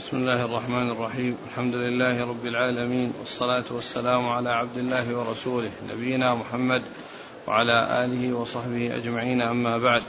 بسم 0.00 0.16
الله 0.16 0.44
الرحمن 0.44 0.90
الرحيم. 0.90 1.36
الحمد 1.48 1.74
لله 1.74 2.24
رب 2.24 2.46
العالمين 2.46 3.12
والصلاة 3.18 3.64
والسلام 3.70 4.28
على 4.28 4.50
عبد 4.50 4.78
الله 4.78 5.18
ورسوله 5.18 5.70
نبينا 5.92 6.34
محمد 6.34 6.82
وعلى 7.46 8.04
آله 8.04 8.32
وصحبه 8.32 8.96
أجمعين 8.96 9.42
أما 9.42 9.78
بعد. 9.78 10.02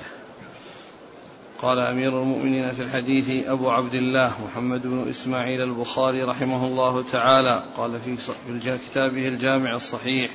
قال 1.62 1.80
أمير 1.80 2.22
المؤمنين 2.22 2.72
في 2.72 2.82
الحديث 2.82 3.48
أبو 3.48 3.70
عبد 3.70 3.94
الله 3.94 4.34
محمد 4.46 4.82
بن 4.88 5.10
إسماعيل 5.10 5.62
البخاري 5.62 6.24
رحمه 6.24 6.66
الله 6.66 7.04
تعالى 7.04 7.64
قال 7.78 8.00
في 8.00 8.78
كتابه 8.90 9.28
الجامع 9.28 9.76
الصحيح 9.76 10.32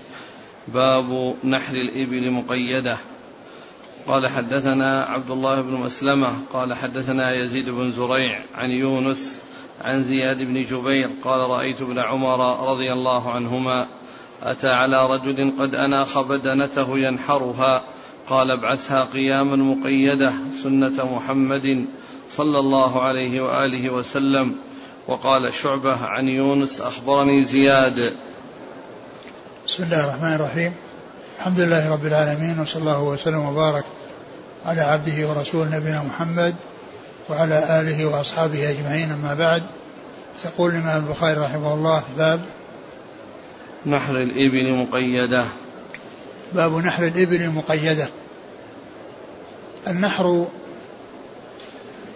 باب 0.69 1.35
نحر 1.45 1.75
الإبل 1.75 2.31
مقيدة. 2.31 2.99
قال 4.07 4.27
حدثنا 4.27 5.03
عبد 5.05 5.31
الله 5.31 5.61
بن 5.61 5.73
مسلمة 5.73 6.39
قال 6.53 6.75
حدثنا 6.75 7.35
يزيد 7.35 7.71
بن 7.71 7.91
زريع 7.91 8.43
عن 8.55 8.71
يونس 8.71 9.46
عن 9.85 10.03
زياد 10.03 10.37
بن 10.37 10.65
جبير 10.65 11.11
قال 11.25 11.51
رأيت 11.51 11.83
ابن 11.83 11.99
عمر 11.99 12.69
رضي 12.71 12.93
الله 12.93 13.31
عنهما 13.31 13.87
أتى 14.43 14.69
على 14.69 15.07
رجل 15.07 15.53
قد 15.59 15.75
أناخ 15.75 16.21
بدنته 16.21 16.99
ينحرها 16.99 17.85
قال 18.29 18.51
ابعثها 18.51 19.05
قياما 19.05 19.57
مقيدة 19.57 20.33
سنة 20.63 21.15
محمد 21.15 21.87
صلى 22.29 22.59
الله 22.59 23.03
عليه 23.03 23.41
وآله 23.41 23.91
وسلم 23.91 24.55
وقال 25.09 25.55
شعبة 25.55 25.97
عن 25.97 26.29
يونس 26.29 26.81
أخبرني 26.81 27.43
زياد. 27.43 28.17
بسم 29.67 29.83
الله 29.83 30.05
الرحمن 30.05 30.35
الرحيم. 30.35 30.73
الحمد 31.39 31.61
لله 31.61 31.93
رب 31.93 32.07
العالمين 32.07 32.61
وصلى 32.61 32.81
الله 32.81 33.03
وسلم 33.03 33.39
وبارك 33.39 33.85
على 34.65 34.81
عبده 34.81 35.29
ورسوله 35.29 35.77
نبينا 35.77 36.03
محمد 36.03 36.55
وعلى 37.31 37.81
آله 37.81 38.07
وأصحابه 38.07 38.71
أجمعين. 38.71 39.13
أما 39.13 39.35
بعد 39.35 39.63
يقول 40.45 40.71
الإمام 40.71 41.05
البخاري 41.05 41.41
رحمه 41.41 41.75
الله 41.75 42.03
باب 42.19 42.41
نحر 43.87 44.17
الإبل 44.17 44.75
مقيدة. 44.75 45.45
باب 46.53 46.73
نحر 46.73 47.07
الإبل 47.07 47.51
مقيدة. 47.51 48.09
النحر 49.89 50.47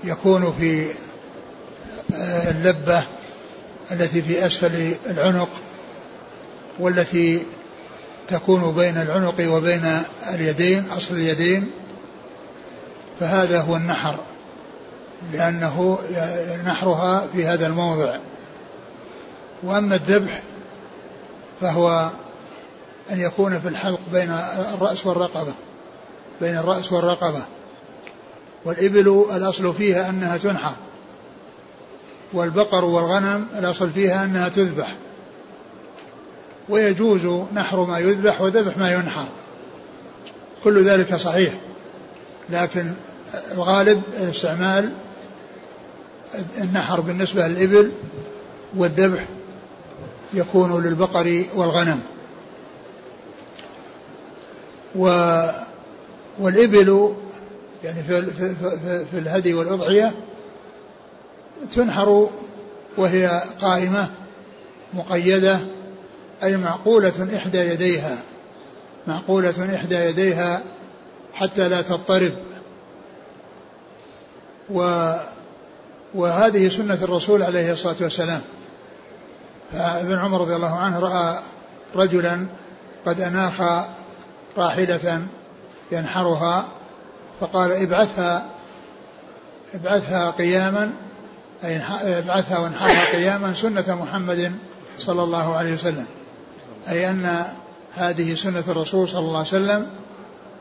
يكون 0.05 0.55
في 0.59 0.87
اللبة 2.51 3.03
التي 3.93 4.23
في 4.23 4.47
أسفل 4.47 4.95
العنق 5.07 5.49
والتي 6.79 7.43
تكون 8.29 8.73
بين 8.75 8.97
العنق 8.97 9.35
وبين 9.41 10.03
اليدين 10.35 10.85
أصل 10.97 11.15
اليدين 11.15 11.71
فهذا 13.21 13.61
هو 13.61 13.77
النحر. 13.77 14.15
لأنه 15.33 15.99
نحرها 16.67 17.27
في 17.33 17.47
هذا 17.47 17.67
الموضع. 17.67 18.17
وأما 19.63 19.95
الذبح 19.95 20.43
فهو 21.61 22.11
أن 23.11 23.21
يكون 23.21 23.61
في 23.61 23.69
الحلق 23.69 24.01
بين 24.13 24.31
الرأس 24.75 25.07
والرقبة 25.07 25.53
بين 26.41 26.57
الرأس 26.59 26.93
والرقبة. 26.93 27.43
والإبل 28.65 29.27
الأصل 29.33 29.75
فيها 29.75 30.11
أنها 30.11 30.37
تنحر 30.37 30.73
والبقر 32.33 32.85
والغنم 32.85 33.47
الأصل 33.59 33.91
فيها 33.91 34.25
أنها 34.25 34.49
تذبح. 34.49 34.95
ويجوز 36.69 37.47
نحر 37.55 37.85
ما 37.85 37.99
يذبح 37.99 38.41
وذبح 38.41 38.79
ما 38.79 38.93
ينحر. 38.93 39.27
كل 40.65 40.83
ذلك 40.83 41.17
صحيح 41.17 41.55
لكن 42.51 42.93
الغالب 43.53 44.03
استعمال 44.17 44.93
النحر 46.59 47.01
بالنسبة 47.01 47.49
للإبل 47.49 47.93
والذبح 48.77 49.25
يكون 50.35 50.83
للبقر 50.83 51.45
والغنم. 51.55 52.01
و 54.97 55.37
والإبل 56.41 57.15
يعني 57.85 58.03
في, 58.03 58.23
في, 58.23 58.55
في, 59.11 59.19
الهدي 59.19 59.55
والأضحية 59.55 60.15
تنحر 61.75 62.29
وهي 62.97 63.43
قائمة 63.61 64.11
مقيدة 64.95 65.59
أي 66.43 66.57
معقولة 66.57 67.37
إحدى 67.37 67.59
يديها 67.59 68.19
معقولة 69.07 69.75
إحدى 69.75 69.97
يديها 69.97 70.63
حتى 71.35 71.69
لا 71.69 71.83
تضطرب. 71.83 72.33
و 74.71 75.13
وهذه 76.15 76.69
سنة 76.69 76.99
الرسول 77.03 77.43
عليه 77.43 77.73
الصلاة 77.73 77.97
والسلام. 78.01 78.41
فابن 79.73 80.19
عمر 80.19 80.41
رضي 80.41 80.57
الله 80.57 80.75
عنه 80.75 80.99
رأى 80.99 81.39
رجلا 81.97 82.47
قد 83.07 83.21
أناخ 83.21 83.85
راحلة 84.57 85.27
ينحرها 85.93 86.65
فقال 87.41 87.73
ابعثها 87.73 88.47
ابعثها 89.75 90.31
قياما 90.31 90.93
أي 91.65 91.83
ابعثها 92.19 92.59
وانحرها 92.59 93.13
قياما 93.13 93.55
سنة 93.55 93.99
محمد 94.03 94.53
صلى 94.99 95.23
الله 95.23 95.57
عليه 95.57 95.75
وسلم. 95.75 96.07
أي 96.89 97.11
أن 97.11 97.45
هذه 97.95 98.35
سنة 98.35 98.65
الرسول 98.69 99.09
صلى 99.09 99.21
الله 99.21 99.39
عليه 99.39 99.49
وسلم 99.49 99.87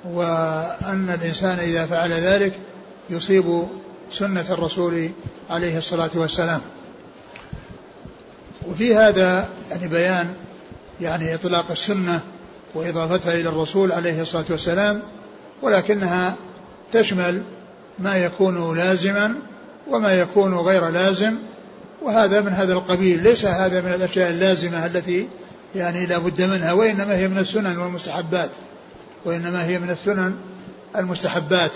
وأن 0.06 1.18
الإنسان 1.22 1.60
إذا 1.60 1.86
فعل 1.86 2.12
ذلك 2.12 2.54
يصيب 3.10 3.68
سنة 4.12 4.46
الرسول 4.52 5.09
عليه 5.50 5.78
الصلاة 5.78 6.09
والسلام. 6.16 6.62
وفي 8.68 8.96
هذا 8.96 9.50
يعني 9.72 9.88
بيان 9.88 10.34
يعني 11.02 11.36
إطلاق 11.36 11.72
السنة 11.72 12.19
وإضافتها 12.74 13.34
إلى 13.34 13.50
الرسول 13.50 13.92
عليه 13.92 14.22
الصلاة 14.22 14.46
والسلام 14.50 15.02
ولكنها 15.62 16.36
تشمل 16.94 17.44
ما 18.00 18.18
يكون 18.18 18.78
لازما 18.78 19.36
وما 19.88 20.14
يكون 20.14 20.53
غير 20.53 20.90
لازم 20.90 21.36
وهذا 22.02 22.42
من 22.42 22.52
هذا 22.52 22.74
القبيل. 22.74 23.24
ليس 23.24 23.46
هذا 23.46 23.81
من 23.81 23.94
الأشياء 23.94 24.30
اللازمة 24.30 24.86
التي 24.86 25.28
يعني 25.75 26.06
لا 26.06 26.18
بد 26.18 26.42
منها 26.42 26.74
وإنما 26.74 27.16
هي 27.16 27.28
من 27.28 27.38
السنن 27.38 27.78
والمستحبات. 27.78 28.50
وإنما 29.25 29.66
هي 29.66 29.80
من 29.80 29.90
السنن 29.90 30.36
المستحبات. 30.96 31.72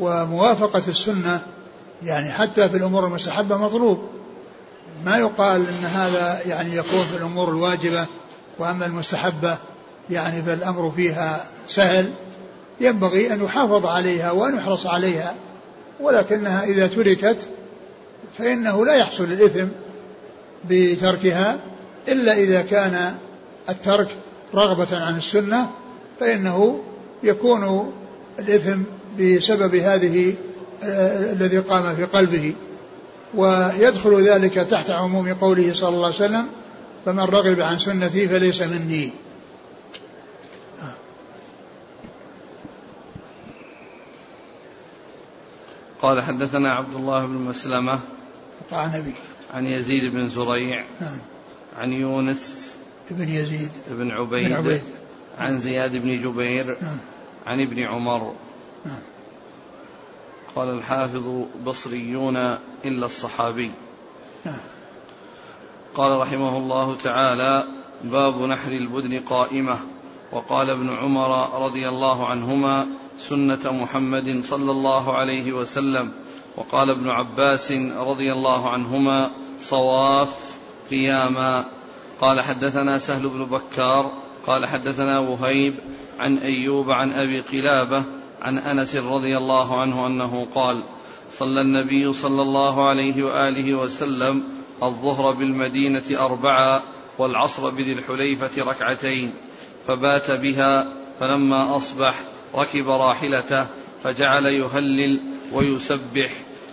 وموافقة 0.00 0.82
السنة 0.88 1.40
يعني 2.04 2.30
حتى 2.30 2.68
في 2.68 2.76
الأمور 2.76 3.06
المستحبة 3.06 3.56
مطلوب. 3.56 3.98
ما 5.04 5.16
يقال 5.16 5.60
أن 5.60 5.84
هذا 5.84 6.40
يعني 6.46 6.76
يكون 6.76 7.04
في 7.04 7.16
الأمور 7.16 7.48
الواجبة 7.48 8.06
وأما 8.58 8.86
المستحبة 8.86 9.56
يعني 10.10 10.42
فالأمر 10.42 10.90
فيها 10.90 11.44
سهل. 11.68 12.14
ينبغي 12.80 13.32
أن 13.32 13.44
يحافظ 13.44 13.86
عليها 13.86 14.30
وأن 14.30 14.56
يحرص 14.56 14.86
عليها 14.86 15.34
ولكنها 16.00 16.64
إذا 16.64 16.86
تركت 16.86 17.48
فإنه 18.38 18.86
لا 18.86 18.94
يحصل 18.94 19.24
الإثم 19.24 19.66
بتركها 20.68 21.60
إلا 22.08 22.32
إذا 22.32 22.62
كان 22.62 23.14
الترك 23.68 24.08
رغبة 24.54 25.04
عن 25.04 25.16
السنة 25.16 25.70
فإنه 26.20 26.80
يكون 27.22 27.92
الإثم 28.38 28.82
بسبب 29.20 29.74
هذه 29.74 30.34
آه، 30.82 31.32
الذي 31.32 31.58
قام 31.58 31.96
في 31.96 32.04
قلبه. 32.04 32.54
ويدخل 33.34 34.22
ذلك 34.22 34.54
تحت 34.54 34.90
عموم 34.90 35.34
قوله 35.34 35.72
صلى 35.72 35.88
الله 35.88 36.06
عليه 36.06 36.14
وسلم 36.14 36.46
فمن 37.04 37.20
رغب 37.20 37.60
عن 37.60 37.78
سنتي 37.78 38.28
فليس 38.28 38.62
مني. 38.62 39.12
قال 46.02 46.22
حدثنا 46.22 46.72
عبد 46.72 46.94
الله 46.94 47.26
بن 47.26 47.34
مسلمة 47.34 48.00
نبي 48.72 49.14
عن 49.54 49.66
يزيد 49.66 50.12
بن 50.12 50.28
زريع 50.28 50.84
نعم. 51.00 51.18
عن 51.78 51.92
يونس 51.92 52.74
بن 53.10 53.28
يزيد. 53.28 53.70
بن 53.90 54.10
عبيد, 54.10 54.48
بن 54.48 54.52
عبيد. 54.52 54.82
عن 55.38 55.60
زياد 55.60 55.96
بن 55.96 56.22
جبير 56.22 56.76
نعم. 56.82 56.98
عن 57.46 57.60
ابن 57.60 57.82
عمر 57.82 58.34
نعم. 58.86 58.98
قال 60.56 60.68
الحافظ 60.68 61.44
بصريون 61.66 62.36
إلا 62.84 63.06
الصحابي. 63.06 63.70
قال 65.94 66.20
رحمه 66.20 66.56
الله 66.58 66.96
تعالى 66.96 67.64
باب 68.04 68.42
نحر 68.42 68.72
البدن 68.72 69.20
قائمة. 69.20 69.78
وقال 70.32 70.70
ابن 70.70 70.90
عمر 70.90 71.62
رضي 71.64 71.88
الله 71.88 72.26
عنهما 72.26 72.86
سنة 73.18 73.72
محمد 73.72 74.44
صلى 74.44 74.70
الله 74.70 75.16
عليه 75.16 75.52
وسلم. 75.52 76.12
وقال 76.56 76.90
ابن 76.90 77.08
عباس 77.08 77.72
رضي 77.96 78.32
الله 78.32 78.70
عنهما 78.70 79.30
صواف 79.60 80.58
قياما. 80.90 81.64
قال 82.20 82.40
حدثنا 82.40 82.98
سهل 82.98 83.28
بن 83.28 83.44
بكار. 83.44 84.12
قال 84.46 84.66
حدثنا 84.66 85.18
وهيب 85.18 85.74
عن 86.18 86.38
أيوب 86.38 86.90
عن 86.90 87.12
أبي 87.12 87.40
قلابة 87.40 88.19
عن 88.42 88.58
أنس 88.58 88.96
رضي 88.96 89.36
الله 89.36 89.80
عنه 89.80 90.06
أنه 90.06 90.46
قال 90.54 90.84
صلى 91.30 91.60
النبي 91.60 92.12
صلى 92.12 92.42
الله 92.42 92.88
عليه 92.88 93.22
وآله 93.22 93.74
وسلم 93.74 94.44
الظهر 94.82 95.34
بالمدينة 95.34 96.04
أربعا 96.10 96.82
والعصر 97.18 97.70
بذي 97.70 97.92
الحليفة 97.92 98.62
ركعتين 98.62 99.34
فبات 99.86 100.30
بها 100.30 100.94
فلما 101.20 101.76
أصبح 101.76 102.24
ركب 102.54 102.88
راحلته 102.88 103.66
فجعل 104.04 104.46
يهلل 104.46 105.20
ويسبح 105.52 106.30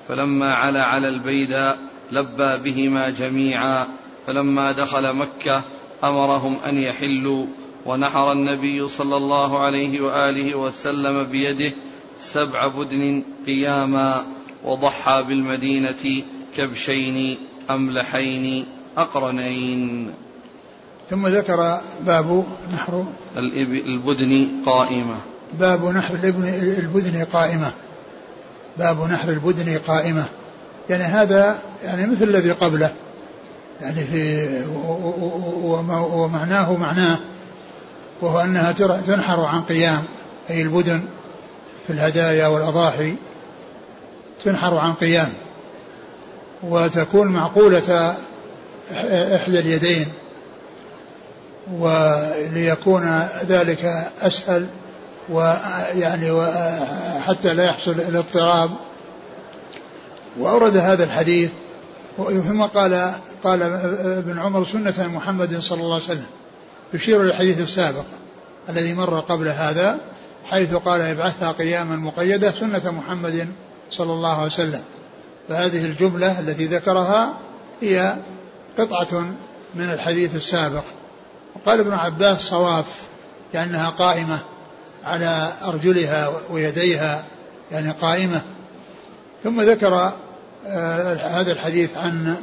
فلما 0.08 0.54
علا 0.54 0.84
على 0.84 1.10
البيداء 1.10 1.78
لبى 2.12 2.58
بهما 2.58 3.10
جميعا 3.10 3.88
فلما 4.28 4.72
دخل 4.72 5.14
مكة 5.14 5.62
أمرهم 6.04 6.58
أن 6.66 6.78
يحلوا 6.78 7.46
ونحر 7.88 8.32
النبي 8.32 8.88
صلى 8.88 9.18
الله 9.18 9.60
عليه 9.60 10.02
وآله 10.02 10.56
وسلم 10.56 11.24
بيده 11.24 11.74
سبع 12.20 12.68
بدن 12.68 13.24
قياما 13.46 14.26
وضحى 14.64 15.24
بالمدينة 15.24 16.24
كبشين 16.58 17.38
أملحين 17.70 18.68
أقرنين 18.98 20.14
ثم 21.10 21.28
ذكر 21.28 21.82
باب 22.06 22.46
نحر 22.74 23.06
البدن 23.38 24.48
قائمة 24.66 25.16
باب 25.60 25.86
نحر 25.86 26.16
البدن 26.80 27.24
قائمة 27.24 27.72
باب 28.78 29.02
نحر 29.02 29.30
البدن 29.30 29.78
قائمة 29.78 30.26
يعني 30.90 31.04
هذا 31.04 31.60
يعني 31.84 32.08
مثل 32.08 32.24
الذي 32.24 32.52
قبله 32.52 32.94
يعني 33.82 34.04
في 34.04 34.48
ومعناه 36.14 36.74
معناه 36.78 37.20
وهو 38.22 38.40
أنها 38.40 38.72
تنحر 39.08 39.46
عن 39.46 39.62
قيام 39.62 40.04
أي 40.50 40.62
البدن 40.62 41.04
في 41.88 41.94
الهدايا 41.94 42.48
والأضاحي 42.48 43.16
تنحر 44.44 44.78
عن 44.78 44.94
قيام. 44.94 45.34
وتكون 46.64 47.28
معقولة 47.28 48.16
إحدى 49.36 49.60
اليدين. 49.60 50.08
وليكون 51.74 53.28
ذلك 53.48 54.12
أسهل 54.22 54.68
ويعني 55.30 56.42
حتى 57.28 57.54
لا 57.54 57.64
يحصل 57.64 57.92
الاضطراب. 57.92 58.72
وأورد 60.40 60.78
هذا 60.78 61.04
الحديث 61.04 61.52
ثم 62.18 62.62
قال 62.62 63.14
قال 63.44 63.64
ابن 64.04 64.40
عمر 64.40 64.66
سنة 64.66 65.08
محمد 65.08 65.60
صلى 65.60 65.82
الله 65.82 65.94
عليه 65.94 66.04
وسلم 66.04 66.26
يشير 66.94 67.24
للحديث 67.24 67.62
السابق 67.62 68.06
الذي 68.70 68.94
مر 68.94 69.20
قبل 69.20 69.48
هذا 69.48 70.00
حيث 70.46 70.74
قال 70.74 71.02
يبعثها 71.02 71.52
قياما 71.52 71.96
مقيدة 71.96 72.52
سنة 72.52 72.92
محمد 72.92 73.48
صلى 73.92 74.14
الله 74.14 74.36
عليه 74.36 74.46
وسلم. 74.46 74.84
فهذه 75.50 75.86
الجملة 75.86 76.40
التي 76.40 76.66
ذكرها 76.66 77.34
هي 77.82 78.16
قطعة 78.78 79.34
من 79.76 79.92
الحديث 79.92 80.36
السابق. 80.36 80.84
وقال 81.56 81.80
ابن 81.80 81.94
عباس 81.94 82.42
صواف 82.42 83.02
لأنها 83.54 83.90
قائمة 83.90 84.40
على 85.04 85.54
أرجلها 85.64 86.32
ويديها 86.50 87.24
يعني 87.72 87.92
قائمة. 87.92 88.42
ثم 89.44 89.62
ذكر 89.62 90.14
آه، 90.68 91.14
هذا 91.14 91.52
الحديث 91.52 91.98
عن 91.98 92.36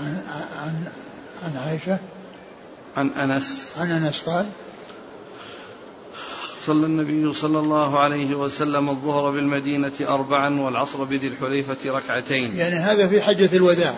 عن 0.00 0.22
عن, 0.58 0.84
عن 1.44 1.56
عائشة. 1.56 1.98
عن 2.96 3.10
أنس. 3.10 3.72
عن 3.78 3.90
أنس 3.90 4.22
قال 4.22 4.46
صلى 6.66 6.86
النبي 6.86 7.32
صلى 7.32 7.58
الله 7.58 7.98
عليه 7.98 8.34
وسلم 8.34 8.88
الظهر 8.88 9.30
بالمدينة 9.30 9.92
أربعا 10.00 10.60
والعصر 10.60 11.04
بذي 11.04 11.28
الحليفة 11.28 11.76
ركعتين. 11.86 12.56
يعني 12.56 12.74
هذا 12.74 13.08
في 13.08 13.22
حجة 13.22 13.56
الوداع. 13.56 13.94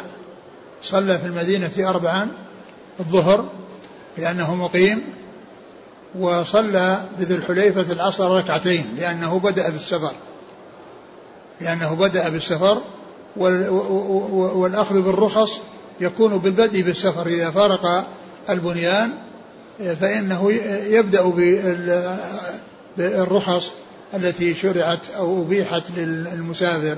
صلى 0.82 1.18
في 1.18 1.26
المدينة 1.26 1.70
أربعا 1.78 2.28
الظهر 3.00 3.48
لأنه 4.18 4.54
مقيم 4.54 5.04
وصلى 6.18 7.00
بذي 7.18 7.34
الحليفة 7.34 7.92
العصر 7.92 8.30
ركعتين 8.30 8.94
لأنه 8.96 9.38
بدأ 9.38 9.70
بالسفر. 9.70 10.12
لأنه 11.60 11.94
بدأ 11.94 12.28
بالسفر 12.28 12.82
والأخذ 14.56 15.02
بالرخص 15.02 15.60
يكون 16.00 16.38
بالبدء 16.38 16.82
بالسفر 16.82 17.26
إذا 17.26 17.50
فارق 17.50 18.06
البنيان 18.50 19.10
فإنه 20.00 20.52
يبدأ 20.86 21.32
بالرخص 22.96 23.70
التي 24.14 24.54
شرعت 24.54 25.10
أو 25.16 25.42
أبيحت 25.42 25.82
للمسافر. 25.96 26.96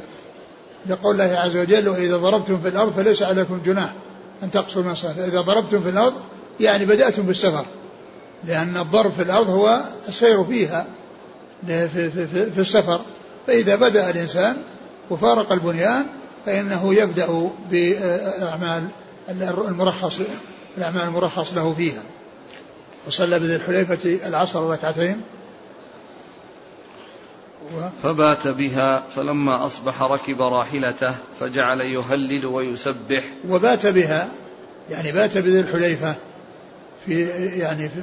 لقول 0.86 1.20
الله 1.20 1.38
عز 1.38 1.56
وجل 1.56 1.88
وإذا 1.88 2.16
ضربتم 2.16 2.60
في 2.60 2.68
الأرض 2.68 2.92
فليس 2.92 3.22
عليكم 3.22 3.60
جناح 3.64 3.92
أن 4.42 4.50
تقصروا 4.50 4.84
المسافة 4.84 5.26
إذا 5.26 5.40
ضربتم 5.40 5.80
في 5.82 5.88
الأرض 5.88 6.14
يعني 6.60 6.86
بدأتم 6.86 7.22
بالسفر 7.22 7.64
لأن 8.44 8.76
الضرب 8.76 9.12
في 9.12 9.22
الأرض 9.22 9.50
هو 9.50 9.80
السير 10.08 10.44
فيها 10.44 10.86
في, 11.66 11.88
في, 11.88 12.10
في, 12.10 12.50
في 12.50 12.58
السفر. 12.58 13.00
فإذا 13.46 13.76
بدأ 13.76 14.10
الإنسان 14.10 14.56
وفارق 15.10 15.52
البنيان 15.52 16.06
فإنه 16.46 16.94
يبدأ 16.94 17.50
بأعمال 17.70 18.84
المرخص 19.68 20.20
الأعمال 20.78 21.02
المرخص 21.02 21.54
له 21.54 21.72
فيها. 21.72 22.02
وصلى 23.06 23.38
بذي 23.38 23.56
الحليفة 23.56 24.28
العصر 24.28 24.70
ركعتين. 24.70 25.20
و... 27.76 27.88
فبات 28.02 28.48
بها 28.48 29.04
فلما 29.16 29.66
أصبح 29.66 30.02
ركب 30.02 30.42
راحلته 30.42 31.14
فجعل 31.40 31.80
يهلل 31.80 32.46
ويسبح. 32.46 33.24
وبات 33.48 33.86
بها 33.86 34.28
يعني 34.90 35.12
بات 35.12 35.38
بذي 35.38 35.60
الحليفة 35.60 36.14
في 37.06 37.22
يعني 37.58 37.88
في 37.88 38.00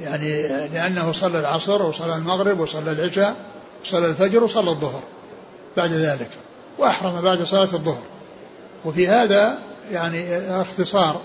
يعني 0.00 0.48
لأنه 0.68 1.12
صلى 1.12 1.38
العصر 1.38 1.82
وصلى 1.82 2.16
المغرب 2.16 2.60
وصلى 2.60 2.92
العشاء 2.92 3.36
وصلى 3.84 4.06
الفجر 4.06 4.44
وصلى 4.44 4.70
الظهر 4.70 5.02
بعد 5.76 5.92
ذلك. 5.92 6.30
وأحرم 6.78 7.20
بعد 7.20 7.42
صلاة 7.42 7.74
الظهر. 7.74 8.02
وفي 8.84 9.08
هذا 9.08 9.58
يعني 9.92 10.38
اختصار. 10.60 11.20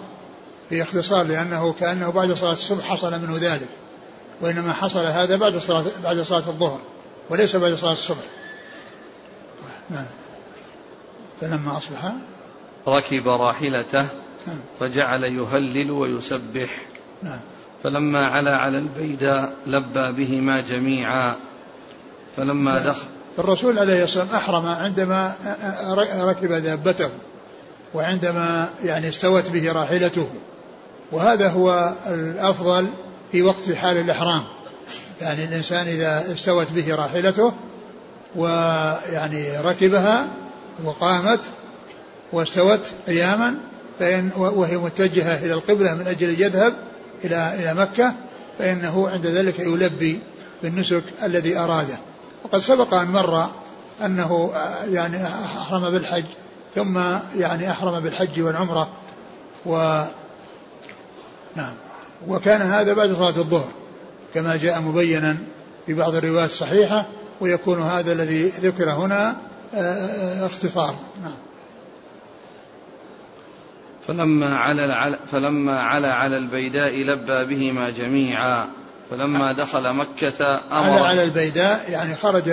في 0.71 0.81
اختصار 0.81 1.23
لأنه 1.23 1.73
كأنه 1.79 2.09
بعد 2.09 2.33
صلاة 2.33 2.51
الصبح 2.51 2.85
حصل 2.85 3.19
منه 3.19 3.38
ذلك 3.38 3.68
وإنما 4.41 4.73
حصل 4.73 5.06
هذا 5.06 5.35
بعد 5.35 5.57
صلاة 5.57 5.85
بعد 6.03 6.21
صلاة 6.21 6.50
الظهر 6.50 6.79
وليس 7.29 7.56
بعد 7.56 7.73
صلاة 7.73 7.91
الصبح 7.91 8.23
نعم 9.89 10.06
فلما 11.41 11.77
أصبح 11.77 12.13
ركب 12.88 13.27
راحلته 13.27 14.01
نعم. 14.48 14.60
فجعل 14.79 15.24
يهلل 15.24 15.91
ويسبح 15.91 16.69
نعم. 17.24 17.39
فلما 17.84 18.27
علا 18.27 18.57
على 18.57 18.77
البيداء 18.77 19.53
لبى 19.67 20.12
بهما 20.12 20.62
جميعا 20.62 21.36
فلما 22.38 22.72
نعم. 22.72 22.84
دخل 22.84 23.07
الرسول 23.39 23.79
عليه 23.79 24.03
الصلاة 24.03 24.24
والسلام 24.24 24.41
أحرم 24.41 24.65
عندما 24.65 25.36
ركب 26.19 26.53
دابته 26.53 27.10
وعندما 27.93 28.69
يعني 28.84 29.10
استوت 29.10 29.50
به 29.50 29.72
راحلته 29.72 30.27
وهذا 31.12 31.50
هو 31.50 31.94
الأفضل 32.08 32.88
في 33.32 33.41
وقت 33.41 33.72
حال 33.72 33.98
الإحرام. 33.98 34.44
يعني 35.22 35.44
الإنسان 35.44 35.88
إذا 35.88 36.34
استوت 36.34 36.72
به 36.72 36.96
راحلته 36.96 37.53
ويعني 38.36 39.58
ركبها 39.58 40.27
وقامت 40.84 41.39
واستوت 42.34 42.94
قياما 43.08 43.56
فإن 44.00 44.30
وهي 44.38 44.77
متجهة 44.77 45.46
إلى 45.46 45.53
القبلة 45.53 45.94
من 45.94 46.08
أجل 46.08 46.30
أن 46.30 46.36
يذهب 46.39 46.74
إلى 47.24 47.53
إلى 47.60 47.74
مكة 47.74 48.13
فإنه 48.60 49.10
عند 49.10 49.25
ذلك 49.25 49.60
يلبي 49.60 50.20
بالنسك 50.63 51.03
الذي 51.24 51.58
أراده. 51.58 51.98
وقد 52.44 52.60
سبق 52.60 52.94
أن 52.94 53.08
مر 53.08 53.50
أنه 54.06 54.53
يعني 54.91 55.25
أحرم 55.25 55.89
بالحج 55.89 56.25
ثم 56.75 57.00
يعني 57.36 57.72
أحرم 57.72 58.00
بالحج 58.00 58.41
والعمرة 58.41 58.89
و 59.65 60.03
نعم. 61.55 61.74
وكان 62.27 62.62
هذا 62.62 62.93
بعد 62.93 63.13
صلاة 63.13 63.38
الظهر 63.38 63.70
كما 64.34 64.55
جاء 64.55 64.81
مبينا 64.81 65.38
في 65.86 65.93
بعض 65.93 66.15
الروايات 66.15 66.50
الصحيحة 66.50 67.08
ويكون 67.41 67.81
هذا 67.81 68.12
الذي 68.12 68.43
ذكر 68.43 68.89
هنا 68.89 69.38
آه، 69.74 69.77
آه، 69.77 70.46
اختصار. 70.46 70.96
نعم. 71.24 71.34
فلما 74.08 74.55
على 74.55 75.17
فلما 75.31 75.79
علا 75.79 76.13
على 76.13 76.38
البيداء 76.38 76.93
لبى 76.93 77.55
بهما 77.55 77.89
جميعا. 77.89 78.67
فلما 79.10 79.51
دخل 79.51 79.93
مكة 79.93 80.62
أمر. 80.72 80.89
على 80.89 81.05
على 81.05 81.24
البيداء 81.24 81.86
يعني 81.89 82.15
خرج 82.15 82.50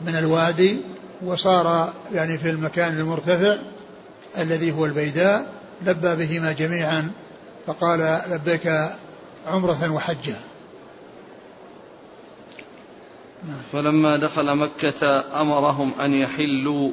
من 0.00 0.16
الوادي 0.16 0.80
وصار 1.24 1.92
يعني 2.12 2.38
في 2.38 2.50
المكان 2.50 2.98
المرتفع 2.98 3.56
الذي 4.38 4.72
هو 4.72 4.86
البيداء 4.86 5.46
لبى 5.86 6.16
بهما 6.16 6.52
جميعا 6.52 7.10
فقال 7.66 8.20
لبيك 8.30 8.90
عمرة 9.46 9.90
وحجة. 9.90 10.36
نعم. 13.48 13.56
فلما 13.72 14.16
دخل 14.16 14.56
مكة 14.56 15.24
أمرهم 15.40 15.92
أن 16.00 16.12
يحلوا 16.14 16.90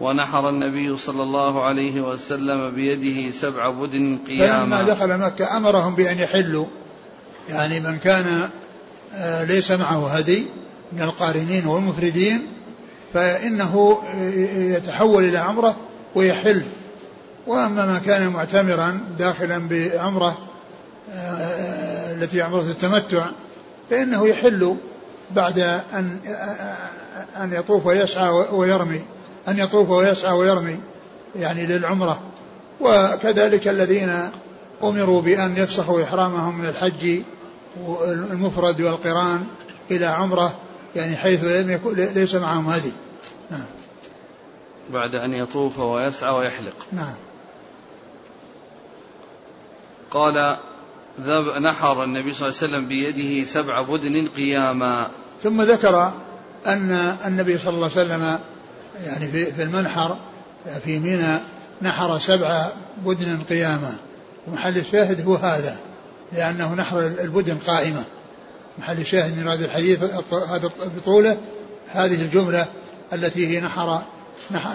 ونحر 0.00 0.48
النبي 0.48 0.96
صلى 0.96 1.22
الله 1.22 1.64
عليه 1.64 2.00
وسلم 2.00 2.70
بيده 2.70 3.30
سبع 3.30 3.70
بدن 3.70 4.18
قياما 4.26 4.76
فلما 4.76 4.82
دخل 4.82 5.18
مكة 5.18 5.56
أمرهم 5.56 5.94
بأن 5.94 6.18
يحلوا. 6.18 6.66
يعني 7.48 7.80
من 7.80 7.98
كان 7.98 8.48
آه، 9.14 9.44
ليس 9.44 9.70
معه 9.70 10.08
هدي 10.08 10.46
من 10.92 11.02
القارنين 11.02 11.66
والمفردين 11.66 12.46
فإنه 13.14 14.02
يتحول 14.56 15.24
إلى 15.24 15.38
عمرة 15.38 15.76
ويحل. 16.14 16.62
وأما 17.46 17.86
من 17.86 17.98
كان 17.98 18.28
معتمرا 18.28 19.00
داخلا 19.18 19.68
بعمرة 19.68 20.38
آه، 21.12 21.14
آه، 21.14 22.14
التي 22.14 22.42
عمرة 22.42 22.60
التمتع 22.60 23.26
فإنه 23.90 24.28
يحل 24.28 24.76
بعد 25.30 25.58
أن 25.94 26.20
أن 27.36 27.52
يطوف 27.52 27.86
ويسعى 27.86 28.28
ويرمي 28.52 29.02
أن 29.48 29.58
يطوف 29.58 29.90
ويسعى 29.90 30.32
ويرمي 30.32 30.80
يعني 31.36 31.66
للعمرة. 31.66 32.20
وكذلك 32.80 33.68
الذين 33.68 34.30
أمروا 34.82 35.22
بأن 35.22 35.56
يفسخوا 35.56 36.02
إحرامهم 36.02 36.58
من 36.58 36.68
الحج 36.68 37.22
المفرد 38.32 38.80
والقران 38.80 39.44
إلى 39.90 40.06
عمرة 40.06 40.54
يعني 40.96 41.16
حيث 41.16 41.44
لم 41.44 41.70
يكن 41.70 41.94
ليس 41.94 42.34
معهم 42.34 42.68
هدي 42.68 42.92
نعم. 43.50 43.64
بعد 44.90 45.14
أن 45.14 45.34
يطوف 45.34 45.78
ويسعى 45.78 46.34
ويحلق. 46.34 46.86
نعم. 46.92 47.14
قال 50.10 50.56
ذب 51.20 51.62
نحر 51.62 52.04
النبي 52.04 52.34
صلى 52.34 52.48
الله 52.48 52.58
عليه 52.62 52.68
وسلم 52.68 52.88
بيده 52.88 53.44
سبع 53.44 53.82
بدن 53.82 54.28
قياما. 54.36 55.08
ثم 55.42 55.62
ذكر 55.62 56.12
أن 56.66 57.16
النبي 57.26 57.58
صلى 57.58 57.74
الله 57.74 57.90
عليه 57.96 58.06
وسلم 58.06 58.38
يعني 59.06 59.28
في, 59.28 59.62
المنحر 59.62 60.16
في 60.84 60.98
منى 60.98 61.38
نحر 61.82 62.18
سبع 62.18 62.66
بدن 63.04 63.38
قياما. 63.48 63.96
ومحل 64.48 64.78
الشاهد 64.78 65.26
هو 65.26 65.34
هذا 65.34 65.78
لأنه 66.32 66.74
نحر 66.74 67.00
البدن 67.00 67.56
قائمة. 67.66 68.04
محل 68.78 69.00
الشاهد 69.00 69.38
من 69.38 69.48
هذا 69.48 69.64
الحديث 69.64 70.02
هذا 70.50 70.70
بطوله 70.96 71.36
هذه 71.88 72.22
الجملة 72.22 72.66
التي 73.12 73.46
هي 73.46 73.60
نحر, 73.60 74.02
نحر 74.50 74.70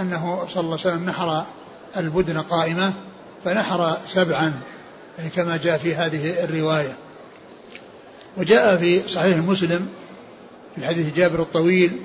أنه 0.00 0.44
صلى 0.48 0.60
الله 0.60 0.78
عليه 0.84 0.94
وسلم 0.94 1.04
نحر 1.04 1.44
البدن 1.96 2.40
قائمة 2.40 2.92
فنحر 3.44 3.96
سبعا. 4.06 4.52
يعني 5.18 5.30
كما 5.30 5.56
جاء 5.56 5.78
في 5.78 5.94
هذه 5.94 6.44
الرواية. 6.44 6.96
وجاء 8.36 8.76
في 8.76 9.08
صحيح 9.08 9.36
مسلم 9.36 9.88
في 10.76 10.86
حديث 10.86 11.14
جابر 11.14 11.42
الطويل 11.42 12.00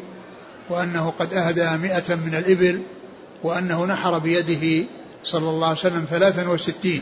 وأنه 0.69 1.13
قد 1.19 1.33
أهدى 1.33 1.77
مئة 1.77 2.15
من 2.15 2.35
الإبل 2.35 2.81
وأنه 3.43 3.85
نحر 3.85 4.17
بيده 4.17 4.87
صلى 5.23 5.49
الله 5.49 5.67
عليه 5.67 5.77
وسلم 5.77 6.05
ثلاثا 6.09 6.47
وستين 6.47 7.01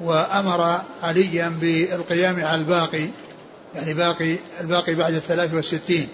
وأمر 0.00 0.80
عليا 1.02 1.48
بالقيام 1.48 2.44
على 2.44 2.60
الباقي 2.60 3.08
يعني 3.74 3.94
باقي 3.94 4.36
الباقي 4.60 4.94
بعد 4.94 5.14
الثلاث 5.14 5.54
والستين. 5.54 6.08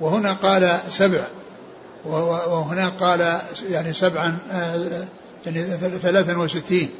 وهنا 0.00 0.32
قال 0.32 0.78
سبع 0.90 1.26
وهناك 2.04 2.92
قال 2.92 3.40
يعني 3.70 3.92
سبعا 3.92 4.38
يعني 5.46 5.62
ثلاثا 6.02 6.36
وستين. 6.36 6.90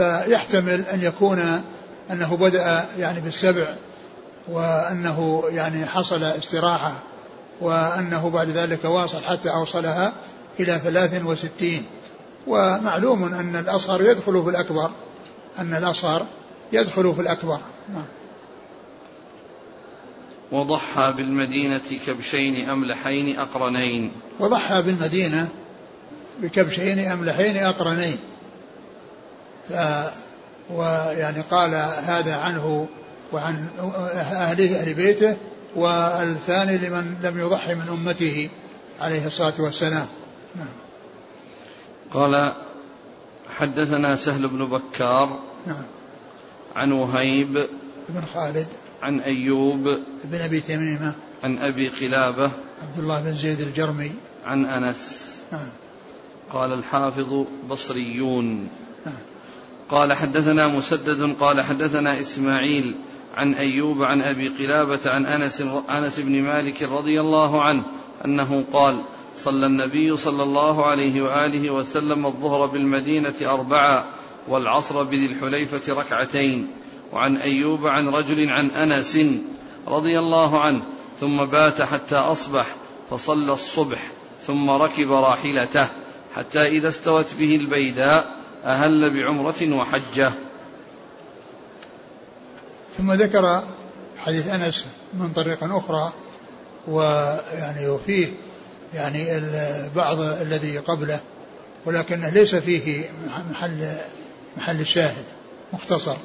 فيحتمل 0.00 0.80
أن 0.80 1.02
يكون 1.02 1.62
أنه 2.10 2.36
بدأ 2.36 2.84
يعني 2.98 3.20
بالسبع 3.20 3.74
وأنه 4.48 5.44
يعني 5.48 5.86
حصل 5.86 6.22
استراحة 6.22 6.92
وأنه 7.60 8.30
بعد 8.30 8.48
ذلك 8.48 8.84
واصل 8.84 9.24
حتى 9.24 9.50
أوصلها 9.50 10.12
إلى 10.60 10.78
ثلاث 10.78 11.22
وستين. 11.24 11.84
ومعلوم 12.46 13.34
أن 13.34 13.56
الأصغر 13.56 14.02
يدخل 14.02 14.44
في 14.44 14.50
الأكبر 14.50 14.90
أن 15.58 15.74
الأصغر 15.74 16.26
يدخل 16.72 17.14
في 17.14 17.20
الأكبر. 17.20 17.58
نعم. 17.88 18.04
وضحى 20.52 21.12
بالمدينة 21.12 21.98
كبشين 22.06 22.68
أملحين 22.68 23.38
أقرنين. 23.38 24.12
وضحى 24.40 24.82
بالمدينة 24.82 25.48
بكبشين 26.42 26.98
أملحين 26.98 27.56
أقرنين. 27.56 28.18
ف 29.68 29.72
ويعني 30.74 31.40
قال 31.40 31.74
هذا 32.04 32.36
عنه 32.36 32.88
وعن 33.32 33.68
أهله 34.14 34.80
أهل 34.80 34.94
بيته 34.94 35.36
والثاني 35.76 36.78
لمن 36.78 37.16
لم 37.22 37.40
يضحي 37.40 37.74
من 37.74 37.88
أمته 37.88 38.48
عليه 39.00 39.26
الصلاة 39.26 39.54
والسلام 39.58 40.06
نعم. 40.56 40.68
قال 42.10 42.52
حدثنا 43.58 44.16
سهل 44.16 44.48
بن 44.48 44.66
بكار 44.66 45.40
نعم. 45.66 45.84
عن 46.76 46.92
وهيب 46.92 47.68
بن 48.08 48.22
خالد 48.34 48.66
عن 49.02 49.20
أيوب 49.20 49.98
بن 50.24 50.40
أبي 50.40 50.60
تميمة 50.60 51.12
عن 51.44 51.58
أبي 51.58 51.88
قلابة 51.88 52.50
عبد 52.82 52.98
الله 52.98 53.20
بن 53.20 53.34
زيد 53.36 53.60
الجرمي 53.60 54.12
عن 54.46 54.64
أنس 54.64 55.36
نعم. 55.52 55.68
قال 56.52 56.72
الحافظ 56.72 57.46
بصريون 57.70 58.68
نعم. 59.06 59.14
قال 59.90 60.12
حدثنا 60.12 60.68
مسدد 60.68 61.36
قال 61.40 61.60
حدثنا 61.60 62.20
إسماعيل 62.20 62.96
عن 63.34 63.54
أيوب 63.54 64.02
عن 64.02 64.22
أبي 64.22 64.48
قلابة 64.48 65.00
عن 65.06 65.26
أنس, 65.26 65.64
أنس 65.90 66.20
بن 66.20 66.42
مالك 66.42 66.82
رضي 66.82 67.20
الله 67.20 67.62
عنه 67.62 67.84
أنه 68.24 68.64
قال 68.72 69.02
صلى 69.36 69.66
النبي 69.66 70.16
صلى 70.16 70.42
الله 70.42 70.86
عليه 70.86 71.22
وآله 71.22 71.70
وسلم 71.70 72.26
الظهر 72.26 72.66
بالمدينة 72.66 73.34
أربعة 73.42 74.04
والعصر 74.48 75.02
بذي 75.02 75.26
الحليفة 75.26 75.94
ركعتين. 75.94 76.70
وعن 77.12 77.36
أيوب 77.36 77.86
عن 77.86 78.08
رجل 78.08 78.48
عن 78.50 78.70
أنس 78.70 79.18
رضي 79.88 80.18
الله 80.18 80.60
عنه 80.60 80.82
ثم 81.20 81.44
بات 81.44 81.82
حتى 81.82 82.16
أصبح 82.16 82.66
فصلى 83.10 83.52
الصبح 83.52 84.10
ثم 84.42 84.70
ركب 84.70 85.12
راحلته 85.12 85.88
حتى 86.34 86.68
إذا 86.68 86.88
استوت 86.88 87.34
به 87.34 87.56
البيداء 87.56 88.39
أهل 88.64 89.14
بعمرة 89.14 89.76
وحجة. 89.76 90.32
ثم 92.98 93.12
ذكر 93.12 93.64
حديث 94.18 94.48
أنس 94.48 94.86
من 95.14 95.32
طريق 95.32 95.64
أخرى 95.64 96.12
ويعني 96.88 97.88
وفيه 97.88 98.28
يعني 98.94 99.26
بعض 99.96 100.20
الذي 100.20 100.78
قبله 100.78 101.20
ولكنه 101.86 102.28
ليس 102.28 102.54
فيه 102.54 103.10
محل 103.50 103.96
محل 104.56 104.80
الشاهد 104.80 105.24
مختصر. 105.72 106.16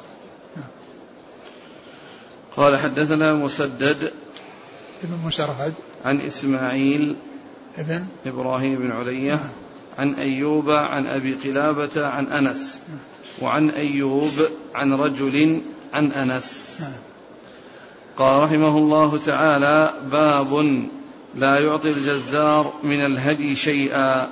قال 2.56 2.76
حدثنا 2.78 3.32
مسدد 3.32 4.12
ابن 5.04 5.18
مسرهد. 5.24 5.74
عن 6.04 6.20
إسماعيل 6.20 7.16
ابن 7.78 8.06
إبراهيم 8.26 8.76
بن 8.76 8.92
علية. 8.92 9.34
نعم. 9.34 9.65
عن 9.98 10.14
أيوب 10.14 10.70
عن 10.70 11.06
أبي 11.06 11.34
قلابة 11.34 12.06
عن 12.06 12.26
أنس. 12.26 12.82
وعن 13.42 13.70
أيوب 13.70 14.32
عن 14.74 14.92
رجل 14.92 15.62
عن 15.94 16.12
أنس. 16.12 16.82
قال 18.16 18.42
رحمه 18.42 18.78
الله 18.78 19.18
تعالى 19.18 19.92
باب 20.10 20.88
لا 21.34 21.58
يعطي 21.58 21.90
الجزار 21.90 22.72
من 22.82 23.00
الهدي 23.06 23.56
شيئا 23.56 24.28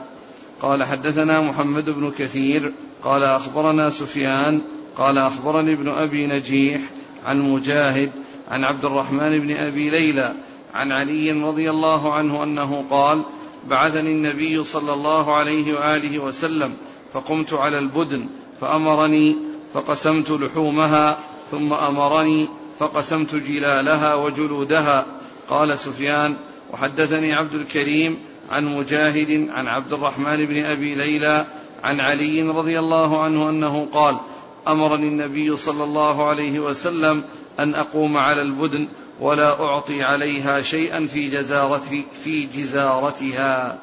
قال 0.62 0.85
حدثنا 0.85 1.40
محمد 1.40 1.90
بن 1.90 2.11
كثير 2.11 2.73
قال 3.02 3.23
أخبرنا 3.23 3.90
سفيان 3.90 4.62
قال 4.97 5.18
أخبرني 5.18 5.73
ابن 5.73 5.88
أبي 5.88 6.26
نجيح 6.26 6.80
عن 7.26 7.40
مجاهد 7.40 8.11
عن 8.50 8.64
عبد 8.64 8.85
الرحمن 8.85 9.38
بن 9.38 9.56
أبي 9.56 9.90
ليلى 9.90 10.33
عن 10.75 10.92
علي 10.92 11.33
رضي 11.33 11.71
الله 11.71 12.14
عنه 12.14 12.42
أنه 12.42 12.85
قال 12.90 13.23
بعثني 13.68 14.12
النبي 14.12 14.64
صلى 14.64 14.92
الله 14.92 15.35
عليه 15.35 15.75
وآله 15.75 16.18
وسلم 16.18 16.75
فقمت 17.12 17.52
على 17.52 17.78
البدن 17.78 18.28
فأمرني 18.61 19.37
فقسمت 19.75 20.30
لحومها 20.30 21.18
ثم 21.50 21.73
أمرني 21.73 22.49
فقسمت 22.78 23.35
جلالها 23.35 24.14
وجلودها. 24.14 25.06
قال 25.49 25.78
سفيان 25.78 26.37
وحدثني 26.73 27.35
عبد 27.35 27.54
الكريم 27.54 28.18
عن 28.50 28.64
مجاهد 28.64 29.49
عن 29.50 29.66
عبد 29.66 29.92
الرحمن 29.92 30.47
بن 30.47 30.64
أبي 30.64 30.94
ليلى 30.94 31.47
عن 31.85 32.00
علي 32.00 32.42
رضي 32.42 32.78
الله 32.78 33.23
عنه 33.23 33.50
أنه 33.50 33.88
قال 33.92 34.21
أمرني 34.68 35.09
النبي 35.09 35.56
صلى 35.56 35.85
الله 35.85 36.28
عليه 36.28 36.61
وسلم 36.61 37.25
أن 37.59 37.75
أقوم 37.75 38.16
على 38.16 38.42
البدن 38.42 38.88
ولا 39.21 39.62
أعطي 39.64 40.02
عليها 40.02 40.62
شيئا 40.62 41.06
في 41.06 41.30
جزارة 41.30 41.83
في 42.25 42.47
جزارتها. 42.47 43.78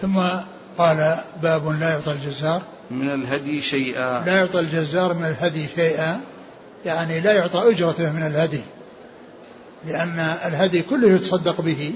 ثم 0.00 0.20
قال 0.78 1.18
باب 1.42 1.80
لا 1.80 1.90
يعطى 1.90 2.12
الجزار. 2.12 2.62
من 2.90 3.10
الهدي 3.10 3.62
شيئا. 3.62 4.24
لا 4.24 4.36
يعطى 4.36 4.60
الجزار 4.60 5.14
من 5.14 5.24
الهدي 5.24 5.66
شيئا. 5.76 6.20
يعني 6.84 7.20
لا 7.20 7.32
يعطى 7.32 7.70
اجرته 7.70 8.12
من 8.12 8.22
الهدي 8.22 8.60
لأن 9.86 10.18
الهدي 10.44 10.82
كله 10.82 11.08
يتصدق 11.08 11.60
به 11.60 11.92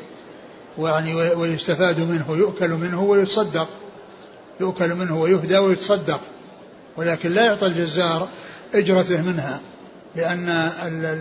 ويعني 0.78 1.14
ويستفاد 1.14 2.00
منه 2.00 2.36
يؤكل 2.36 2.70
منه 2.70 3.02
ويتصدق. 3.02 3.68
يؤكل 4.60 4.94
منه 4.94 5.20
ويهدى 5.20 5.58
ويتصدق. 5.58 6.20
ولكن 6.96 7.30
لا 7.30 7.44
يعطى 7.44 7.66
الجزار 7.66 8.28
أجرته 8.74 9.22
منها. 9.22 9.60
لأن 10.16 10.70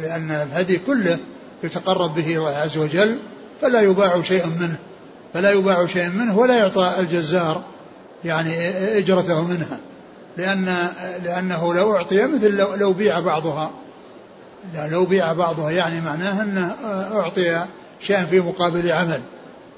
لأن 0.01 0.31
الهدي 0.31 0.77
كله 0.77 1.17
يتقرب 1.63 2.15
به 2.15 2.38
الله 2.38 2.55
عز 2.55 2.77
وجل 2.77 3.17
فلا 3.62 3.81
يباع 3.81 4.22
شيء 4.22 4.46
منه 4.46 4.75
فلا 5.34 5.51
يباع 5.51 5.86
شيء 5.86 6.10
منه 6.10 6.38
ولا 6.38 6.58
يعطى 6.58 6.96
الجزار 7.00 7.63
يعني 8.25 8.69
إجرته 8.98 9.41
منها. 9.41 9.79
لأن 10.38 10.88
لأنه 11.24 11.74
لو 11.74 11.96
أعطي 11.96 12.25
مثل 12.25 12.58
لو, 12.58 12.75
لو 12.75 12.93
بيع 12.93 13.19
بعضها. 13.19 13.72
لو 14.75 15.05
بيع 15.05 15.34
بعضها 15.34 15.72
يعني 15.72 16.01
معناه 16.01 16.43
انه 16.43 16.75
أعطي 17.19 17.65
شيئا 18.01 18.25
في 18.25 18.39
مقابل 18.39 18.91
عمل. 18.91 19.22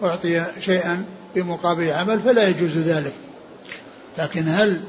أعطي 0.04 0.44
شيئا 0.60 1.06
في 1.34 1.42
مقابل 1.42 1.92
عمل 1.92 2.20
فلا 2.20 2.48
يجوز 2.48 2.78
ذلك. 2.78 3.14
لكن 4.18 4.48
هل 4.48 4.82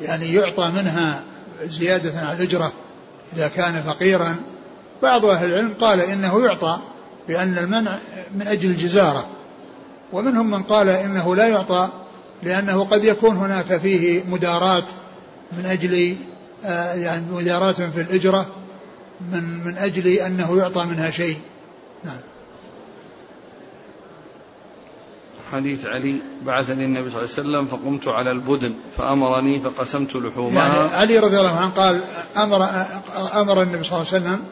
يعني 0.00 0.34
يعطى 0.34 0.68
منها 0.68 1.20
زيادة 1.62 2.20
على 2.20 2.36
الأجرة؟ 2.36 2.72
إذا 3.36 3.48
كان 3.48 3.82
فقيرا 3.82 4.36
بعض 5.02 5.24
أهل 5.24 5.46
العلم 5.46 5.74
قال 5.80 6.00
إنه 6.00 6.44
يعطى 6.44 6.78
بأن 7.28 7.58
المنع 7.58 7.98
من 8.34 8.46
أجل 8.46 8.70
الجزارة 8.70 9.26
ومنهم 10.12 10.50
من 10.50 10.62
قال 10.62 10.88
إنه 10.88 11.36
لا 11.36 11.48
يعطى 11.48 11.88
لأنه 12.42 12.84
قد 12.84 13.04
يكون 13.04 13.36
هناك 13.36 13.76
فيه 13.76 14.24
مدارات 14.24 14.84
من 15.52 15.66
أجل 15.66 16.16
آه، 16.64 16.94
يعني 16.94 17.22
مدارات 17.32 17.82
في 17.82 18.00
الأجرة 18.00 18.46
من 19.32 19.64
من 19.64 19.78
أجل 19.78 20.06
أنه 20.06 20.58
يعطى 20.58 20.84
منها 20.84 21.10
شيء. 21.10 21.38
نعم. 22.04 22.20
حديث 25.52 25.86
علي 25.86 26.16
بعثني 26.42 26.84
النبي 26.84 27.10
صلى 27.10 27.20
الله 27.24 27.32
عليه 27.38 27.48
وسلم 27.48 27.66
فقمت 27.66 28.08
على 28.08 28.30
البدن 28.30 28.74
فأمرني 28.96 29.60
فقسمت 29.60 30.16
لحومها. 30.16 30.76
يعني 30.76 30.94
علي 30.94 31.18
رضي 31.18 31.38
الله 31.38 31.56
عنه 31.56 31.70
قال 31.70 32.00
أمر 32.36 32.68
أمر 33.34 33.62
النبي 33.62 33.84
صلى 33.84 33.98
الله 33.98 34.12
عليه 34.12 34.24
وسلم 34.24 34.44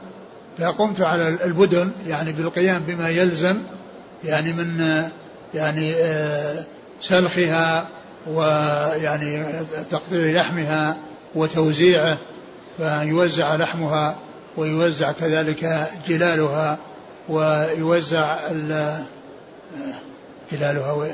فقمت 0.59 1.01
على 1.01 1.29
البدن 1.29 1.91
يعني 2.07 2.33
بالقيام 2.33 2.83
بما 2.87 3.09
يلزم 3.09 3.57
يعني 4.25 4.53
من 4.53 5.03
يعني 5.55 5.95
آه، 5.95 6.65
سلخها 7.01 7.89
ويعني 8.27 9.45
تقطيع 9.91 10.43
لحمها 10.43 10.97
وتوزيعه 11.35 12.19
فيوزع 12.79 13.55
لحمها 13.57 14.17
ويوزع 14.57 15.13
كذلك 15.13 15.91
جلالها 16.09 16.79
ويوزع 17.29 18.41
جلالها 20.53 20.93
و... 20.93 21.07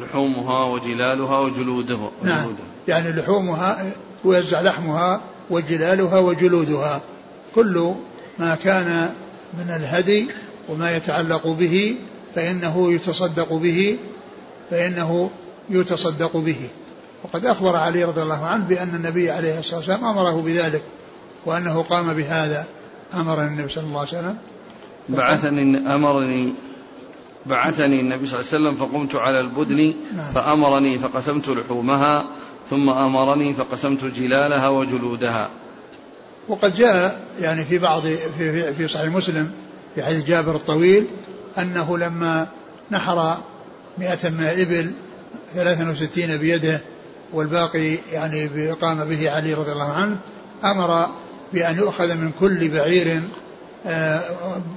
لحومها 0.00 0.64
وجلالها 0.64 1.38
وجلودها 1.38 2.10
نعم. 2.22 2.54
يعني 2.88 3.12
لحومها 3.12 3.92
ويوزع 4.24 4.60
لحمها 4.60 5.20
وجلالها 5.50 6.18
وجلودها. 6.18 7.00
كل 7.54 7.94
ما 8.38 8.54
كان 8.54 9.14
من 9.58 9.70
الهدي 9.70 10.30
وما 10.68 10.96
يتعلق 10.96 11.46
به 11.46 11.96
فإنه 12.34 12.92
يتصدق 12.92 13.52
به 13.52 13.98
فإنه 14.70 15.30
يتصدق 15.70 16.36
به. 16.36 16.68
وقد 17.24 17.46
أخبر 17.46 17.76
علي 17.76 18.04
رضي 18.04 18.22
الله 18.22 18.46
عنه 18.46 18.64
بأن 18.64 18.94
النبي 18.94 19.30
عليه 19.30 19.58
الصلاة 19.58 19.76
والسلام 19.76 20.04
أمره 20.04 20.42
بذلك 20.42 20.82
وأنه 21.46 21.82
قام 21.82 22.14
بهذا. 22.14 22.66
أمر 23.14 23.44
النبي 23.44 23.68
صلى 23.68 23.84
الله 23.84 23.98
عليه 23.98 24.08
وسلم. 24.08 24.36
بعثني 25.08 25.94
أمرني 25.94 26.54
بعثني 27.48 28.00
النبي 28.00 28.26
صلى 28.26 28.40
الله 28.40 28.50
عليه 28.52 28.68
وسلم 28.68 28.74
فقمت 28.74 29.14
على 29.14 29.40
البدن 29.40 29.94
نعم. 30.16 30.32
فأمرني 30.32 30.98
فقسمت 30.98 31.48
لحومها 31.48 32.26
ثم 32.70 32.88
أمرني 32.88 33.54
فقسمت 33.54 34.04
جلالها 34.04 34.68
وجلودها 34.68 35.48
وقد 36.48 36.74
جاء 36.74 37.20
يعني 37.40 37.64
في 37.64 37.78
بعض 37.78 38.02
في, 38.38 38.74
في 38.74 38.88
صحيح 38.88 39.12
مسلم 39.12 39.50
في 39.94 40.02
حديث 40.02 40.24
جابر 40.24 40.56
الطويل 40.56 41.06
أنه 41.58 41.98
لما 41.98 42.46
نحر 42.90 43.36
مئة 43.98 44.28
من 44.30 44.40
الإبل 44.40 44.90
ثلاثا 45.54 45.90
وستين 45.90 46.36
بيده 46.36 46.80
والباقي 47.32 47.98
يعني 48.12 48.70
قام 48.70 49.04
به 49.04 49.30
علي 49.30 49.54
رضي 49.54 49.72
الله 49.72 49.92
عنه 49.92 50.16
أمر 50.64 51.08
بأن 51.52 51.76
يؤخذ 51.76 52.14
من 52.14 52.32
كل 52.40 52.68
بعير 52.68 53.22
آه، 53.86 54.20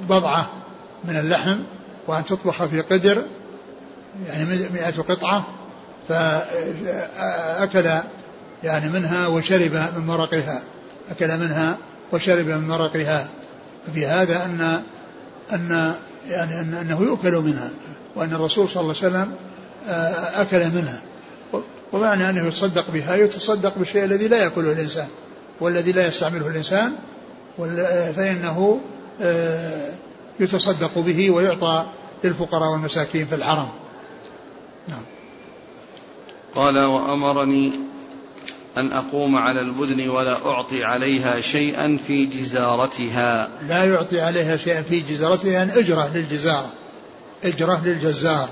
بضعة 0.10 0.50
من 1.04 1.16
اللحم 1.16 1.58
وأن 2.08 2.26
تطبخ 2.26 2.66
في 2.66 2.82
قدر 2.82 3.24
يعني 4.28 4.46
مئة 4.46 5.02
قطعة 5.02 5.46
فأكل 6.10 7.90
يعني 8.64 8.90
منها 8.90 9.28
وشرب 9.28 9.74
من 9.98 10.06
مرقها 10.06 10.62
أكل 11.12 11.38
منها 11.38 11.78
وشرب 12.12 12.46
من 12.46 12.68
مرقها 12.68 13.28
ففي 13.88 14.08
هذا 14.08 14.46
أن 14.46 14.82
أن 15.54 15.94
يعني 16.30 16.60
أنه 16.60 17.02
يؤكل 17.02 17.36
منها 17.36 17.70
وأن 18.16 18.34
الرسول 18.34 18.70
صلى 18.70 18.82
الله 18.82 18.96
عليه 19.04 19.08
وسلم 19.08 19.34
آه، 19.90 20.42
أكل 20.42 20.60
منها. 20.60 21.02
ومعنى 21.94 22.30
أنه 22.30 22.48
يتصدق 22.48 22.92
بها 22.92 23.16
يتصدق 23.16 23.78
بالشيء 23.78 24.04
الذي 24.04 24.28
لا 24.28 24.38
يأكله 24.38 24.72
الإنسان 24.72 25.08
والذي 25.60 25.92
لا 25.92 26.08
يستعمله 26.08 26.48
الإنسان 26.48 26.94
فإنه 28.16 28.80
آه، 29.22 29.90
يتصدق 30.42 31.00
به 31.00 31.32
ويعطى 31.32 31.86
للفقراء 32.24 32.72
والمساكين 32.72 33.26
في 33.26 33.36
الحرم. 33.36 33.70
نعم. 34.88 35.02
قال 36.56 36.80
وأمرني 36.80 37.72
أن 38.78 38.92
أقوم 38.92 39.36
على 39.36 39.62
البدن 39.62 40.10
ولا 40.10 40.46
أعطي 40.46 40.84
عليها 40.84 41.42
شيئا 41.42 41.98
في 42.08 42.26
جزارتها. 42.26 43.50
لا 43.68 43.86
يعطي 43.86 44.22
عليها 44.22 44.58
شيئا 44.58 44.82
في 44.82 45.00
جزارتها 45.00 45.52
يعني 45.52 45.80
أجرة 45.80 46.12
للجزارة. 46.14 46.70
أجرة 47.44 47.82
للجزار. 47.86 48.50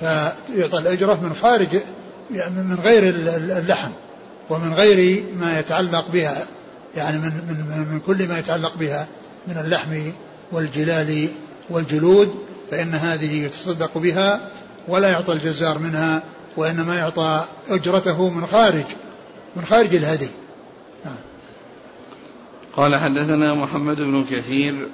فيعطى 0.00 0.78
الأجرة 0.78 1.20
من 1.22 1.34
خارج 1.34 1.80
يعني 2.30 2.62
من 2.62 2.78
غير 2.84 3.14
اللحم 3.36 3.90
ومن 4.50 4.74
غير 4.74 5.24
ما 5.34 5.58
يتعلق 5.58 6.08
بها 6.12 6.44
يعني 6.96 7.18
من 7.18 7.32
من 7.48 7.86
من 7.92 8.00
كل 8.00 8.28
ما 8.28 8.38
يتعلق 8.38 8.76
بها 8.76 9.06
من 9.46 9.56
اللحم 9.64 10.10
والجلال 10.52 11.28
والجلود 11.70 12.34
فإن 12.70 12.94
هذه 12.94 13.44
يتصدق 13.44 13.98
بها 13.98 14.48
ولا 14.88 15.08
يعطى 15.08 15.32
الجزار 15.32 15.78
منها 15.78 16.22
وإنما 16.56 16.94
يعطى 16.94 17.44
أجرته 17.68 18.30
من 18.30 18.46
خارج 18.46 18.84
من 19.56 19.64
خارج 19.64 19.94
الهدي 19.94 20.30
نعم. 21.04 21.14
قال 22.76 22.96
حدثنا 22.96 23.54
محمد 23.54 23.96
بن 23.96 24.24
كثير 24.24 24.88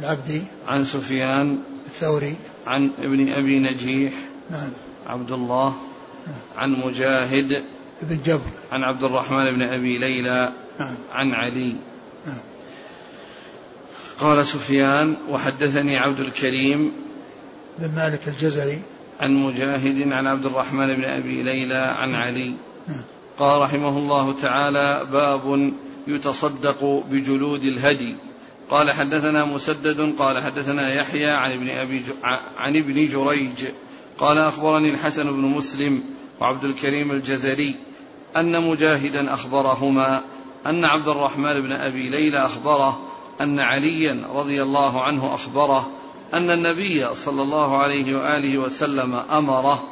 العبدي 0.00 0.42
عن 0.68 0.84
سفيان 0.84 1.58
الثوري 1.86 2.34
عن 2.66 2.90
ابن 2.98 3.32
أبي 3.32 3.58
نجيح 3.58 4.12
نعم 4.50 4.70
عبد 5.06 5.32
الله 5.32 5.76
نعم. 6.26 6.36
عن 6.56 6.70
مجاهد 6.86 7.64
بن 8.02 8.18
جبر 8.24 8.50
عن 8.72 8.82
عبد 8.82 9.04
الرحمن 9.04 9.54
بن 9.54 9.62
أبي 9.62 9.98
ليلى 9.98 10.52
نعم. 10.80 10.96
عن 11.12 11.32
علي 11.32 11.76
نعم. 12.26 12.38
قال 14.20 14.46
سفيان 14.46 15.16
وحدثني 15.28 15.98
عبد 15.98 16.20
الكريم 16.20 16.92
بن 17.78 17.94
مالك 17.94 18.28
الجزري. 18.28 18.82
عن 19.20 19.34
مجاهد 19.34 20.12
عن 20.12 20.26
عبد 20.26 20.46
الرحمن 20.46 20.94
بن 20.96 21.04
أبي 21.04 21.42
ليلى 21.42 21.94
عن 21.98 22.14
علي. 22.14 22.54
قال 23.38 23.62
رحمه 23.62 23.98
الله 23.98 24.32
تعالى 24.32 25.06
باب 25.12 25.72
يتصدق 26.06 27.04
بجلود 27.10 27.64
الهدي. 27.64 28.16
قال 28.70 28.90
حدثنا 28.90 29.44
مسدد 29.44 30.14
قال 30.18 30.42
حدثنا 30.42 30.94
يحيى 30.94 31.30
عن 31.30 31.52
ابن 31.52 31.68
أبي 31.68 32.02
عن 32.58 32.76
ابن 32.76 33.08
جريج. 33.08 33.64
قال 34.18 34.38
أخبرني 34.38 34.90
الحسن 34.90 35.32
بن 35.32 35.42
مسلم 35.42 36.02
وعبد 36.40 36.64
الكريم 36.64 37.10
الجزري 37.10 37.76
أن 38.36 38.70
مجاهدا 38.70 39.34
أخبرهما 39.34 40.22
أن 40.66 40.84
عبد 40.84 41.08
الرحمن 41.08 41.60
بن 41.60 41.72
أبي 41.72 42.08
ليلى 42.08 42.38
أخبره 42.38 43.10
أن 43.40 43.60
عليا 43.60 44.26
رضي 44.34 44.62
الله 44.62 45.02
عنه 45.02 45.34
أخبره 45.34 45.90
أن 46.34 46.50
النبي 46.50 47.14
صلى 47.14 47.42
الله 47.42 47.78
عليه 47.78 48.16
وآله 48.16 48.58
وسلم 48.58 49.14
أمره 49.14 49.88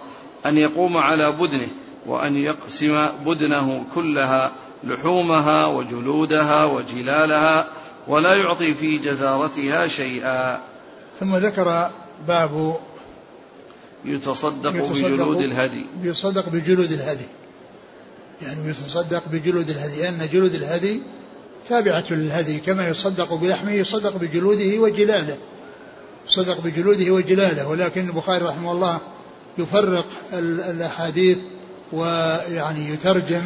أن 0.46 0.58
يقوم 0.58 0.96
على 0.96 1.32
بدنه 1.32 1.68
وأن 2.06 2.36
يقسم 2.36 3.06
بدنه 3.26 3.84
كلها 3.94 4.52
لحومها 4.84 5.66
وجلودها 5.66 6.64
وجلالها 6.64 7.68
ولا 8.08 8.34
يعطي 8.34 8.74
في 8.74 8.98
جزارتها 8.98 9.86
شيئا. 9.86 10.60
ثم 11.20 11.36
ذكر 11.36 11.90
باب 12.28 12.76
يتصدق, 14.04 14.76
يتصدق 14.76 14.92
بجلود 14.92 15.40
الهدي. 15.40 15.86
يتصدق 16.02 16.48
بجلود 16.48 16.92
الهدي. 16.92 17.26
يعني 18.42 18.70
يتصدق 18.70 19.22
بجلود 19.28 19.70
الهدي. 19.70 20.00
لأن 20.02 20.28
جلود 20.32 20.54
الهدي 20.54 21.00
تابعة 21.68 22.04
للهدي 22.10 22.58
كما 22.58 22.88
يصدق 22.88 23.34
بلحمه 23.34 23.72
يصدق 23.72 24.16
بجلوده 24.16 24.78
وجلاله. 24.78 25.36
يصدق 26.26 26.60
بجلوده 26.60 27.10
وجلاله. 27.10 27.68
ولكن 27.68 28.08
البخاري 28.08 28.44
رحمه 28.44 28.72
الله 28.72 29.00
يفرق 29.58 30.06
الأحاديث 30.32 31.38
ويعني 31.92 32.90
يترجم 32.90 33.42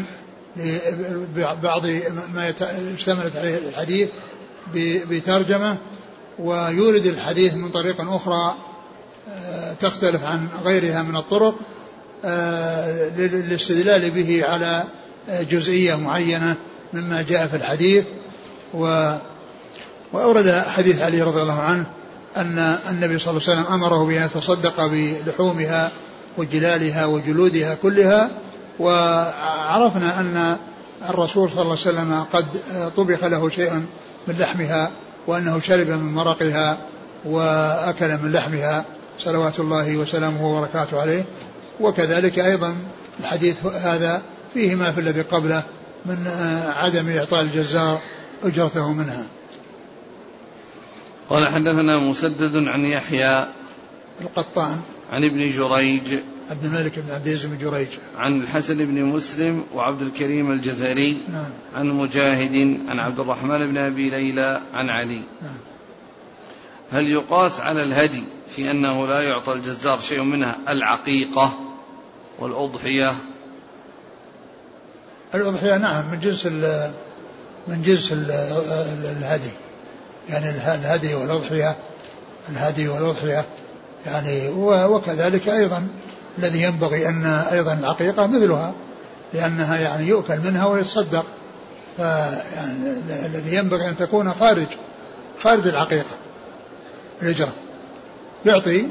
بعض 1.62 1.86
ما 2.34 2.54
اشتملت 2.94 3.36
عليه 3.36 3.58
الحديث 3.68 4.08
بترجمة 5.10 5.76
ويورد 6.38 7.06
الحديث 7.06 7.54
من 7.54 7.68
طريق 7.70 8.00
أخرى 8.00 8.54
آه، 9.28 9.72
تختلف 9.72 10.24
عن 10.24 10.48
غيرها 10.64 11.02
من 11.02 11.16
الطرق 11.16 11.54
آه، 12.24 13.08
للاستدلال 13.08 14.10
به 14.10 14.44
على 14.44 14.84
جزئية 15.28 15.94
معينة. 15.94 16.56
مما 16.92 17.22
جاء 17.22 17.46
في 17.46 17.56
الحديث 17.56 18.04
و 18.74 19.14
وأورد 20.12 20.50
حديث 20.50 21.00
علي 21.00 21.22
رضي 21.22 21.42
الله 21.42 21.60
عنه 21.60 21.86
أن 22.36 22.58
النبي 22.90 23.18
صلى 23.18 23.30
الله 23.30 23.42
عليه 23.48 23.60
وسلم 23.60 23.74
أمره 23.74 24.04
بأن 24.04 24.22
يتصدق 24.22 24.86
بلحومها 24.86 25.90
وجلالها 26.38 27.06
وجلودها 27.06 27.74
كلها 27.74 28.30
وعرفنا 28.78 30.20
أن 30.20 30.56
الرسول 31.08 31.50
صلى 31.50 31.62
الله 31.62 31.70
عليه 31.70 31.72
وسلم 31.72 32.24
قد 32.32 32.46
طبخ 32.96 33.24
له 33.24 33.48
شيء 33.48 33.72
من 34.28 34.34
لحمها 34.38 34.90
وأنه 35.26 35.60
شرب 35.60 35.88
من 35.88 36.14
مرقها 36.14 36.78
وأكل 37.24 38.08
من 38.08 38.32
لحمها 38.32 38.84
صلوات 39.18 39.60
الله 39.60 39.96
وسلامه 39.96 40.46
وبركاته 40.46 41.00
عليه. 41.00 41.24
وكذلك 41.80 42.38
أيضا 42.38 42.76
الحديث 43.20 43.66
هذا 43.66 44.22
فيه 44.54 44.74
ما 44.74 44.92
في 44.92 45.00
الذي 45.00 45.20
قبله 45.20 45.62
من 46.06 46.26
عدم 46.76 47.08
إعطاء 47.08 47.42
الجزار 47.42 48.00
أجرته 48.42 48.92
منها. 48.92 49.26
قال 51.30 51.48
حدثنا 51.48 51.98
مسدد 51.98 52.56
عن 52.56 52.84
يحيى 52.84 53.46
القطان. 54.20 54.80
عن 55.10 55.24
ابن 55.24 55.50
جريج. 55.50 56.18
عبد 56.50 56.64
الملك 56.64 56.98
بن 56.98 57.10
عبد 57.10 57.26
العزيز 57.26 57.46
بن 57.46 57.58
جريج. 57.58 57.88
عن 58.16 58.40
الحسن 58.40 58.76
بن 58.76 59.04
مسلم 59.04 59.64
وعبد 59.74 60.02
الكريم 60.02 60.52
الجزري. 60.52 61.22
نعم. 61.28 61.50
عن 61.74 61.86
مجاهد 61.86 62.80
عن 62.88 62.98
عبد 62.98 63.20
الرحمن 63.20 63.70
بن 63.70 63.78
أبي 63.78 64.10
ليلى 64.10 64.60
عن 64.74 64.88
علي. 64.88 65.22
نعم. 65.42 65.56
هل 66.92 67.08
يقاس 67.08 67.60
على 67.60 67.82
الهدي 67.82 68.24
في 68.56 68.70
أنه 68.70 69.06
لا 69.06 69.20
يعطى 69.20 69.52
الجزار 69.52 70.00
شيء 70.00 70.22
منها؟ 70.22 70.56
العقيقة 70.68 71.58
والأضحية 72.38 73.14
الأضحية 75.34 75.76
نعم 75.76 76.10
من 76.10 76.20
جنس 76.20 76.46
من 77.68 77.82
جنس 77.82 78.12
الهدي. 78.12 79.50
يعني 80.28 80.50
الهدي 80.50 81.14
والأضحية 81.14 81.76
الهدي 82.48 82.88
والأضحية. 82.88 83.44
يعني 84.06 84.48
وكذلك 84.86 85.48
أيضا 85.48 85.88
الذي 86.38 86.62
ينبغي 86.62 87.08
أن 87.08 87.26
أيضا 87.26 87.72
العقيقه 87.72 88.26
مثلها 88.26 88.72
لأنها 89.34 89.76
يعني 89.76 90.06
يؤكل 90.06 90.40
منها 90.40 90.66
ويتصدق. 90.66 91.24
فيعني 91.96 93.00
الذي 93.26 93.54
ينبغي 93.54 93.88
أن 93.88 93.96
تكون 93.96 94.34
خارج 94.34 94.66
خارج 95.42 95.68
العقيقه 95.68 96.16
الاجره 97.22 97.52
يعطي 98.46 98.86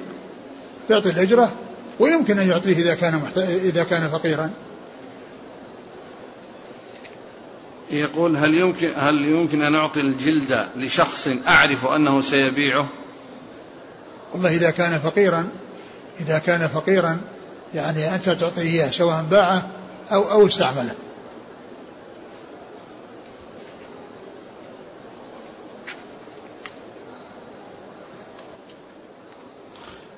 يعطي 0.89 1.09
الاجره 1.09 1.51
ويمكن 1.99 2.39
أن 2.39 2.49
يعطيه 2.49 2.77
إذا 2.77 2.95
كان 2.95 3.15
محت... 3.15 3.37
إذا 3.37 3.83
كان 3.83 4.09
فقيرا. 4.09 4.49
يقول 7.91 8.37
هل 8.37 8.55
يمكن 8.55 8.93
هل 8.95 9.25
يمكن 9.25 9.61
أن 9.61 9.75
أعطي 9.75 9.99
الجلد 9.99 10.67
لشخص 10.75 11.27
أعرف 11.47 11.85
أنه 11.85 12.21
سيبيعه؟ 12.21 12.87
والله 14.33 14.55
إذا 14.55 14.69
كان 14.69 14.99
فقيرا 14.99 15.49
إذا 16.19 16.39
كان 16.39 16.67
فقيرا 16.67 17.21
يعني 17.75 18.15
أنت 18.15 18.29
تعطيه 18.29 18.61
إياه 18.61 18.89
سواء 18.89 19.25
باعه 19.31 19.67
أو 20.11 20.31
أو 20.31 20.47
استعمله. 20.47 20.95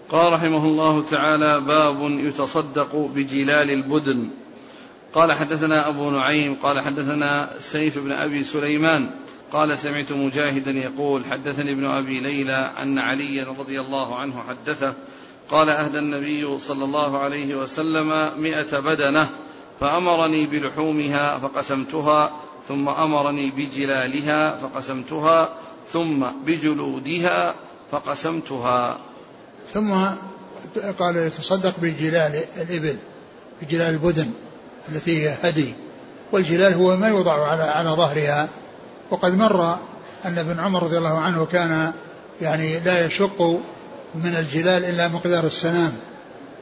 قال 0.10 0.34
رحمه 0.34 0.66
الله 0.66 1.04
تعالى 1.04 1.62
باب 1.62 2.02
يتصدق 2.02 2.96
بجلال 2.96 3.70
البدن 3.70 4.30
قال 5.13 5.32
حدثنا 5.32 5.88
أبو 5.88 6.10
نعيم 6.10 6.56
قال 6.56 6.82
حدثنا 6.82 7.49
سيف 7.60 7.99
بن 7.99 8.12
أبي 8.12 8.43
سليمان 8.43 9.10
قال 9.52 9.78
سمعت 9.78 10.12
مجاهدا 10.12 10.71
يقول 10.71 11.26
حدثني 11.26 11.71
ابن 11.71 11.86
أبي 11.86 12.19
ليلى 12.19 12.71
أن 12.82 12.99
عليا 12.99 13.45
رضي 13.60 13.82
الله 13.82 14.15
عنه 14.15 14.43
حدثه 14.47 14.93
قال 15.49 15.69
أهدى 15.69 15.99
النبي 15.99 16.60
صلى 16.60 16.84
الله 16.84 17.17
عليه 17.17 17.56
وسلم 17.56 18.32
مئة 18.41 18.80
بدنة 18.80 19.30
فأمرني 19.80 20.45
بلحومها 20.45 21.38
فقسمتها 21.38 22.32
ثم 22.67 22.89
أمرني 22.89 23.52
بجلالها 23.52 24.58
فقسمتها 24.58 25.49
ثم 25.89 26.26
بجلودها 26.45 27.56
فقسمتها. 27.91 28.99
ثم 29.73 29.93
قال 30.99 31.15
يتصدق 31.15 31.80
بجلال 31.80 32.43
الإبل 32.58 32.97
بجلال 33.62 33.95
البدن. 33.95 34.34
التي 34.91 35.24
هي 35.30 35.36
هدي 35.43 35.74
والجلال 36.32 36.74
هو 36.74 36.98
ما 36.98 37.08
يوضع 37.08 37.48
على 37.48 37.63
على 37.63 37.89
ظهرها. 37.89 38.48
وقد 39.12 39.38
مر 39.38 39.78
أن 40.26 40.38
ابن 40.38 40.60
عمر 40.60 40.84
رضي 40.84 40.98
الله 40.98 41.19
عنه 41.19 41.46
كان 41.46 41.93
يعني 42.41 42.80
لا 42.80 43.06
يشق 43.06 43.41
من 44.15 44.36
الجلال 44.39 44.86
إلا 44.86 45.08
مقدار 45.08 45.46
السنام 45.46 45.93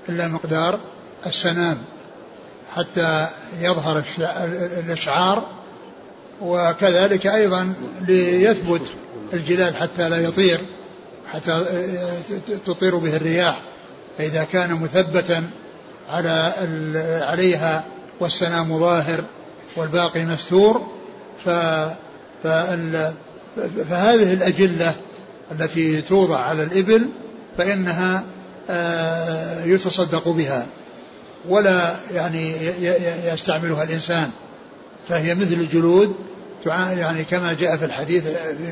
إلا 0.09 0.27
مقدار 0.27 0.79
السنام 1.25 1.77
حتى 2.75 3.27
يظهر 3.59 4.03
الإشعار 4.79 5.45
وكذلك 6.41 7.27
أيضا 7.27 7.73
ليثبت 8.01 8.91
الجلال 9.33 9.75
حتى 9.75 10.09
لا 10.09 10.17
يطير 10.17 10.61
حتى 11.33 11.65
تطير 12.65 12.95
به 12.95 13.15
الرياح. 13.15 13.61
فإذا 14.17 14.43
كان 14.43 14.81
مثبتا 14.81 15.49
على 16.09 16.53
عليها 17.27 17.83
والسنام 18.21 18.79
ظاهر 18.79 19.23
والباقي 19.75 20.25
مستور 20.25 20.87
ف 21.45 21.49
فهذه 23.89 24.33
الأجلة 24.33 24.95
التي 25.51 26.01
توضع 26.01 26.39
على 26.39 26.63
الإبل 26.63 27.09
فإنها 27.57 28.23
آه، 28.69 29.63
يتصدق 29.63 30.27
بها 30.29 30.65
ولا 31.49 31.95
يعني 32.13 32.55
يستعملها 33.33 33.83
الإنسان 33.83 34.29
فهي 35.09 35.35
مثل 35.35 35.53
الجلود 35.53 36.15
يعني 36.65 37.23
كما 37.23 37.53
جاء 37.53 37.77
في 37.77 37.85
الحديث 37.85 38.27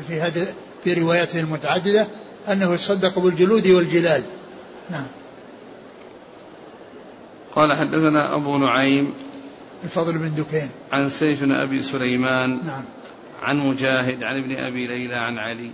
في 0.08 0.20
هذه 0.20 0.46
في 0.84 0.94
رواياته 0.94 1.40
المتعددة 1.40 2.06
أنه 2.48 2.74
يتصدق 2.74 3.18
بالجلود 3.18 3.68
والجلال 3.68 4.22
نعم. 4.90 5.06
قال 7.54 7.72
حدثنا 7.72 8.34
أبو 8.34 8.58
نعيم 8.58 9.14
الفضل 9.84 10.18
بن 10.18 10.34
دكين. 10.34 10.70
عن 10.92 11.10
سيف 11.10 11.44
بن 11.44 11.52
أبي 11.52 11.82
سليمان 11.82 12.66
نعم. 12.66 12.84
عن 13.42 13.58
مجاهد 13.58 14.22
عن 14.22 14.36
ابن 14.36 14.56
أبي 14.56 14.86
ليلى 14.86 15.14
عن 15.14 15.38
علي. 15.38 15.70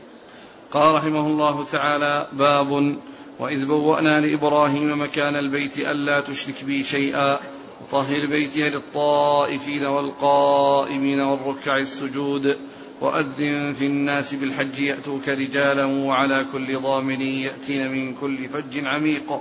قال 0.71 0.95
رحمه 0.95 1.27
الله 1.27 1.65
تعالى 1.65 2.27
باب 2.33 2.99
وإذ 3.39 3.67
بوأنا 3.67 4.21
لإبراهيم 4.21 5.03
مكان 5.03 5.37
البيت 5.37 5.79
ألا 5.79 6.21
تشرك 6.21 6.65
بي 6.65 6.85
شيئا 6.85 7.39
وطهر 7.81 8.27
بيتي 8.27 8.71
للطائفين 8.71 9.85
والقائمين 9.85 11.21
والركع 11.21 11.79
السجود 11.79 12.59
وأذن 13.01 13.75
في 13.79 13.87
الناس 13.87 14.35
بالحج 14.35 14.79
يأتوك 14.79 15.29
رجالا 15.29 15.85
وعلى 15.85 16.47
كل 16.53 16.81
ضامن 16.81 17.21
يأتين 17.21 17.93
من 17.93 18.15
كل 18.15 18.49
فج 18.49 18.85
عميق. 18.85 19.41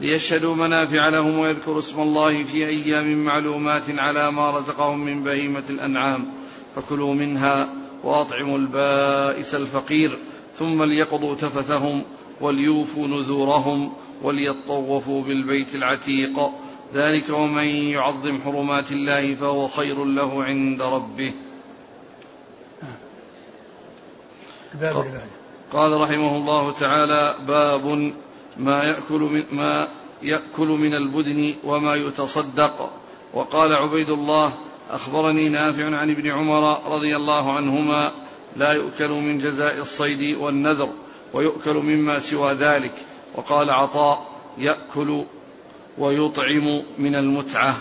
ليشهدوا 0.00 0.54
منافع 0.54 1.08
لهم 1.08 1.38
ويذكروا 1.38 1.78
اسم 1.78 2.00
الله 2.00 2.44
في 2.44 2.66
أيام 2.66 3.24
معلومات 3.24 3.82
على 3.88 4.32
ما 4.32 4.50
رزقهم 4.50 5.04
من 5.04 5.22
بهيمة 5.22 5.64
الأنعام. 5.70 6.32
فكلوا 6.76 7.14
منها 7.14 7.68
وأطعموا 8.04 8.58
البائس 8.58 9.54
الفقير 9.54 10.18
ثم 10.58 10.82
ليقضوا 10.82 11.34
تفثهم 11.34 12.02
وليوفوا 12.40 13.06
نذورهم 13.06 13.92
وليطوفوا 14.22 15.22
بالبيت 15.22 15.74
العتيق. 15.74 16.50
ذلك 16.94 17.30
ومن 17.30 17.64
يعظم 17.64 18.40
حرمات 18.40 18.92
الله 18.92 19.34
فهو 19.34 19.68
خير 19.68 20.04
له 20.04 20.44
عند 20.44 20.82
ربه. 20.82 21.32
قال 25.72 26.00
رحمه 26.00 26.36
الله 26.36 26.72
تعالى 26.72 27.34
باب 27.46 28.12
ما 28.56 28.84
يأكل 28.84 29.20
من 29.20 29.44
ما 29.52 29.88
يأكل 30.22 30.66
من 30.68 30.94
البدن 30.94 31.54
وما 31.64 31.94
يتصدق. 31.94 32.90
وقال 33.34 33.72
عبيد 33.72 34.10
الله 34.10 34.52
أخبرني 34.90 35.48
نافع 35.48 35.96
عن 35.96 36.10
ابن 36.10 36.30
عمر 36.30 36.92
رضي 36.94 37.16
الله 37.16 37.52
عنهما 37.52 38.12
لا 38.56 38.72
يؤكل 38.72 39.10
من 39.10 39.38
جزاء 39.38 39.78
الصيد 39.78 40.36
والنذر 40.36 40.88
ويؤكل 41.32 41.74
مما 41.74 42.18
سوى 42.18 42.52
ذلك. 42.52 42.92
وقال 43.34 43.70
عطاء 43.70 44.26
يأكل 44.58 45.24
ويطعم 45.98 46.82
من 46.98 47.14
المتعة. 47.14 47.80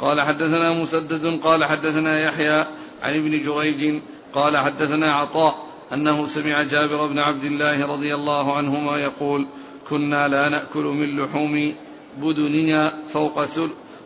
قال 0.00 0.20
حدثنا 0.20 0.82
مسدد 0.82 1.40
قال 1.40 1.64
حدثنا 1.64 2.20
يحيى 2.20 2.66
عن 3.02 3.18
ابن 3.18 3.42
جريج 3.42 4.02
قال 4.34 4.56
حدثنا 4.56 5.12
عطاء 5.12 5.66
أنه 5.92 6.26
سمع 6.26 6.62
جابر 6.62 7.06
بن 7.06 7.18
عبد 7.18 7.44
الله 7.44 7.86
رضي 7.86 8.14
الله 8.14 8.56
عنهما 8.56 8.96
يقول 8.96 9.46
كنا 9.88 10.28
لا 10.28 10.48
نأكل 10.48 10.84
من 10.84 11.20
لحوم 11.20 11.74
بدننا 12.18 12.98
فوق 13.08 13.44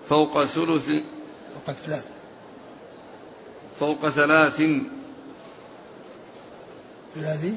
فوق 0.08 0.44
ثلث 0.44 0.90
فوق 1.54 1.74
ثلاث. 1.74 2.04
فوق 3.80 4.08
ثلاث. 4.08 4.62
ثلاث؟ 7.14 7.54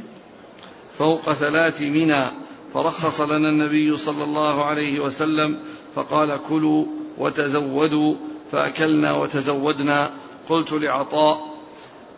فوق 0.98 1.34
ثلاث 1.34 1.82
منى 1.82 2.26
فرخص 2.74 3.22
لنا 3.22 3.50
النبي 3.50 3.98
صلى 3.98 4.24
الله 4.24 4.65
عليه 4.65 5.00
وسلم 5.00 5.60
فقال 5.96 6.39
كلوا 6.50 6.86
وتزودوا. 7.18 8.15
فأكلنا 8.52 9.12
وتزودنا. 9.12 10.12
قلت 10.50 10.72
لعطاء 10.72 11.59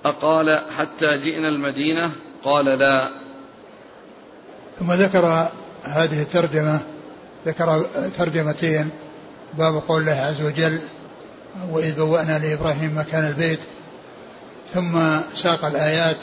أقال 0.06 0.62
حتى 0.78 1.18
جئنا 1.18 1.48
المدينة؟ 1.48 2.12
قال 2.44 2.66
لا. 2.66 3.10
ثم 4.80 4.92
ذكر 4.92 5.50
هذه 5.84 6.22
الترجمة 6.22 6.80
ذكر 7.46 7.86
ترجمتين 8.18 8.90
باب 9.54 9.84
قول 9.88 10.02
الله 10.02 10.12
عز 10.12 10.42
وجل 10.42 10.80
وإذ 11.72 11.96
بوأنا 11.96 12.40
لإبراهيم 12.40 12.98
مكان 12.98 13.28
البيت 13.28 13.60
ثم 14.74 15.00
ساق 15.36 15.66
الآيات 15.66 16.18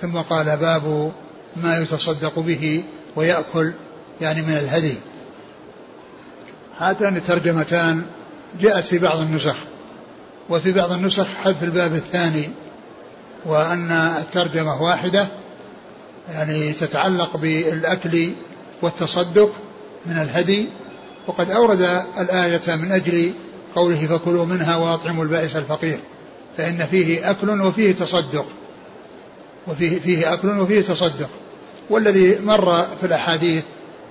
ثم 0.00 0.18
قال 0.18 0.56
باب 0.56 1.12
ما 1.56 1.78
يتصدق 1.78 2.38
به 2.38 2.84
ويأكل 3.16 3.72
يعني 4.20 4.42
من 4.42 4.52
الهدي. 4.52 4.94
هاتان 6.78 7.16
الترجمتان 7.16 8.04
جاءت 8.60 8.86
في 8.86 8.98
بعض 8.98 9.18
النسخ 9.18 9.56
وفي 10.50 10.72
بعض 10.72 10.92
النسخ 10.92 11.26
حذف 11.26 11.62
الباب 11.62 11.94
الثاني 11.94 12.50
وأن 13.46 13.90
الترجمة 13.92 14.82
واحدة 14.82 15.26
يعني 16.34 16.72
تتعلق 16.72 17.36
بالأكل 17.36 18.32
والتصدق 18.82 19.50
من 20.06 20.18
الهدي. 20.18 20.68
وقد 21.26 21.50
أورد 21.50 22.02
الآية 22.18 22.76
من 22.76 22.92
أجل 22.92 23.32
قوله 23.74 24.06
فكلوا 24.06 24.44
منها 24.44 24.76
وأطعموا 24.76 25.24
البائس 25.24 25.56
الفقير 25.56 25.98
فإن 26.56 26.86
فيه 26.90 27.30
أكل 27.30 27.60
وفيه 27.60 27.94
تصدق. 27.94 28.46
وفيه 29.68 29.98
فيه 29.98 30.32
أكل 30.32 30.58
وفيه 30.58 30.80
تصدق. 30.80 31.28
والذي 31.90 32.38
مر 32.38 32.82
في 33.00 33.06
الأحاديث 33.06 33.64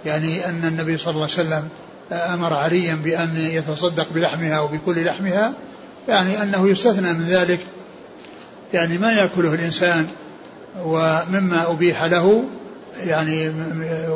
يعني 0.05 0.45
أن 0.45 0.65
النبي 0.65 0.97
صلى 0.97 1.11
الله 1.11 1.23
عليه 1.23 1.33
وسلم 1.33 1.67
أمر 2.11 2.53
عليا 2.53 2.95
بأن 2.95 3.37
يتصدق 3.37 4.07
بلحمها 4.13 4.59
وبكل 4.59 5.05
لحمها 5.05 5.53
يعني 6.07 6.43
أنه 6.43 6.69
يستثنى 6.69 7.13
من 7.13 7.27
ذلك 7.29 7.59
يعني 8.73 8.97
ما 8.97 9.11
يأكله 9.11 9.53
الإنسان 9.53 10.07
ومما 10.85 11.71
أبيح 11.71 12.03
له 12.03 12.43
يعني 13.03 13.53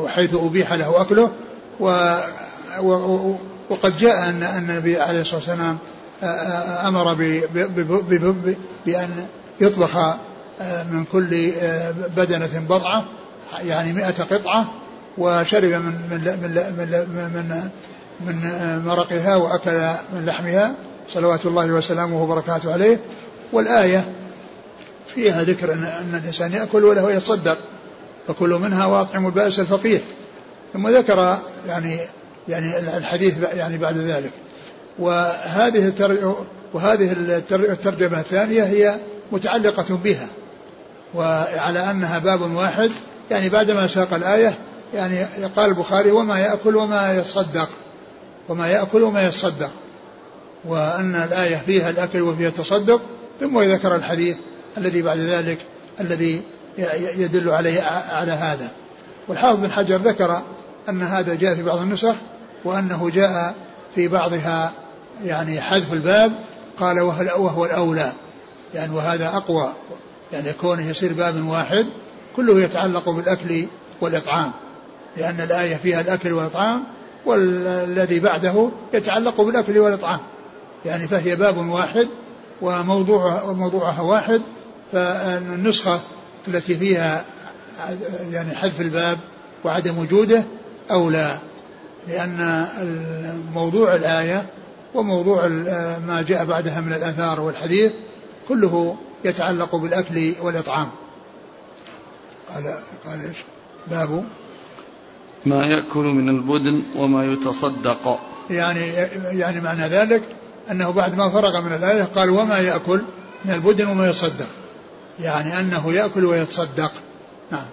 حيث 0.08 0.34
أبيح 0.34 0.74
له 0.74 1.02
أكله 1.02 1.32
و 1.80 2.16
وقد 3.70 3.98
جاء 3.98 4.30
أن 4.30 4.44
النبي 4.44 5.00
عليه 5.00 5.22
الصلاة 5.22 5.38
والسلام 5.38 5.78
أمر 6.88 7.14
بأن 8.86 9.28
يطبخ 9.62 10.16
من 10.92 11.06
كل 11.12 11.52
بدنة 12.18 12.66
بضعة 12.70 13.06
يعني 13.64 13.94
مئة 13.94 14.24
قطعة 14.24 14.72
وشرب 15.18 15.64
من 15.64 15.94
من 16.12 16.22
من 17.10 17.32
من, 17.36 17.70
من 18.26 18.86
مرقها 18.86 19.36
وأكل 19.36 19.90
من 20.14 20.26
لحمها 20.26 20.76
صلوات 21.14 21.46
الله 21.46 21.72
وسلامه 21.72 22.24
وبركاته 22.24 22.74
عليه. 22.74 23.00
والآية 23.54 24.06
فيها 25.16 25.44
ذكر 25.44 25.74
أن, 25.74 26.20
الإنسان 26.24 26.54
يأكل 26.54 26.84
وله 26.84 27.12
يتصدق 27.12 27.58
فكلوا 28.28 28.60
منها 28.60 28.86
وأطعموا 28.86 29.30
البائس 29.30 29.60
الفقير. 29.60 30.02
ثم 30.74 30.88
ذكر 30.88 31.38
يعني 31.68 32.00
يعني 32.48 32.80
الحديث 32.98 33.34
يعني 33.54 33.78
بعد 33.78 33.98
ذلك. 33.98 34.32
وهذه 35.00 35.94
وهذه 36.74 37.12
الترجمة 37.52 38.20
الثانية 38.20 38.64
هي 38.64 39.00
متعلقة 39.32 40.00
بها. 40.04 40.28
وعلى 41.14 41.92
أنها 41.92 42.20
باب 42.20 42.56
واحد 42.56 42.92
يعني 43.32 43.50
بعدما 43.50 43.88
ساق 43.88 44.14
الآية 44.14 44.54
يعني 44.94 45.24
قال 45.56 45.70
البخاري 45.70 46.12
وما 46.12 46.40
يأكل 46.40 46.76
وما 46.76 47.18
يتصدق. 47.18 47.70
وما 48.50 48.68
يأكل 48.68 49.04
وما 49.04 49.28
يتصدق. 49.28 49.72
وأن 50.66 51.16
الآية 51.16 51.56
فيها 51.56 51.90
الأكل 51.90 52.22
وفيها 52.22 52.48
التصدق 52.48 53.02
ثم 53.40 53.62
ذكر 53.62 53.96
الحديث 53.96 54.38
الذي 54.78 55.02
بعد 55.02 55.18
ذلك 55.18 55.58
الذي 56.00 56.42
يدل 57.18 57.50
عليه 57.50 57.82
على 58.10 58.32
هذا. 58.32 58.72
والحافظ 59.28 59.60
بن 59.60 59.72
حجر 59.72 59.96
ذكر 59.96 60.42
أن 60.90 61.02
هذا 61.02 61.36
جاء 61.36 61.56
في 61.56 61.64
بعض 61.64 61.78
النسخ 61.78 62.16
وأنه 62.66 63.10
جاء 63.10 63.56
في 63.96 64.08
بعضها 64.08 64.72
يعني 65.24 65.62
حذف 65.62 65.94
الباب 65.94 66.32
قال 66.80 67.00
وهو 67.00 67.66
الأولى. 67.66 68.12
يعني 68.74 68.96
وهذا 68.96 69.28
أقوى. 69.28 69.74
يعني 70.34 70.54
كونه 70.54 70.90
يصير 70.90 71.14
باب 71.14 71.48
واحد 71.48 71.86
كله 72.36 72.60
يتعلق 72.60 73.10
بالأكل 73.10 73.66
والإطعام. 74.02 74.52
لأن 75.18 75.42
الآية 75.42 75.76
فيها 75.76 76.02
الأكل 76.02 76.34
والإطعام 76.34 76.84
والذي 77.26 78.20
بعده 78.20 78.70
يتعلق 78.94 79.42
بالأكل 79.42 79.78
والإطعام. 79.78 80.20
يعني 80.86 81.08
فهي 81.08 81.36
باب 81.36 81.58
واحد 81.58 82.08
وموضوعها, 82.62 83.42
وموضوعها 83.44 84.02
واحد 84.02 84.42
فالنسخة 84.92 86.02
التي 86.48 86.78
فيها 86.78 87.26
يعني 88.32 88.56
حذف 88.56 88.82
الباب 88.82 89.20
وعدم 89.64 89.98
وجوده 89.98 90.44
أولى 90.92 91.38
لأن 92.08 92.68
موضوع 93.54 93.96
الآية 93.96 94.46
وموضوع 94.94 95.48
ما 96.08 96.26
جاء 96.28 96.46
بعدها 96.46 96.82
من 96.82 96.94
الآثار 96.94 97.42
والحديث 97.42 97.92
كله 98.48 98.98
يتعلق 99.26 99.76
بالأكل 99.76 100.34
والإطعام. 100.42 100.90
قال 102.54 102.64
قال 103.06 103.22
إيش؟ 103.28 103.38
باب. 103.88 104.24
ما 105.46 105.66
يأكل 105.66 106.04
من 106.04 106.30
البدن 106.30 106.82
وما 106.96 107.26
يتصدق. 107.26 108.20
يعني 108.50 108.88
يعني 109.40 109.62
معنى 109.62 109.88
ذلك 109.88 110.24
أنه 110.72 110.90
بعد 110.90 111.16
ما 111.18 111.30
فرغ 111.30 111.62
من 111.62 111.74
الآية 111.74 112.04
قال 112.04 112.30
وما 112.30 112.60
يأكل 112.60 113.02
من 113.46 113.54
البدن 113.54 113.88
وما 113.88 114.10
يتصدق. 114.10 114.48
يعني 115.20 115.60
أنه 115.60 115.94
يأكل 115.94 116.26
ويتصدق. 116.26 116.92
نعم. 117.52 117.66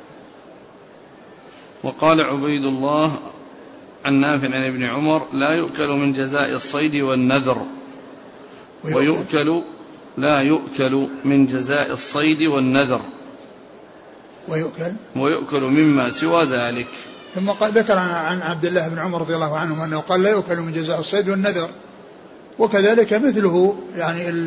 وقال 1.82 2.20
عبيد 2.20 2.64
الله 2.64 3.18
عن 4.04 4.14
نافع 4.14 4.46
عن 4.46 4.66
ابن 4.66 4.82
عمر 4.82 5.26
لا 5.32 5.50
يؤكل 5.50 5.88
من 5.88 6.12
جزاء 6.12 6.50
الصيد 6.50 6.94
والنذر 6.94 7.62
ويؤكل. 8.84 9.62
لا 10.18 10.40
يؤكل 10.40 11.08
من 11.24 11.46
جزاء 11.46 11.92
الصيد 11.92 12.42
والنذر. 12.42 13.00
ويؤكل. 14.48 14.92
ويؤكل 15.16 15.60
مما 15.60 16.10
سوى 16.10 16.44
ذلك. 16.44 16.88
ثم 17.34 17.50
قال 17.50 17.72
ذكر 17.72 17.98
عن 17.98 18.42
عبد 18.42 18.64
الله 18.64 18.88
بن 18.88 18.98
عمر 18.98 19.20
رضي 19.20 19.34
الله 19.34 19.58
عنه 19.58 19.84
أنه 19.84 19.98
قال 19.98 20.22
لا 20.22 20.30
يؤكل 20.30 20.56
من 20.56 20.72
جزاء 20.72 21.00
الصيد 21.00 21.28
والنذر. 21.28 21.68
وكذلك 22.58 23.12
مثله 23.12 23.78
يعني 23.96 24.46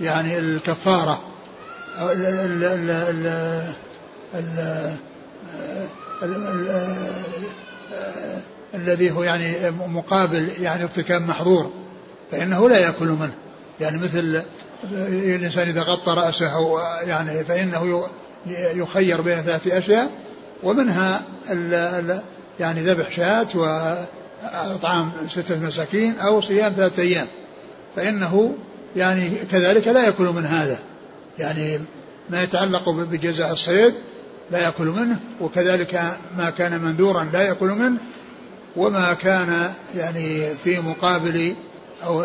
يعني 0.00 0.38
الكفارة. 0.38 1.29
الذي 8.74 9.10
هو 9.10 9.22
يعني 9.22 9.70
مقابل 9.70 10.48
يعني 10.60 10.82
ارتكاب 10.82 11.22
محظور 11.22 11.70
فإنه 12.32 12.68
لا 12.68 12.78
يأكل 12.78 13.06
منه. 13.06 13.34
يعني 13.80 13.98
مثل 13.98 14.42
الإنسان 14.92 15.68
إذا 15.68 15.82
غطى 15.82 16.12
رأسه 16.12 16.80
يعني 17.06 17.44
فإنه 17.44 18.08
يخير 18.74 19.20
بين 19.20 19.36
ثلاثة 19.40 19.78
أشياء 19.78 20.10
ومنها 20.62 21.22
يعني 22.60 22.80
ذبح 22.80 23.10
شاة 23.10 23.46
وإطعام 23.54 25.12
ستة 25.28 25.60
مساكين 25.60 26.18
أو 26.18 26.40
صيام 26.40 26.72
ثلاثة 26.72 27.02
أيام. 27.02 27.26
فإنه 27.96 28.54
يعني 28.96 29.30
كذلك 29.30 29.88
لا 29.88 30.04
يأكل 30.04 30.24
من 30.24 30.46
هذا. 30.46 30.78
يعني 31.38 31.80
ما 32.30 32.42
يتعلق 32.42 32.88
بجزاء 32.88 33.52
الصيد 33.52 33.94
لا 34.50 34.58
يأكل 34.58 34.86
منه 34.86 35.20
وكذلك 35.40 36.02
ما 36.36 36.50
كان 36.50 36.80
منذورا 36.80 37.24
لا 37.32 37.42
يأكل 37.42 37.68
منه 37.68 37.98
وما 38.76 39.14
كان 39.14 39.72
يعني 39.96 40.54
في 40.64 40.80
مقابل 40.80 41.54
أو 42.06 42.24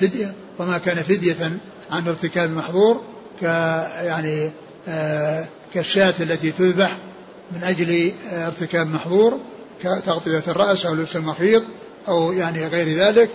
فدية 0.00 0.32
وما 0.58 0.78
كان 0.78 1.02
فدية 1.02 1.58
عن 1.90 2.08
ارتكاب 2.08 2.50
المحظور 2.50 3.02
ك 3.40 3.42
يعني 4.02 4.50
كالشاة 5.74 6.14
التي 6.20 6.52
تذبح 6.52 6.96
من 7.52 7.64
أجل 7.64 8.12
ارتكاب 8.32 8.86
محظور 8.86 9.38
كتغطية 9.82 10.42
الرأس 10.48 10.86
أو 10.86 10.94
لبس 10.94 11.16
المخيط 11.16 11.62
أو 12.08 12.32
يعني 12.32 12.66
غير 12.66 12.98
ذلك 12.98 13.30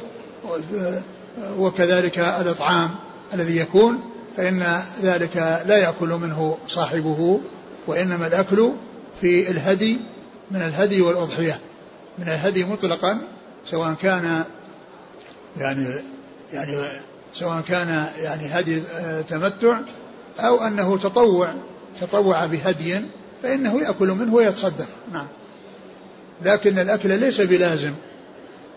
وكذلك 1.57 2.19
الإطعام 2.19 2.89
الذي 3.33 3.57
يكون 3.57 3.99
فإن 4.37 4.81
ذلك 5.03 5.37
لا 5.65 5.77
يأكل 5.77 6.07
منه 6.07 6.57
صاحبه 6.67 7.41
وإنما 7.87 8.27
الأكل 8.27 8.71
في 9.21 9.51
الهدي 9.51 9.97
من 10.51 10.61
الهدي 10.61 11.01
والأضحية 11.01 11.59
من 12.17 12.27
الهدي 12.27 12.63
مطلقا 12.63 13.17
سواء 13.65 13.93
كان 13.93 14.43
يعني 15.57 15.85
يعني 16.53 16.77
سواء 17.33 17.61
كان 17.61 18.07
يعني 18.17 18.47
هدي 18.47 18.83
تمتع 19.29 19.79
أو 20.39 20.61
أنه 20.61 20.97
تطوع 20.97 21.53
تطوع 22.01 22.45
بهدي 22.45 23.01
فإنه 23.43 23.81
يأكل 23.81 24.07
منه 24.07 24.33
ويتصدق. 24.33 24.87
نعم. 25.13 25.27
لكن 26.41 26.79
الأكل 26.79 27.19
ليس 27.19 27.41
بلازم. 27.41 27.93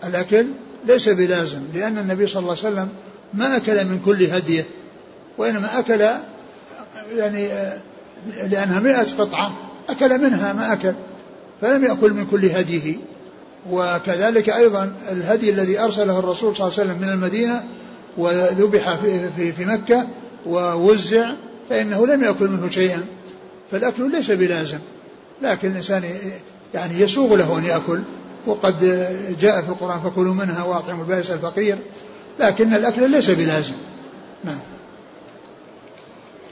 الأكل 0.03 0.47
ليس 0.85 1.09
بلازم 1.09 1.61
لأن 1.73 1.97
النبي 1.97 2.27
صلى 2.27 2.39
الله 2.39 2.57
عليه 2.63 2.67
وسلم 2.73 2.89
ما 3.33 3.57
أكل 3.57 3.85
من 3.85 4.01
كل 4.05 4.23
هديه 4.23 4.65
وإنما 5.37 5.79
أكل 5.79 6.07
يعني 7.15 7.49
لأنها 8.49 8.79
مئة 8.79 9.15
قطعة 9.17 9.53
أكل 9.89 10.21
منها 10.21 10.53
ما 10.53 10.73
أكل 10.73 10.93
فلم 11.61 11.85
يأكل 11.85 12.13
من 12.13 12.25
كل 12.25 12.45
هديه. 12.45 12.95
وكذلك 13.71 14.49
أيضا 14.49 14.93
الهدي 15.11 15.49
الذي 15.49 15.79
أرسله 15.79 16.19
الرسول 16.19 16.55
صلى 16.55 16.67
الله 16.67 16.79
عليه 16.79 16.91
وسلم 16.91 17.01
من 17.01 17.13
المدينة 17.13 17.63
وذبح 18.17 18.95
في, 18.95 19.29
في, 19.37 19.51
في 19.51 19.65
مكة 19.65 20.07
ووزع 20.45 21.33
فإنه 21.69 22.07
لم 22.07 22.23
يأكل 22.23 22.47
منه 22.47 22.69
شيئا. 22.69 23.05
فالأكل 23.71 24.11
ليس 24.11 24.31
بلازم. 24.31 24.79
لكن 25.41 25.71
الإنسان 25.71 26.03
يعني 26.73 27.01
يسوغ 27.01 27.35
له 27.35 27.57
أن 27.57 27.65
يأكل. 27.65 27.99
وقد 28.45 28.79
جاء 29.41 29.61
في 29.61 29.69
القرآن 29.69 29.99
فكلوا 29.99 30.33
منها 30.33 30.63
وأطعموا 30.63 31.03
البائس 31.03 31.31
الفقير. 31.31 31.77
لكن 32.39 32.73
الأكل 32.73 33.11
ليس 33.11 33.29
بلازم. 33.29 33.73
نعم. 34.45 34.59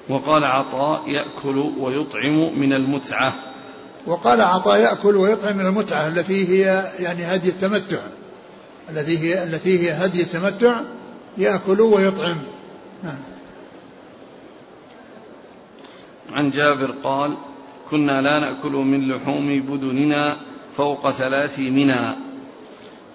وقال 0.10 0.44
عطاء 0.44 1.10
يأكل 1.10 1.58
ويطعم 1.58 2.60
من 2.60 2.74
المتعة. 2.74 3.34
وقال 4.08 4.42
عطاء 4.42 4.80
يأكل 4.80 5.16
ويطعم 5.16 5.58
من 5.58 5.66
المتعة 5.66 6.08
التي 6.08 6.48
هي 6.50 6.84
يعني 7.00 7.26
هدي 7.26 7.50
التمتع. 7.50 8.00
التي 8.90 9.20
هي 9.20 9.44
التي 9.44 9.80
هي 9.80 9.92
هدي 9.92 10.22
التمتع 10.22 10.82
يأكل 11.38 11.82
ويطعم. 11.82 12.38
نعم. 13.04 13.18
عن 16.32 16.50
جابر 16.50 16.92
قال 17.04 17.38
كنا 17.90 18.22
لا 18.22 18.40
نأكل 18.40 18.72
من 18.72 19.12
لحوم 19.12 19.60
بدننا 19.60 20.38
فوق 20.78 21.12
ثلاث 21.12 21.60
منا. 21.60 22.18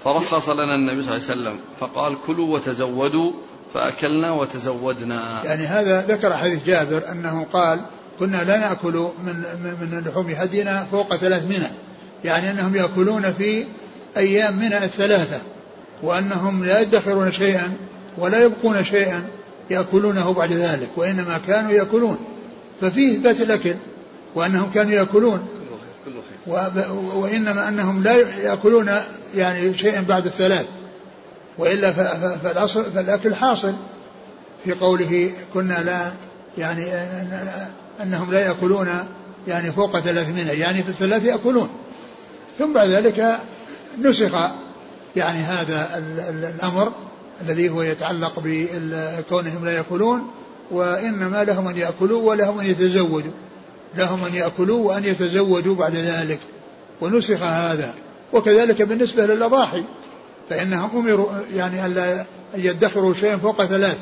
فرخص 0.05 0.48
لنا 0.48 0.74
النبي 0.74 1.03
صلى 1.03 1.16
الله 1.16 1.31
عليه 1.31 1.40
وسلم 1.40 1.61
فقال 1.81 2.16
كلوا 2.26 2.55
وتزودوا 2.55 3.33
فأكلنا 3.75 4.33
وتزودنا. 4.33 5.43
يعني 5.45 5.67
هذا 5.67 6.07
ذكر 6.09 6.37
حديث 6.37 6.65
جابر 6.65 7.03
أنه 7.13 7.47
قال 7.53 7.81
كنا 8.19 8.45
لا 8.45 8.59
نأكل 8.59 9.09
من, 9.25 9.45
من 9.81 10.05
لحوم 10.07 10.31
هدينا 10.31 10.87
فوق 10.91 11.17
ثلاث 11.17 11.45
منى. 11.45 11.71
يعني 12.25 12.51
أنهم 12.51 12.77
يأكلون 12.77 13.33
في 13.33 13.67
أيام 14.17 14.57
منى 14.57 14.77
الثلاثة 14.85 15.39
وأنهم 16.03 16.65
لا 16.65 16.81
يدخرون 16.81 17.33
شيئا 17.33 17.73
ولا 18.19 18.43
يبقون 18.43 18.85
شيئا 18.85 19.25
يأكلونه 19.71 20.33
بعد 20.33 20.53
ذلك 20.53 20.89
وإنما 20.97 21.41
كانوا 21.47 21.71
يأكلون. 21.73 22.19
ففيه 22.81 23.17
إثبات 23.17 23.41
الأكل 23.41 23.75
وأنهم 24.35 24.71
كانوا 24.75 24.93
يأكلون. 24.93 25.49
وإنما 27.15 27.69
أنهم 27.69 28.03
لا 28.03 28.17
يأكلون 28.39 28.91
يعني 29.35 29.79
شيئا 29.79 30.01
بعد 30.01 30.27
الثلاث. 30.27 30.67
وإلا 31.61 31.92
فالأصل 32.37 32.92
فالأكل 32.92 33.35
حاصل 33.35 33.75
في 34.64 34.73
قوله 34.73 35.31
كنا 35.55 35.83
لا 35.85 36.12
يعني 36.59 36.85
أنهم 38.03 38.33
لا 38.33 38.46
يأكلون 38.46 38.88
يعني 39.49 39.73
فوق 39.73 39.99
ثلاثمائة 39.99 40.61
يعني 40.61 40.83
في 40.83 40.88
الثلاث 40.88 41.25
يأكلون. 41.25 41.68
ثم 42.59 42.73
بعد 42.73 42.88
ذلك 42.88 43.37
نسخ 44.03 44.33
يعني 45.16 45.38
هذا 45.38 45.99
الأمر 46.29 46.92
الذي 47.49 47.68
هو 47.68 47.83
يتعلق 47.83 48.33
بكونهم 48.44 49.64
لا 49.64 49.73
يأكلون 49.73 50.31
وإنما 50.70 51.44
لهم 51.44 51.68
أن 51.68 51.77
يأكلوا 51.77 52.31
ولهم 52.31 52.61
أن 52.61 52.66
يتزودوا. 52.66 53.33
لهم 53.96 54.25
أن 54.25 54.35
يأكلوا 54.35 54.88
وأن 54.88 55.05
يتزودوا 55.05 55.75
بعد 55.75 55.94
ذلك. 55.94 56.38
ونسخ 57.01 57.42
هذا. 57.42 57.94
وكذلك 58.33 58.83
بالنسبة 58.83 59.27
للأضاحي 59.27 59.85
فإنهم 60.51 60.91
أمروا 60.97 61.31
يعني 61.55 61.87
أن 61.87 62.25
يدخروا 62.55 63.15
شيئا 63.15 63.37
فوق 63.37 63.65
ثلاث. 63.65 63.99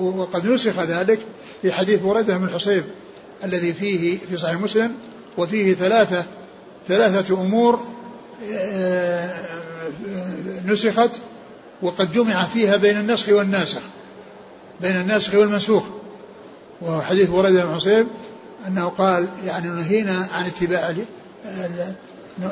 وقد 0.00 0.46
نسخ 0.46 0.80
ذلك 0.80 1.18
في 1.62 1.72
حديث 1.72 2.00
بريدة 2.00 2.38
بن 2.38 2.44
الحصيب 2.44 2.84
الذي 3.44 3.72
فيه 3.72 4.18
في 4.18 4.36
صحيح 4.36 4.60
مسلم 4.60 4.94
وفيه 5.38 5.74
ثلاثة 5.74 6.24
ثلاثة 6.88 7.34
أمور 7.34 7.80
آه، 8.52 9.34
نسخت 10.66 11.10
وقد 11.82 12.12
جمع 12.12 12.44
فيها 12.44 12.76
بين 12.76 12.96
النسخ 12.96 13.28
والناسخ 13.28 13.82
بين 14.80 14.96
الناسخ 14.96 15.34
والمنسوخ. 15.34 15.84
وهو 16.80 17.02
حديث 17.02 17.30
بريدة 17.30 17.64
بن 17.64 17.70
الحصيب 17.70 18.06
أنه 18.66 18.88
قال 18.88 19.28
يعني 19.46 19.68
نهينا 19.68 20.28
عن 20.32 20.44
اتباع 20.44 20.94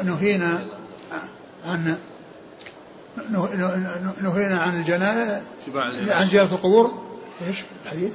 نهينا 0.04 0.64
عن 1.66 1.96
نهينا 4.22 4.58
عن 4.58 4.80
الجنائز 4.80 5.42
عن 6.08 6.26
زيارة 6.26 6.54
القبور. 6.54 6.92
إيش 7.48 7.56
الحديث؟ 7.84 8.12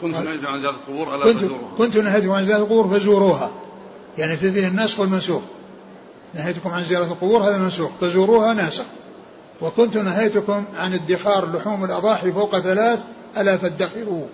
كنت 0.00 0.16
نهيتكم 0.16 0.46
عن 0.46 0.60
زيارة 0.60 0.74
القبور 0.74 1.14
ألا 1.14 1.24
كنت 1.24 1.36
فزوروها 1.36 1.76
كنت 1.78 1.96
نهيتكم 1.96 2.32
عن 2.32 2.44
زيارة 2.44 2.60
القبور 2.60 2.98
فزوروها. 2.98 3.50
يعني 4.18 4.36
في 4.36 4.52
فيه 4.52 4.68
الناسخ 4.68 5.00
والمنسوخ 5.00 5.42
نهيتكم 6.34 6.70
عن 6.70 6.84
زيارة 6.84 7.04
القبور 7.04 7.42
هذا 7.42 7.58
منسوخ. 7.58 7.90
فزوروها 8.00 8.54
ناسخ 8.54 8.84
وكنت 9.62 9.96
نهيتكم 9.96 10.64
عن 10.76 10.94
ادخار 10.94 11.56
لحوم 11.56 11.84
الأضاحي 11.84 12.32
فوق 12.32 12.58
ثلاث 12.58 12.98
ألا 13.38 13.56
فادخروا 13.56 14.26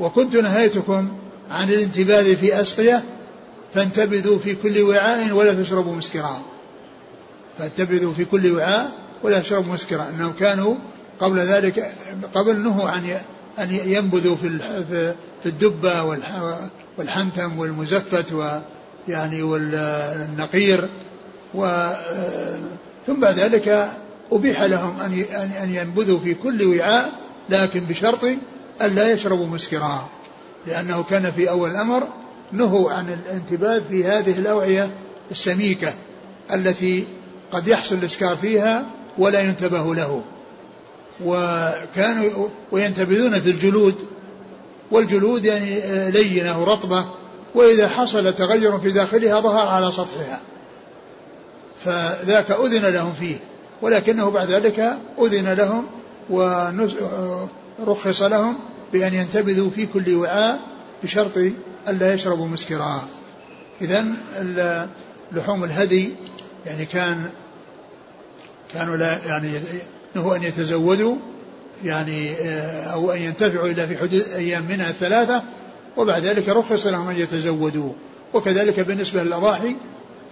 وكنت 0.00 0.36
نهيتكم 0.36 1.12
عن 1.50 1.70
الانتباذ 1.70 2.36
في 2.36 2.60
أسقية 2.60 3.04
فانتبذوا 3.74 4.38
في 4.38 4.54
كل 4.54 4.82
وعاء 4.82 5.32
ولا 5.32 5.62
تشربوا 5.62 5.94
مسكرا. 5.94 6.42
فانتبذوا 7.58 8.12
في 8.12 8.24
كل 8.24 8.52
وعاء 8.52 8.92
ولا 9.22 9.40
تشربوا 9.40 9.72
مسكرا. 9.72 10.08
إنهم 10.08 10.32
كانوا 10.32 10.74
قبل 11.20 11.38
ذلك 11.38 11.92
قبل 12.34 12.60
نهوا 12.60 12.88
عن 12.88 13.16
أن 13.58 13.70
ينبذوا 13.70 14.36
في 14.36 14.58
في 15.42 15.46
الدبة 15.46 16.02
والحنتم 16.98 17.58
والمزفت 17.58 18.32
ويعني 18.32 19.42
والنقير 19.42 20.88
و 21.54 21.88
ثم 23.06 23.20
بعد 23.20 23.38
ذلك 23.38 23.90
أبيح 24.32 24.62
لهم 24.62 25.00
أن 25.00 25.12
أن 25.62 25.70
ينبذوا 25.70 26.18
في 26.18 26.34
كل 26.34 26.64
وعاء 26.64 27.12
لكن 27.50 27.80
بشرط 27.80 28.24
ألا 28.82 29.12
يشربوا 29.12 29.46
مسكرا. 29.46 30.08
لأنه 30.66 31.02
كان 31.02 31.30
في 31.30 31.50
أول 31.50 31.70
الأمر 31.70 32.08
نهوا 32.52 32.92
عن 32.92 33.12
الانتباه 33.12 33.82
في 33.90 34.04
هذه 34.04 34.38
الأوعية 34.38 34.90
السميكة 35.30 35.94
التي 36.54 37.06
قد 37.54 37.68
يحصل 37.68 37.94
الإسكار 37.94 38.36
فيها 38.36 38.86
ولا 39.18 39.40
ينتبه 39.40 39.94
له. 39.94 40.22
وكانوا 41.24 42.48
وينتبذون 42.72 43.40
في 43.40 43.50
الجلود 43.50 43.94
والجلود 44.90 45.44
يعني 45.44 45.80
لينة 46.10 46.60
ورطبة 46.60 47.04
وإذا 47.54 47.88
حصل 47.88 48.32
تغير 48.32 48.78
في 48.78 48.90
داخلها 48.90 49.40
ظهر 49.40 49.68
على 49.68 49.92
سطحها. 49.92 50.40
فذاك 51.84 52.50
أذن 52.50 52.86
لهم 52.86 53.12
فيه. 53.12 53.36
ولكنه 53.82 54.30
بعد 54.30 54.50
ذلك 54.50 54.96
أذن 55.18 55.52
لهم 55.52 55.86
ورخص 56.30 58.22
لهم 58.22 58.58
بأن 58.92 59.14
ينتبذوا 59.14 59.70
في 59.70 59.86
كل 59.86 60.14
وعاء 60.14 60.60
بشرط 61.02 61.38
ألا 61.88 62.14
يشربوا 62.14 62.46
مسكرا. 62.46 63.04
إذا 63.80 64.04
لحوم 65.32 65.64
الهدي 65.64 66.16
يعني 66.66 66.84
كان 66.84 67.30
كانوا 68.74 68.96
لا 68.96 69.18
يعني 69.26 69.50
هو 70.16 70.34
أن 70.34 70.42
يتزودوا 70.42 71.16
يعني 71.84 72.32
آه، 72.32 72.84
أو 72.92 73.12
أن 73.12 73.22
ينتفعوا 73.22 73.68
إلا 73.68 73.86
في 73.86 73.96
حدود 73.96 74.24
أيام 74.36 74.64
منها 74.68 74.90
الثلاثة 74.90 75.42
وبعد 75.96 76.24
ذلك 76.24 76.48
رخص 76.48 76.86
لهم 76.86 77.08
أن 77.08 77.16
يتزودوا. 77.16 77.92
وكذلك 78.34 78.80
بالنسبة 78.80 79.22
للأضاحي 79.22 79.76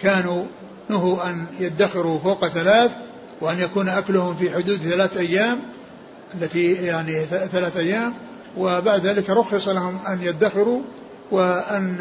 كانوا 0.02 0.44
نهوا 0.88 1.30
أن 1.30 1.46
يدخروا 1.60 2.18
فوق 2.18 2.48
ثلاث 2.48 2.90
وأن 3.40 3.58
يكون 3.58 3.88
أكلهم 3.88 4.36
في 4.36 4.50
حدود 4.50 4.76
ثلاث 4.76 5.16
أيام 5.16 5.62
التي 6.34 6.72
يعني 6.72 7.20
ثلاث 7.52 7.76
أيام 7.76 8.14
وبعد 8.58 9.06
ذلك 9.06 9.30
رخص 9.30 9.68
لهم 9.68 9.98
أن 10.08 10.22
يدخروا 10.22 10.82
وأن 11.30 11.96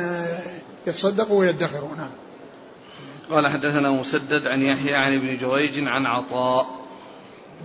يتصدقوا 0.88 1.40
ويدخروا. 1.40 1.90
نعم. 1.98 2.10
قال 3.32 3.48
حدثنا 3.48 3.92
مسدد 3.92 4.48
عن 4.48 4.62
يحيى 4.62 4.96
عن 4.96 5.16
ابن 5.16 5.38
جريج 5.38 5.88
عن 5.88 6.06
عطاء 6.06 6.86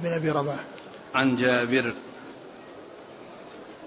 بن 0.02 0.12
أبي 0.12 0.30
رباح. 0.30 0.60
عن 1.14 1.36
جابر. 1.36 1.92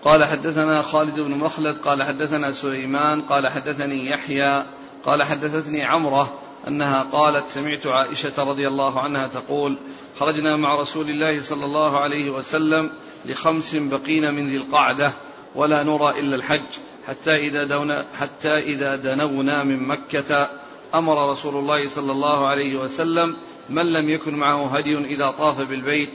قال 0.04 0.24
حدثنا 0.24 0.82
خالد 0.82 1.20
بن 1.20 1.32
مخلد 1.32 1.78
قال 1.78 2.04
حدثنا 2.04 2.52
سليمان 2.52 3.22
قال 3.22 3.48
حدثني 3.48 4.10
يحيى 4.10 4.66
قال 5.06 5.24
حدثتني 5.24 5.84
عمرة 5.84 6.40
أنها 6.68 7.04
قالت 7.04 7.48
سمعت 7.48 7.88
عائشة 7.88 8.44
رضي 8.44 8.68
الله 8.68 9.00
عنها 9.00 9.28
تقول 9.28 9.78
خرجنا 10.20 10.56
مع 10.56 10.76
رسول 10.82 11.10
الله 11.10 11.42
صلى 11.42 11.66
الله 11.66 12.00
عليه 12.00 12.30
وسلم 12.30 12.92
لخمس 13.26 13.76
بقين 13.76 14.34
من 14.34 14.48
ذي 14.48 14.58
القعدة 14.58 15.12
ولا 15.56 15.84
نرى 15.84 16.20
إلا 16.20 16.36
الحج 16.36 16.68
حتى 17.08 17.36
إذا 17.36 17.64
دونا 17.64 18.08
حتى 18.20 18.58
إذا 18.58 18.96
دنونا 18.96 19.64
من 19.64 19.88
مكة 19.88 20.50
أمر 20.96 21.32
رسول 21.32 21.56
الله 21.56 21.90
صلى 21.90 22.12
الله 22.12 22.48
عليه 22.48 22.76
وسلم 22.80 23.38
من 23.70 23.94
لم 23.94 24.10
يكن 24.10 24.36
معه 24.36 24.78
هدي 24.78 24.98
إذا 24.98 25.32
طاف 25.32 25.62
بالبيت 25.62 26.10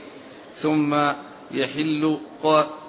ثم 0.55 0.95
يحل 1.51 2.17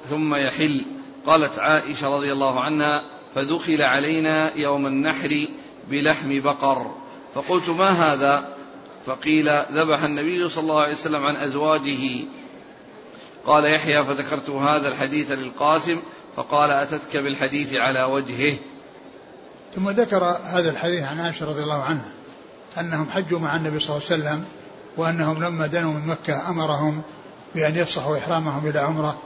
ثم 0.09 0.35
يحل. 0.35 0.85
قالت 1.27 1.59
عائشة 1.59 2.17
رضي 2.17 2.33
الله 2.33 2.61
عنها 2.61 3.03
فدخل 3.35 3.83
علينا 3.83 4.57
يوم 4.57 4.87
النحر 4.87 5.49
بلحم 5.91 6.41
بقر. 6.41 6.91
فقلت 7.35 7.69
ما 7.69 7.89
هذا؟ 7.89 8.57
فقيل 9.07 9.51
ذبح 9.73 10.03
النبي 10.03 10.49
صلى 10.49 10.63
الله 10.63 10.81
عليه 10.81 10.93
وسلم 10.93 11.25
عن 11.25 11.37
أزواجه. 11.37 12.25
قال 13.47 13.65
يحيى 13.65 14.05
فذكرت 14.05 14.51
هذا 14.51 14.89
الحديث 14.89 15.33
للقاسم. 15.33 16.03
فقال 16.37 16.71
أتتك 16.71 17.17
بالحديث 17.17 17.75
على 17.75 18.03
وجهه؟ 18.03 18.59
ثم 19.77 19.91
ذكر 19.91 20.25
هذا 20.25 20.71
الحديث 20.71 21.03
عن 21.05 21.21
عائشة 21.21 21.47
رضي 21.47 21.63
الله 21.63 21.83
عنها 21.83 22.09
أنهم 22.81 23.11
حجوا 23.11 23.39
مع 23.39 23.57
النبي 23.57 23.81
صلى 23.81 23.97
الله 23.97 24.07
عليه 24.11 24.23
وسلم 24.23 24.45
وأنهم 24.97 25.45
لما 25.45 25.67
دنوا 25.67 25.93
من 25.93 26.07
مكة 26.07 26.51
أمرهم 26.51 27.03
بأن 27.55 27.77
يفصحوا 27.77 28.19
إحرامهم 28.19 28.69
إلى 28.69 28.79
عمرة 28.79 29.19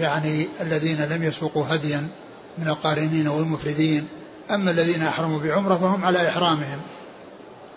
يعني 0.00 0.48
الذين 0.60 1.04
لم 1.04 1.22
يسوقوا 1.22 1.64
هديا 1.68 2.08
من 2.58 2.68
القارنين 2.68 3.28
والمفردين 3.28 4.08
أما 4.50 4.70
الذين 4.70 5.02
أحرموا 5.02 5.38
بعمرة 5.38 5.76
فهم 5.76 6.04
على 6.04 6.28
إحرامهم 6.28 6.80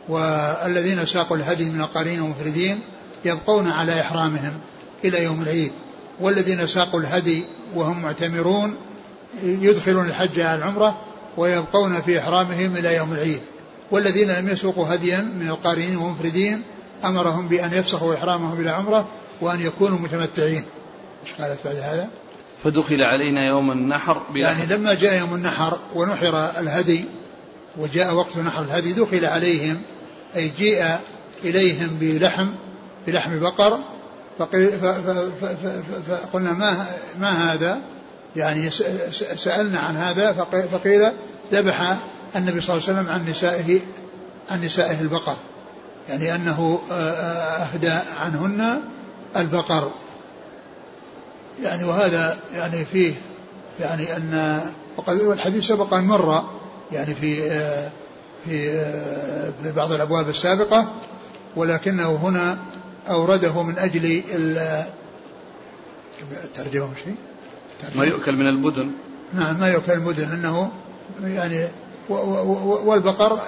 والذين 0.09 1.05
ساقوا 1.05 1.37
الهدي 1.37 1.65
من 1.65 1.81
القارنين 1.81 2.21
والمفردين 2.21 2.79
يبقون 3.25 3.71
على 3.71 4.01
إحرامهم 4.01 4.59
إلى 5.05 5.23
يوم 5.23 5.41
العيد 5.41 5.71
والذين 6.19 6.67
ساقوا 6.67 6.99
الهدي 6.99 7.43
وهم 7.75 8.01
معتمرون 8.01 8.75
يدخلون 9.43 10.05
الحج 10.05 10.39
على 10.39 10.57
العمرة 10.57 11.06
ويبقون 11.37 12.01
في 12.01 12.19
إحرامهم 12.19 12.77
إلى 12.77 12.95
يوم 12.95 13.13
العيد 13.13 13.41
والذين 13.91 14.31
لم 14.31 14.49
يسوقوا 14.49 14.95
هديا 14.95 15.21
من 15.21 15.49
القارنين 15.49 15.97
والمفردين 15.97 16.63
أمرهم 17.05 17.47
بأن 17.47 17.73
يفسخوا 17.73 18.15
إحرامهم 18.15 18.61
إلى 18.61 18.69
عمرة 18.69 19.07
وأن 19.41 19.61
يكونوا 19.61 19.99
متمتعين. 19.99 20.63
إيش 21.23 21.33
قالت 21.41 21.59
بعد 21.65 21.75
هذا؟ 21.75 22.09
فدخل 22.63 23.01
علينا 23.03 23.47
يوم 23.47 23.71
النحر 23.71 24.21
يعني 24.35 24.65
لما 24.65 24.93
جاء 24.93 25.19
يوم 25.19 25.35
النحر 25.35 25.77
ونحر 25.95 26.49
الهدي 26.59 27.05
وجاء 27.77 28.13
وقت 28.13 28.37
نحر 28.37 28.61
الهدي 28.61 28.93
دخل 28.93 29.25
عليهم 29.25 29.81
أي 30.35 30.51
جيء 30.57 30.97
إليهم 31.43 31.97
بلحم 31.99 32.47
بلحم 33.07 33.39
بقر 33.39 33.79
فقلنا 36.07 36.53
ما 36.53 36.85
ما 37.19 37.53
هذا؟ 37.53 37.81
يعني 38.37 38.69
سألنا 39.35 39.79
عن 39.79 39.97
هذا 39.97 40.33
فقيل 40.71 41.11
ذبح 41.51 41.97
النبي 42.35 42.61
صلى 42.61 42.75
الله 42.75 42.87
عليه 42.87 42.99
وسلم 42.99 43.09
عن 43.09 43.29
نسائه 43.29 43.79
عن 44.51 44.65
نسائه 44.65 45.01
البقر. 45.01 45.35
يعني 46.09 46.35
أنه 46.35 46.79
أهدى 46.91 47.93
عنهن 48.19 48.81
البقر. 49.37 49.91
يعني 51.63 51.83
وهذا 51.83 52.37
يعني 52.53 52.85
فيه 52.85 53.13
يعني 53.79 54.15
أن 54.15 54.61
وقد 54.97 55.19
الحديث 55.19 55.67
سبق 55.67 55.93
أن 55.93 56.03
مر 56.03 56.43
يعني 56.91 57.13
في 57.13 57.49
في 58.45 58.71
في 59.63 59.71
بعض 59.71 59.91
الأبواب 59.91 60.29
السابقة 60.29 60.93
ولكنه 61.55 62.15
هنا 62.15 62.57
أورده 63.09 63.63
من 63.63 63.77
أجل 63.77 64.23
الترجمة 66.43 66.89
شيء 67.03 67.15
ما 67.95 68.05
يؤكل 68.05 68.35
من 68.35 68.47
البدن 68.47 68.91
نعم 69.33 69.59
ما 69.59 69.67
يؤكل 69.67 69.91
المدن 69.91 70.31
أنه 70.31 70.71
يعني 71.23 71.67
والبقر 72.85 73.39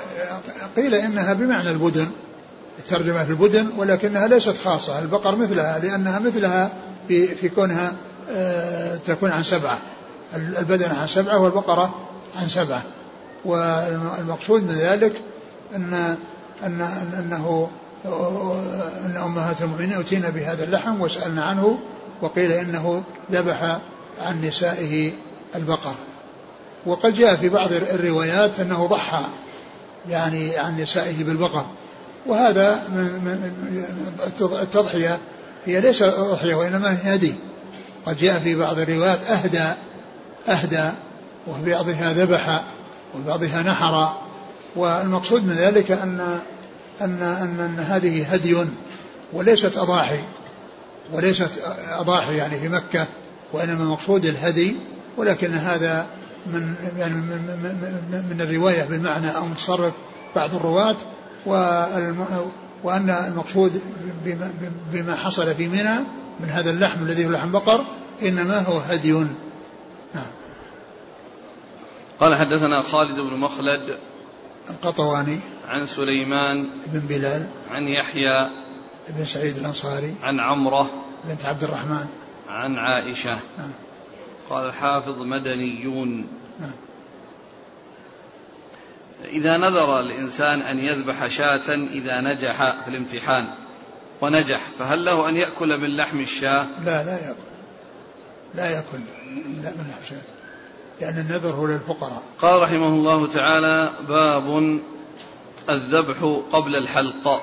قيل 0.75 0.95
إنها 0.95 1.33
بمعنى 1.33 1.71
البدن 1.71 2.07
الترجمة 2.79 3.23
في 3.23 3.29
البدن 3.29 3.67
ولكنها 3.77 4.27
ليست 4.27 4.57
خاصة 4.57 4.99
البقر 4.99 5.35
مثلها 5.35 5.79
لأنها 5.79 6.19
مثلها 6.19 6.71
في, 7.07 7.27
في 7.27 7.49
كونها 7.49 7.93
آه، 8.31 8.95
تكون 9.07 9.31
عن 9.31 9.43
سبعة. 9.43 9.77
البدن 10.35 10.91
عن 10.91 11.07
سبعة 11.07 11.39
والبقرة 11.39 11.95
عن 12.41 12.47
سبعة. 12.47 12.83
والمقصود 13.45 14.63
من 14.63 14.75
ذلك 14.75 15.21
أن 15.75 16.17
أن 16.63 16.81
أنه 17.19 17.69
أن 19.05 19.17
أمهات 19.23 19.61
المؤمنين 19.61 19.99
أتينا 19.99 20.29
بهذا 20.29 20.63
اللحم 20.63 21.01
وسألنا 21.01 21.43
عنه 21.43 21.79
وقيل 22.21 22.51
إنه 22.51 23.03
ذبح 23.31 23.79
عن 24.19 24.41
نسائه 24.45 25.11
البقر. 25.55 25.93
وقد 26.85 27.15
جاء 27.15 27.35
في 27.35 27.49
بعض 27.49 27.71
الروايات 27.71 28.59
أنه 28.59 28.85
ضحى 28.85 29.23
يعني 30.09 30.57
عن 30.57 30.81
نسائه 30.81 31.23
بالبقر. 31.23 31.65
وهذا 32.25 32.75
من 32.89 33.51
التضحية 34.61 35.17
هي 35.65 35.81
ليس 35.81 36.01
أضحية 36.01 36.55
وإنما 36.55 36.97
هي 37.03 37.15
هدي. 37.15 37.35
قد 38.05 38.17
جاء 38.17 38.39
في 38.39 38.55
بعض 38.55 38.79
الروايات 38.79 39.23
أهدى 39.23 39.67
أهدى 40.47 40.89
وفي 41.47 41.71
بعضها 41.71 42.13
ذبح 42.13 42.63
وفي 43.13 43.27
بعضها 43.27 43.61
نحر. 43.61 44.13
والمقصود 44.75 45.45
من 45.45 45.53
ذلك 45.53 45.91
أن 45.91 46.39
أن 47.01 47.21
أن, 47.21 47.59
أن 47.59 47.79
هذه 47.79 48.33
هدي 48.33 48.65
وليست 49.33 49.77
أضاحي 49.77 50.19
وليست 51.13 51.49
أضاحي 51.91 52.37
يعني 52.37 52.59
في 52.59 52.69
مكة. 52.69 53.07
وإنما 53.53 53.85
مقصود 53.85 54.25
الهدي 54.25 54.75
ولكن 55.17 55.53
هذا 55.53 56.07
من 56.47 56.75
يعني 56.97 57.13
من, 57.13 57.21
من, 58.11 58.25
من 58.29 58.41
الرواية 58.41 58.83
بالمعنى 58.83 59.35
أو 59.35 59.45
متصرف 59.45 59.93
بعض 60.35 60.55
الرواة 60.55 60.95
وأن 62.83 63.09
المقصود 63.09 63.81
بما, 64.25 64.53
بما 64.93 65.15
حصل 65.15 65.55
في 65.55 65.67
منى 65.67 65.99
من 66.39 66.49
هذا 66.49 66.69
اللحم 66.71 67.03
الذي 67.03 67.25
هو 67.25 67.29
لحم 67.29 67.51
بقر 67.51 67.85
إنما 68.21 68.59
هو 68.59 68.77
هدي. 68.77 69.11
نعم. 69.11 70.31
قال 72.19 72.35
حدثنا 72.35 72.81
خالد 72.81 73.19
بن 73.19 73.39
مخلد 73.39 73.97
القطواني 74.69 75.39
عن 75.67 75.85
سليمان 75.85 76.69
بن 76.87 76.99
بلال 76.99 77.47
عن 77.71 77.87
يحيى 77.87 78.49
بن 79.09 79.25
سعيد 79.25 79.57
الأنصاري 79.57 80.15
عن 80.23 80.39
عمرة 80.39 80.89
بنت 81.25 81.45
عبد 81.45 81.63
الرحمن. 81.63 82.05
عن 82.49 82.77
عائشة. 82.77 83.39
نعم. 83.57 83.71
قال 84.49 84.65
الحافظ 84.65 85.21
مدنيون. 85.21 86.27
نعم. 86.59 86.71
إذا 89.25 89.57
نذر 89.57 89.99
الإنسان 89.99 90.61
أن 90.61 90.79
يذبح 90.79 91.27
شاة 91.27 91.73
إذا 91.73 92.21
نجح 92.21 92.83
في 92.83 92.87
الامتحان 92.87 93.55
ونجح 94.21 94.59
فهل 94.79 95.05
له 95.05 95.29
أن 95.29 95.35
يأكل 95.35 95.77
من 95.77 95.97
لحم 95.97 96.19
الشاة؟ 96.19 96.65
لا 96.85 97.03
لا 97.03 97.27
يأكل. 97.27 97.39
لا 98.55 98.69
يأكل 98.69 98.97
من 99.25 99.61
لحم 99.63 100.01
الشاة 100.01 100.21
لأن 101.01 101.19
النذر 101.19 101.55
هو 101.55 101.67
للفقراء. 101.67 102.23
قال 102.41 102.61
رحمه 102.61 102.87
الله 102.87 103.27
تعالى 103.27 103.91
باب 104.07 104.79
الذبح 105.69 106.41
قبل 106.51 106.75
الحلق. 106.75 107.41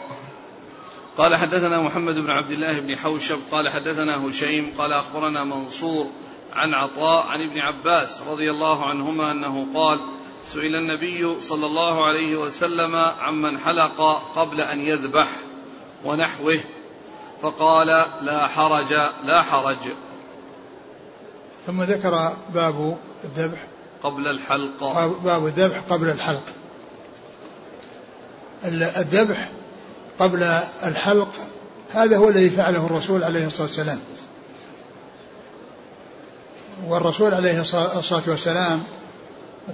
قال 1.18 1.36
حدثنا 1.36 1.80
محمد 1.82 2.14
بن 2.14 2.30
عبد 2.30 2.50
الله 2.50 2.80
بن 2.80 2.96
حوشب 2.96 3.38
قال 3.52 3.68
حدثنا 3.68 4.28
هشيم 4.28 4.72
قال 4.78 4.92
أخبرنا 4.92 5.44
منصور 5.44 6.06
عن 6.52 6.74
عطاء 6.74 7.26
عن 7.26 7.40
ابن 7.40 7.58
عباس 7.58 8.22
رضي 8.22 8.50
الله 8.50 8.84
عنهما 8.84 9.32
أنه 9.32 9.66
قال 9.74 10.00
سئل 10.46 10.76
النبي 10.76 11.40
صلى 11.40 11.66
الله 11.66 12.06
عليه 12.06 12.36
وسلم 12.36 12.96
عمن 12.96 13.58
حلق 13.58 14.00
قبل 14.36 14.60
أن 14.60 14.80
يذبح 14.80 15.28
ونحوه 16.04 16.58
فقال 17.42 17.86
لا 18.20 18.46
حرج 18.46 18.92
لا 19.24 19.42
حرج. 19.42 19.88
ثم 21.66 21.82
ذكر 21.82 22.36
باب 22.54 22.98
الذبح 23.24 23.66
قبل 24.02 24.26
الحلق. 24.26 24.84
باب 25.24 25.46
الذبح 25.46 25.80
قبل 25.90 26.08
الحلق. 26.08 26.44
الذبح 28.64 29.50
قبل 30.18 30.42
الحلق 30.84 31.28
هذا 31.94 32.16
هو 32.16 32.28
الذي 32.28 32.50
فعله 32.50 32.86
الرسول 32.86 33.24
عليه 33.24 33.46
الصلاة 33.46 33.66
والسلام. 33.66 33.98
والرسول 36.86 37.34
عليه 37.34 37.60
الصلاة 37.98 38.22
والسلام 38.26 38.82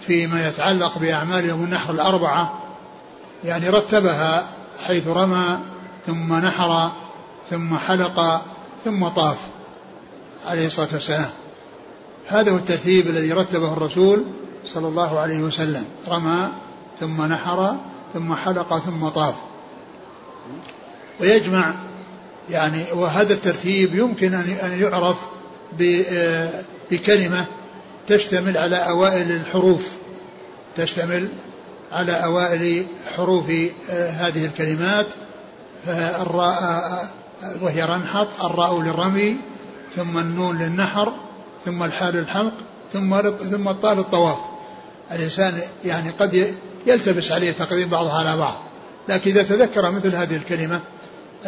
فيما 0.00 0.48
يتعلق 0.48 0.98
بأعمال 0.98 1.44
يوم 1.44 1.64
النحر 1.64 1.92
الأربعة 1.92 2.58
يعني 3.44 3.68
رتبها 3.68 4.46
حيث 4.84 5.08
رمى 5.08 5.58
ثم 6.06 6.34
نحر 6.34 6.90
ثم 7.50 7.76
حلق 7.76 8.42
ثم 8.84 9.08
طاف 9.08 9.36
عليه 10.46 10.66
الصلاة 10.66 10.88
والسلام. 10.92 11.30
هذا 12.26 12.52
هو 12.52 12.56
الترتيب 12.56 13.06
الذي 13.06 13.32
رتبه 13.32 13.72
الرسول 13.72 14.24
صلى 14.74 14.88
الله 14.88 15.18
عليه 15.20 15.38
وسلم. 15.38 15.84
رمى 16.08 16.48
ثم 17.00 17.22
نحر 17.22 17.76
ثم 18.14 18.34
حلق 18.34 18.78
ثم 18.78 19.08
طاف. 19.08 19.34
ويجمع 21.20 21.74
يعني 22.50 22.84
وهذا 22.92 23.32
الترتيب 23.32 23.94
يمكن 23.94 24.34
أن 24.34 24.80
يعرف 24.80 25.18
بكلمة 26.90 27.46
تشتمل 28.06 28.56
على 28.56 28.76
أوائل 28.76 29.32
الحروف 29.32 29.92
تشتمل 30.76 31.28
على 31.92 32.12
أوائل 32.12 32.86
حروف 33.16 33.50
آه، 33.90 34.10
هذه 34.10 34.46
الكلمات 34.46 35.06
فالراء 35.86 37.08
وهي 37.60 37.84
رنحط 37.84 38.44
الراء 38.44 38.80
للرمي 38.80 39.36
ثم 39.96 40.18
النون 40.18 40.58
للنحر 40.58 41.12
ثم 41.64 41.82
الحال 41.82 42.14
للحلق 42.14 42.52
ثم 42.92 43.20
ثم 43.30 43.68
الطاء 43.68 43.94
للطواف. 43.94 44.38
الإنسان 45.12 45.60
يعني 45.84 46.10
قد 46.10 46.54
يلتبس 46.86 47.32
عليه 47.32 47.52
تقديم 47.52 47.88
بعضها 47.88 48.18
على 48.18 48.36
بعض. 48.36 48.71
لكن 49.08 49.30
إذا 49.30 49.42
تذكر 49.42 49.90
مثل 49.90 50.14
هذه 50.14 50.36
الكلمة 50.36 50.80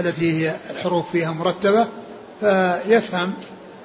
التي 0.01 0.33
هي 0.33 0.55
الحروف 0.71 1.11
فيها 1.11 1.33
مرتبة 1.33 1.87
فيفهم 2.41 3.33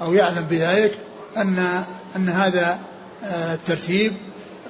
أو 0.02 0.14
يعلم 0.14 0.46
بذلك 0.50 0.98
أن 1.38 1.84
أن 2.16 2.30
هذا 2.30 2.80
آه، 3.24 3.54
الترتيب 3.54 4.14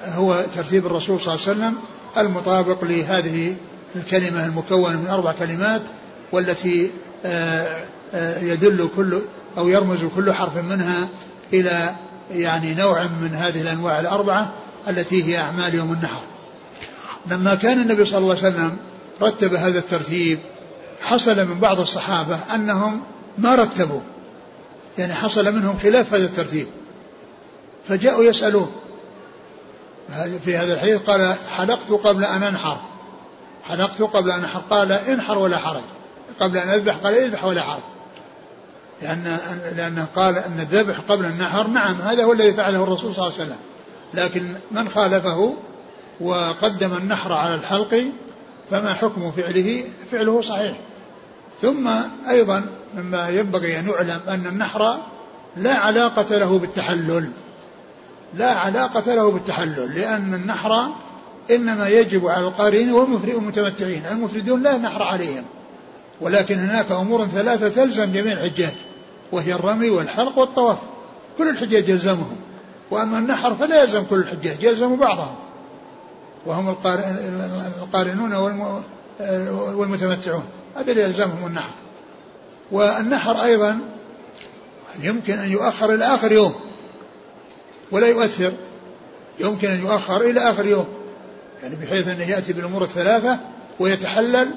هو 0.04 0.44
ترتيب 0.54 0.86
الرسول 0.86 1.20
صلى 1.20 1.34
الله 1.34 1.46
عليه 1.46 1.58
وسلم 1.58 1.74
المطابق 2.16 2.84
لهذه 2.84 3.56
الكلمة 3.96 4.46
المكونة 4.46 5.00
من 5.00 5.06
أربع 5.06 5.32
كلمات 5.32 5.82
والتي 6.32 6.90
آه، 7.24 7.82
آه، 8.14 8.40
يدل 8.40 8.88
كل 8.96 9.18
أو 9.58 9.68
يرمز 9.68 10.04
كل 10.16 10.32
حرف 10.32 10.56
منها 10.56 11.08
إلى 11.52 11.94
يعني 12.30 12.74
نوع 12.74 13.06
من 13.06 13.34
هذه 13.34 13.60
الأنواع 13.62 14.00
الأربعة 14.00 14.50
التي 14.88 15.24
هي 15.24 15.38
أعمال 15.38 15.74
يوم 15.74 15.92
النحر. 15.92 16.20
لما 17.30 17.54
كان 17.54 17.80
النبي 17.80 18.04
صلى 18.04 18.18
الله 18.18 18.36
عليه 18.36 18.48
وسلم 18.48 18.76
رتب 19.22 19.54
هذا 19.54 19.78
الترتيب 19.78 20.40
حصل 21.00 21.46
من 21.46 21.60
بعض 21.60 21.80
الصحابة 21.80 22.38
أنهم 22.54 23.02
ما 23.38 23.54
رتبوا 23.54 24.00
يعني 24.98 25.14
حصل 25.14 25.54
منهم 25.54 25.78
خلاف 25.78 26.14
هذا 26.14 26.24
الترتيب. 26.24 26.66
فجاءوا 27.88 28.24
يسألون. 28.24 28.72
في 30.44 30.56
هذا 30.56 30.74
الحديث 30.74 30.98
قال 30.98 31.34
حلقت 31.50 31.90
قبل 31.90 32.24
أن 32.24 32.42
أنحر. 32.42 32.76
حلقت 33.64 34.02
قبل 34.02 34.30
أن 34.30 34.38
أنحر. 34.38 34.60
قال 34.70 34.92
انحر 34.92 35.38
ولا 35.38 35.58
حرج. 35.58 35.82
قبل 36.40 36.58
أن 36.58 36.68
أذبح 36.68 36.96
قال 36.96 37.14
اذبح 37.14 37.44
ولا 37.44 37.62
حرج. 37.62 37.80
لأن 39.02 39.38
لأنه 39.76 40.06
قال 40.16 40.38
أن 40.38 40.60
الذبح 40.60 40.96
قبل 41.08 41.24
النحر 41.24 41.66
نعم 41.66 42.00
هذا 42.00 42.24
هو 42.24 42.32
الذي 42.32 42.52
فعله 42.52 42.82
الرسول 42.82 43.14
صلى 43.14 43.26
الله 43.26 43.38
عليه 43.38 43.44
وسلم. 43.44 43.60
لكن 44.14 44.54
من 44.70 44.88
خالفه 44.88 45.54
وقدم 46.20 46.96
النحر 46.96 47.32
على 47.32 47.54
الحلق 47.54 48.04
فما 48.70 48.94
حكم 48.94 49.30
فعله؟ 49.30 49.84
فعله 50.12 50.40
صحيح. 50.40 50.76
ثم 51.62 51.90
أيضا 52.28 52.64
مما 52.94 53.28
ينبغي 53.28 53.78
أن 53.78 53.88
يعلم 53.88 54.20
أن 54.28 54.46
النحر 54.46 54.98
لا 55.56 55.74
علاقة 55.74 56.38
له 56.38 56.58
بالتحلل. 56.58 57.30
لا 58.34 58.50
علاقة 58.50 59.14
له 59.14 59.30
بالتحلل 59.30 59.94
لأن 59.94 60.34
النحر 60.34 60.88
إنما 61.50 61.88
يجب 61.88 62.26
على 62.26 62.46
القارين 62.46 62.92
والمتمتعين 62.92 64.06
المفردون 64.10 64.62
لا 64.62 64.78
نحر 64.78 65.02
عليهم. 65.02 65.44
ولكن 66.20 66.58
هناك 66.58 66.92
أمور 66.92 67.26
ثلاثة 67.26 67.68
تلزم 67.68 68.12
جميع 68.12 68.32
الحجاج 68.32 68.74
وهي 69.32 69.54
الرمي 69.54 69.90
والحلق 69.90 70.38
والطواف. 70.38 70.78
كل 71.38 71.48
الحجاج 71.48 71.88
يلزمهم. 71.88 72.36
وأما 72.90 73.18
النحر 73.18 73.54
فلا 73.54 73.82
يلزم 73.82 74.04
كل 74.04 74.16
الحجاج 74.16 74.62
يلزم 74.62 74.96
بعضهم. 74.96 75.36
وهم 76.46 76.68
القارنون 77.82 78.34
والمتمتعون. 79.50 80.44
هذا 80.76 80.90
اللي 80.90 81.02
يلزمهم 81.02 81.46
النحر. 81.46 81.70
والنحر 82.72 83.44
أيضا 83.44 83.78
يمكن 85.00 85.38
أن 85.38 85.52
يؤخر 85.52 85.94
إلى 85.94 86.04
آخر 86.04 86.32
يوم 86.32 86.54
ولا 87.92 88.06
يؤثر. 88.06 88.52
يمكن 89.40 89.68
أن 89.68 89.80
يؤخر 89.80 90.20
إلى 90.20 90.40
آخر 90.40 90.66
يوم. 90.66 90.88
يعني 91.62 91.76
بحيث 91.76 92.08
أنه 92.08 92.30
يأتي 92.30 92.52
بالأمور 92.52 92.82
الثلاثة 92.82 93.38
ويتحلل 93.80 94.54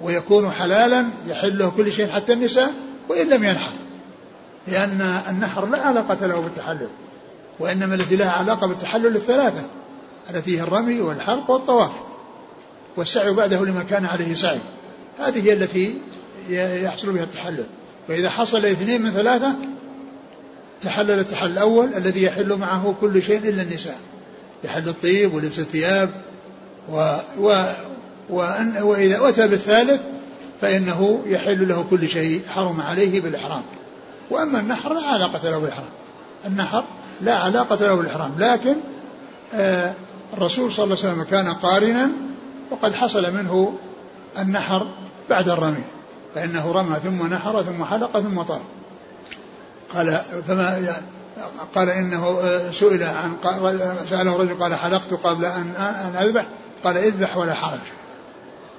ويكون 0.00 0.50
حلالا 0.50 1.04
يحل 1.28 1.58
له 1.58 1.72
كل 1.76 1.92
شيء 1.92 2.10
حتى 2.10 2.32
النساء 2.32 2.72
وإن 3.08 3.28
لم 3.28 3.44
ينحر. 3.44 3.72
لأن 4.68 5.00
النحر 5.28 5.66
لا 5.66 5.82
علاقة 5.82 6.26
له 6.26 6.40
بالتحلل 6.40 6.88
وإنما 7.58 7.94
التي 7.94 8.16
لها 8.16 8.30
علاقة 8.30 8.66
بالتحلل 8.66 9.16
الثلاثة. 9.16 9.62
التي 10.30 10.58
هي 10.58 10.62
الرمي 10.62 11.00
والحلق 11.00 11.50
والطواف. 11.50 11.92
والسعي 12.96 13.32
بعده 13.32 13.64
لما 13.64 13.82
كان 13.82 14.06
عليه 14.06 14.34
سعي. 14.34 14.60
هذه 15.18 15.44
هي 15.44 15.52
التي 15.52 15.98
يحصل 16.50 17.12
بها 17.12 17.22
التحلل. 17.22 17.66
وإذا 18.08 18.30
حصل 18.30 18.64
اثنين 18.64 19.02
من 19.02 19.10
ثلاثة 19.10 19.56
تحلل 20.82 21.18
التحلل 21.18 21.52
الأول 21.52 21.94
الذي 21.94 22.22
يحل 22.22 22.56
معه 22.56 22.94
كل 23.00 23.22
شيء 23.22 23.38
إلا 23.38 23.62
النساء. 23.62 23.98
يحل 24.64 24.88
الطيب 24.88 25.34
ولبس 25.34 25.58
الثياب. 25.58 26.22
و 26.92 27.16
و 27.40 27.64
وأن 28.30 28.76
وإذا 28.82 29.28
أتى 29.28 29.48
بالثالث 29.48 30.00
فإنه 30.60 31.22
يحل 31.26 31.68
له 31.68 31.86
كل 31.90 32.08
شيء 32.08 32.42
حرم 32.54 32.80
عليه 32.80 33.20
بالإحرام. 33.20 33.62
وأما 34.30 34.60
النحر 34.60 34.94
لا 34.94 35.06
علاقة 35.06 35.50
له 35.50 35.58
بالإحرام. 35.58 35.90
النحر 36.46 36.84
لا 37.20 37.34
علاقة 37.34 37.86
له 37.86 37.94
بالإحرام. 37.94 38.32
لكن 38.38 38.74
الرسول 40.34 40.72
صلى 40.72 40.84
الله 40.84 40.96
عليه 40.96 41.08
وسلم 41.08 41.22
كان 41.22 41.48
قارنا 41.48 42.10
وقد 42.70 42.94
حصل 42.94 43.34
منه 43.34 43.78
النحر 44.38 44.86
بعد 45.30 45.48
الرمي 45.48 45.84
فإنه 46.34 46.72
رمى 46.72 46.96
ثم 47.04 47.34
نحر 47.34 47.62
ثم 47.62 47.84
حلق 47.84 48.20
ثم 48.20 48.42
طار. 48.42 48.62
قال 49.94 50.20
فما 50.48 50.96
قال 51.74 51.90
إنه 51.90 52.38
آه، 52.40 52.70
سئل 52.70 53.02
عن 53.02 53.36
سأله 54.10 54.36
رجل 54.36 54.54
قال 54.54 54.74
حلقت 54.74 55.12
قبل 55.12 55.44
أن 55.44 55.70
أن 55.76 56.16
أذبح؟ 56.16 56.46
قال 56.84 56.96
اذبح 56.96 57.36
ولا 57.36 57.54
حرج. 57.54 57.78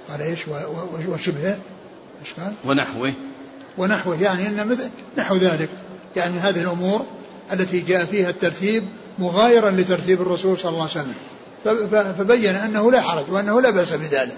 قال 0.10 0.22
إيش؟ 0.22 0.40
وشبهه 1.08 1.58
إيش 2.22 2.34
قال؟ 2.34 2.54
ونحوه. 2.66 3.14
ونحوه 3.78 4.22
يعني 4.22 4.48
إن 4.48 4.68
مثل 4.68 4.90
نحو 5.18 5.36
ذلك. 5.36 5.70
يعني 6.16 6.40
هذه 6.40 6.62
الأمور 6.62 7.06
التي 7.54 7.80
جاء 7.80 8.06
فيها 8.06 8.30
الترتيب 8.30 8.84
مغايرا 9.20 9.72
لترتيب 9.72 10.22
الرسول 10.22 10.58
صلى 10.58 10.70
الله 10.70 10.90
عليه 10.90 10.92
وسلم. 10.92 11.16
فبين 12.14 12.56
أنه 12.56 12.92
لا 12.92 13.02
حرج 13.02 13.32
وأنه 13.32 13.62
لا 13.62 13.70
بأس 13.70 13.94
بذلك. 13.94 14.38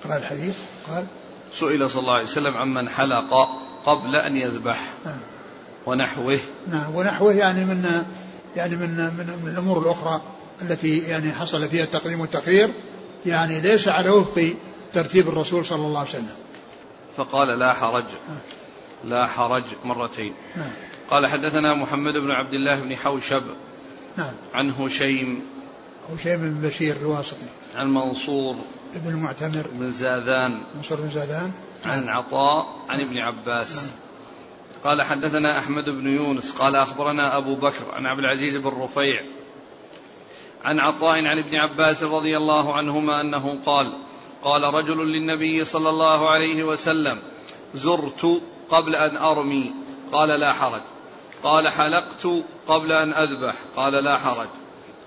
اقرأ 0.00 0.16
الحديث. 0.16 0.54
قال 0.90 1.04
سئل 1.52 1.90
صلى 1.90 2.00
الله 2.00 2.14
عليه 2.14 2.24
وسلم 2.24 2.56
عمن 2.56 2.88
حلق 2.88 3.48
قبل 3.86 4.16
أن 4.16 4.36
يذبح 4.36 4.80
نعم. 5.04 5.20
ونحوه. 5.86 6.38
نعم 6.70 6.94
ونحوه 6.94 7.32
يعني 7.32 7.64
من 7.64 8.04
يعني 8.56 8.76
من 8.76 8.96
من, 8.96 9.38
من 9.44 9.50
الأمور 9.52 9.78
الأخرى 9.78 10.20
التي 10.62 10.98
يعني 10.98 11.32
حصل 11.32 11.68
فيها 11.68 11.84
التقديم 11.84 12.20
والتاخير 12.20 12.70
يعني 13.26 13.60
ليس 13.60 13.88
على 13.88 14.10
وفق 14.10 14.54
ترتيب 14.92 15.28
الرسول 15.28 15.66
صلى 15.66 15.86
الله 15.86 15.98
عليه 15.98 16.08
وسلم. 16.08 16.34
فقال 17.16 17.48
لا 17.48 17.72
حرج. 17.72 18.04
نعم. 18.28 18.38
لا 19.04 19.26
حرج 19.26 19.64
مرتين. 19.84 20.34
نعم. 20.56 20.70
قال 21.10 21.26
حدثنا 21.26 21.74
محمد 21.74 22.14
بن 22.14 22.30
عبد 22.30 22.54
الله 22.54 22.80
بن 22.80 22.96
حوشب 22.96 23.42
نعم. 24.16 24.32
عن 24.54 24.70
هشيم. 24.70 25.42
هشيم 26.14 26.36
بن 26.36 26.68
بشير 26.68 26.96
الواسطي. 26.96 27.46
عن 27.76 27.94
منصور 27.94 28.56
بن 28.94 29.10
المعتمر. 29.10 29.66
بن 29.72 29.92
زاذان. 29.92 30.62
منصور 30.76 31.00
بن 31.00 31.10
زاذان. 31.10 31.52
عن 31.84 32.08
عطاء 32.08 32.66
عن 32.88 33.00
ابن 33.00 33.18
عباس. 33.18 33.76
نعم. 33.76 33.86
قال 34.84 35.02
حدثنا 35.02 35.58
أحمد 35.58 35.84
بن 35.84 36.06
يونس. 36.06 36.52
قال 36.52 36.76
أخبرنا 36.76 37.36
أبو 37.36 37.54
بكر 37.54 37.92
عن 37.92 38.06
عبد 38.06 38.18
العزيز 38.18 38.56
بن 38.56 38.68
رفيع 38.68 39.22
عن 40.64 40.80
عطاء 40.80 41.26
عن 41.26 41.38
ابن 41.38 41.56
عباس 41.56 42.02
رضي 42.02 42.36
الله 42.36 42.74
عنهما 42.74 43.20
أنه 43.20 43.58
قال 43.66 43.92
قال 44.42 44.74
رجل 44.74 44.96
للنبي 44.96 45.64
صلى 45.64 45.88
الله 45.88 46.30
عليه 46.30 46.64
وسلم 46.64 47.18
زرت 47.74 48.42
قبل 48.70 48.96
أن 48.96 49.16
أرمي. 49.16 49.74
قال 50.12 50.28
لا 50.28 50.52
حرج. 50.52 50.80
قال 51.44 51.68
حلقت 51.68 52.26
قبل 52.68 52.92
أن 52.92 53.12
أذبح. 53.12 53.54
قال 53.76 53.92
لا 53.92 54.18
حرج. 54.18 54.48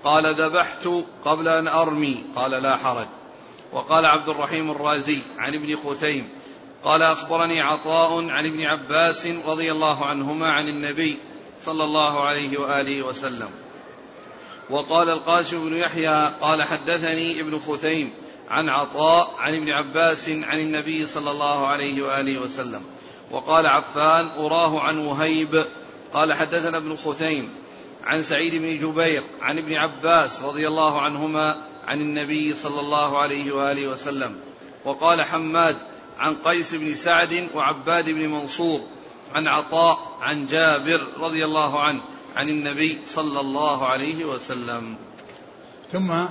قال 0.04 0.34
ذبحت 0.34 0.88
قبل 1.24 1.48
أن 1.48 1.68
أرمي. 1.68 2.24
قال 2.36 2.50
لا 2.50 2.76
حرج. 2.76 3.06
وقال 3.72 4.06
عبد 4.06 4.28
الرحيم 4.28 4.70
الرازي 4.70 5.22
عن 5.38 5.54
ابن 5.54 5.76
خثيم 5.76 6.28
قال 6.84 7.02
أخبرني 7.02 7.60
عطاء 7.60 8.28
عن 8.28 8.46
ابن 8.46 8.62
عباس 8.62 9.26
رضي 9.26 9.72
الله 9.72 10.06
عنهما 10.06 10.50
عن 10.50 10.68
النبي 10.68 11.18
صلى 11.60 11.84
الله 11.84 12.20
عليه 12.20 12.58
وآله 12.58 13.02
وسلم. 13.02 13.48
وقال 14.70 15.08
القاسم 15.08 15.68
بن 15.68 15.76
يحيى 15.76 16.30
قال 16.40 16.62
حدثني 16.62 17.40
ابن 17.40 17.58
خثيم 17.58 18.12
عن 18.48 18.68
عطاء 18.68 19.34
عن 19.38 19.54
ابن 19.54 19.70
عباس 19.70 20.28
عن 20.28 20.58
النبي 20.58 21.06
صلى 21.06 21.30
الله 21.30 21.66
عليه 21.66 22.02
وآله 22.02 22.40
وسلم. 22.40 22.82
وقال 23.30 23.66
عفان 23.66 24.28
أراه 24.38 24.80
عن 24.80 24.98
وهيب 24.98 25.64
قال 26.12 26.32
حدثنا 26.32 26.76
ابن 26.76 26.96
خثيم 26.96 27.54
عن 28.04 28.22
سعيد 28.22 28.62
بن 28.62 28.78
جبير 28.78 29.22
عن 29.40 29.58
ابن 29.58 29.72
عباس 29.72 30.42
رضي 30.42 30.68
الله 30.68 31.00
عنهما 31.00 31.56
عن 31.86 32.00
النبي 32.00 32.54
صلى 32.54 32.80
الله 32.80 33.18
عليه 33.18 33.52
وآله 33.52 33.88
وسلم 33.88 34.36
وقال 34.84 35.22
حماد 35.22 35.76
عن 36.18 36.34
قيس 36.34 36.74
بن 36.74 36.94
سعد 36.94 37.48
وعباد 37.54 38.10
بن 38.10 38.28
منصور 38.28 38.80
عن 39.32 39.46
عطاء 39.48 40.16
عن 40.20 40.46
جابر 40.46 41.00
رضي 41.20 41.44
الله 41.44 41.80
عنه 41.80 42.02
عن 42.36 42.48
النبي 42.48 43.00
صلى 43.06 43.40
الله 43.40 43.86
عليه 43.86 44.24
وسلم. 44.24 44.96
ثم 45.92 46.24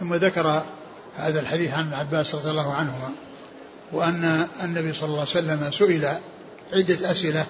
ثم 0.00 0.14
ذكر 0.14 0.62
هذا 1.16 1.40
الحديث 1.40 1.72
عن 1.72 1.80
ابن 1.80 1.94
عباس 1.94 2.34
رضي 2.34 2.50
الله 2.50 2.72
عنهما 2.72 3.12
وأن 3.92 4.48
النبي 4.64 4.92
صلى 4.92 5.06
الله 5.08 5.20
عليه 5.20 5.30
وسلم 5.30 5.70
سئل 5.70 6.08
عدة 6.72 7.10
أسئلة 7.10 7.46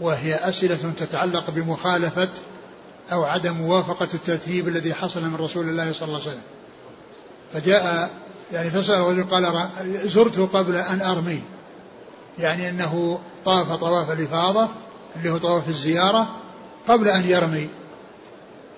وهي 0.00 0.34
أسئلة 0.34 0.92
تتعلق 0.98 1.50
بمخالفة 1.50 2.28
أو 3.12 3.24
عدم 3.24 3.56
موافقة 3.56 4.08
الترتيب 4.14 4.68
الذي 4.68 4.94
حصل 4.94 5.24
من 5.24 5.36
رسول 5.36 5.68
الله 5.68 5.92
صلى 5.92 6.08
الله 6.08 6.20
عليه 6.20 6.30
وسلم. 6.30 6.42
فجاء 7.54 8.10
يعني 8.52 8.70
فسأل 8.70 8.94
الرجل 8.94 9.24
قال 9.24 9.68
زرت 10.04 10.38
قبل 10.38 10.76
أن 10.76 11.02
أرمي. 11.02 11.42
يعني 12.38 12.68
أنه 12.68 13.20
طاف 13.44 13.72
طواف 13.72 14.10
الإفاضة 14.10 14.68
اللي 15.16 15.30
هو 15.30 15.38
طواف 15.38 15.68
الزيارة 15.68 16.36
قبل 16.88 17.08
أن 17.08 17.24
يرمي. 17.30 17.68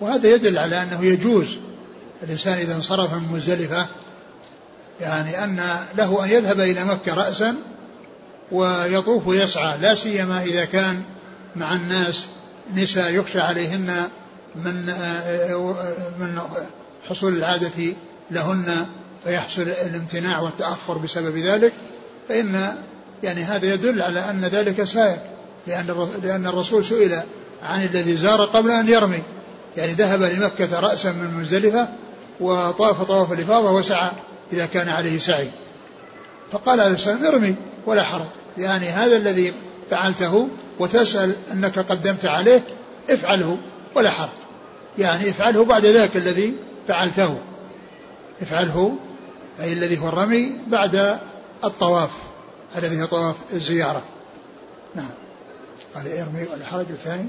وهذا 0.01 0.29
يدل 0.29 0.59
على 0.59 0.83
أنه 0.83 1.05
يجوز 1.05 1.59
الإنسان 2.23 2.55
إذا 2.55 2.75
انصرف 2.75 3.15
من 3.15 3.29
مزدلفة 3.29 3.87
يعني 5.01 5.45
أن 5.45 5.77
له 5.95 6.25
أن 6.25 6.31
يذهب 6.31 6.61
إلى 6.61 6.85
مكة 6.85 7.15
رأسا 7.15 7.57
ويطوف 8.53 9.27
ويسعى 9.27 9.79
لا 9.79 9.95
سيما 9.95 10.43
إذا 10.43 10.65
كان 10.65 11.03
مع 11.57 11.75
الناس 11.75 12.27
نساء 12.75 13.13
يخشى 13.13 13.41
عليهن 13.41 14.09
من 14.57 14.87
من 16.19 16.41
حصول 17.09 17.37
العادة 17.37 17.95
لهن 18.31 18.87
فيحصل 19.25 19.63
الامتناع 19.63 20.41
والتأخر 20.41 20.99
بسبب 20.99 21.37
ذلك. 21.37 21.73
فإن 22.29 22.77
يعني 23.23 23.43
هذا 23.43 23.75
يدل 23.75 24.03
على 24.03 24.31
أن 24.31 24.45
ذلك 24.45 24.85
سائر 24.85 25.19
لأن 25.67 26.09
لأن 26.23 26.47
الرسول 26.47 26.85
سئل 26.85 27.21
عن 27.63 27.85
الذي 27.85 28.17
زار 28.17 28.45
قبل 28.45 28.71
أن 28.71 28.89
يرمي. 28.89 29.23
يعني 29.77 29.93
ذهب 29.93 30.23
لمكة 30.23 30.81
رأسا 30.81 31.13
من 31.13 31.35
مزدلفة 31.35 31.89
وطاف 32.41 33.03
طواف 33.03 33.33
الإفاضة 33.33 33.73
وسعى 33.73 34.11
إذا 34.53 34.67
كان 34.67 34.89
عليه 34.89 35.19
سعي. 35.19 35.51
فقال 36.53 36.81
عليه 36.81 36.95
السلام 36.95 37.27
ارمي 37.27 37.55
ولا 37.87 38.03
حرج. 38.03 38.40
يعني 38.59 38.89
هذا 38.89 39.17
الذي 39.17 39.53
فعلته 39.91 40.49
وتسأل 40.79 41.37
أنك 41.53 41.79
قدمت 41.79 42.25
عليه 42.25 42.63
افعله 43.11 43.59
ولا 43.95 44.11
حرج. 44.11 44.29
يعني 44.99 45.31
افعله 45.31 45.65
بعد 45.65 45.87
ذاك 45.87 46.17
الذي 46.17 46.55
فعلته. 46.89 47.39
افعله 48.43 48.97
أي 49.61 49.73
الذي 49.73 49.99
هو 49.99 50.09
الرمي 50.09 50.53
بعد 50.67 51.19
الطواف. 51.65 52.11
الذي 52.79 53.03
هو 53.03 53.07
طواف 53.07 53.37
الزيارة. 53.53 54.03
نعم. 54.95 55.11
قال 55.95 56.19
إرمي 56.19 56.43
ولا 56.43 56.67
حرج 56.67 56.87
الثاني. 56.91 57.29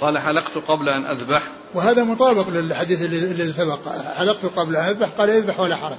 قال 0.00 0.18
حلقت 0.18 0.58
قبل 0.68 0.88
أن 0.88 1.04
أذبح. 1.04 1.42
وهذا 1.74 2.04
مطابق 2.04 2.48
للحديث 2.48 3.02
الذي 3.02 3.52
سبق. 3.52 3.88
حلقت 4.16 4.46
قبل 4.56 4.76
أن 4.76 4.84
أذبح 4.84 5.08
قال 5.08 5.30
إذبح 5.30 5.60
ولا 5.60 5.76
حرج. 5.76 5.98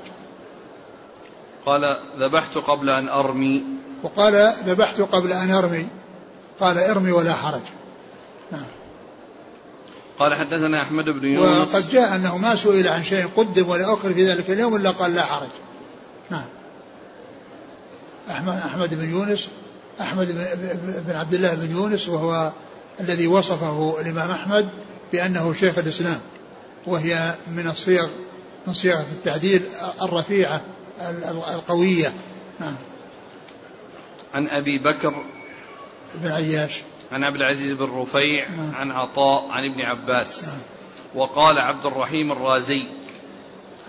قال 1.66 1.98
ذبحت 2.20 2.58
قبل 2.58 2.90
أن 2.90 3.10
أرمي. 3.10 3.64
وقال 4.04 4.54
ذبحت 4.66 5.02
قبل 5.02 5.34
أن 5.34 5.52
أرمي. 5.52 5.88
قال 6.60 6.78
ارمي 6.78 7.12
ولا 7.12 7.34
حرج. 7.34 7.62
نعم. 8.52 8.66
قال 10.20 10.34
حدثنا 10.34 10.82
أحمد 10.82 11.06
بن 11.06 11.28
يونس. 11.28 11.76
وقد 11.76 11.90
جاء 11.90 12.16
أنه 12.16 12.38
ما 12.38 12.56
سئل 12.56 12.88
عن 12.88 13.04
شيء 13.04 13.28
قدم 13.38 13.70
ولا 13.70 13.94
أخر 13.94 14.14
في 14.14 14.32
ذلك 14.32 14.50
اليوم 14.50 14.76
إلا 14.76 14.92
قال 14.92 15.16
لا 15.16 15.26
حرج. 15.26 15.50
نعم. 16.30 16.46
أحمد, 18.30 18.54
أحمد 18.54 18.94
بن 18.94 19.10
يونس 19.10 19.48
أحمد 20.02 20.28
بن 21.08 21.16
عبد 21.16 21.34
الله 21.34 21.56
بن 21.56 21.72
يونس 21.72 22.10
وهو 22.10 22.52
الذي 23.00 23.28
وصفه 23.28 24.02
الإمام 24.02 24.32
أحمد 24.32 24.70
بأنه 25.12 25.54
شيخ 25.54 25.78
الإسلام. 25.78 26.20
وهي 26.88 27.36
من 27.56 27.68
الصيغ 27.68 28.10
من 28.68 28.74
صيغة 28.74 29.06
التعديل 29.12 29.64
الرفيعة 30.02 30.62
القوية. 31.56 32.14
نعم. 32.60 32.76
عن 34.34 34.48
أبي 34.48 34.78
بكر 34.78 35.24
بن 36.16 36.32
عياش. 36.32 36.82
عن 37.12 37.24
عبد 37.24 37.36
العزيز 37.36 37.72
بن 37.72 37.86
رفيع 37.86 38.50
نعم. 38.50 38.76
عن 38.76 38.92
عطاء 38.92 39.48
عن 39.50 39.66
ابن 39.66 39.82
عباس. 39.82 40.44
نعم. 40.44 40.60
وقال 41.16 41.60
عبد 41.60 41.86
الرحيم 41.86 42.32
الرازي. 42.32 42.84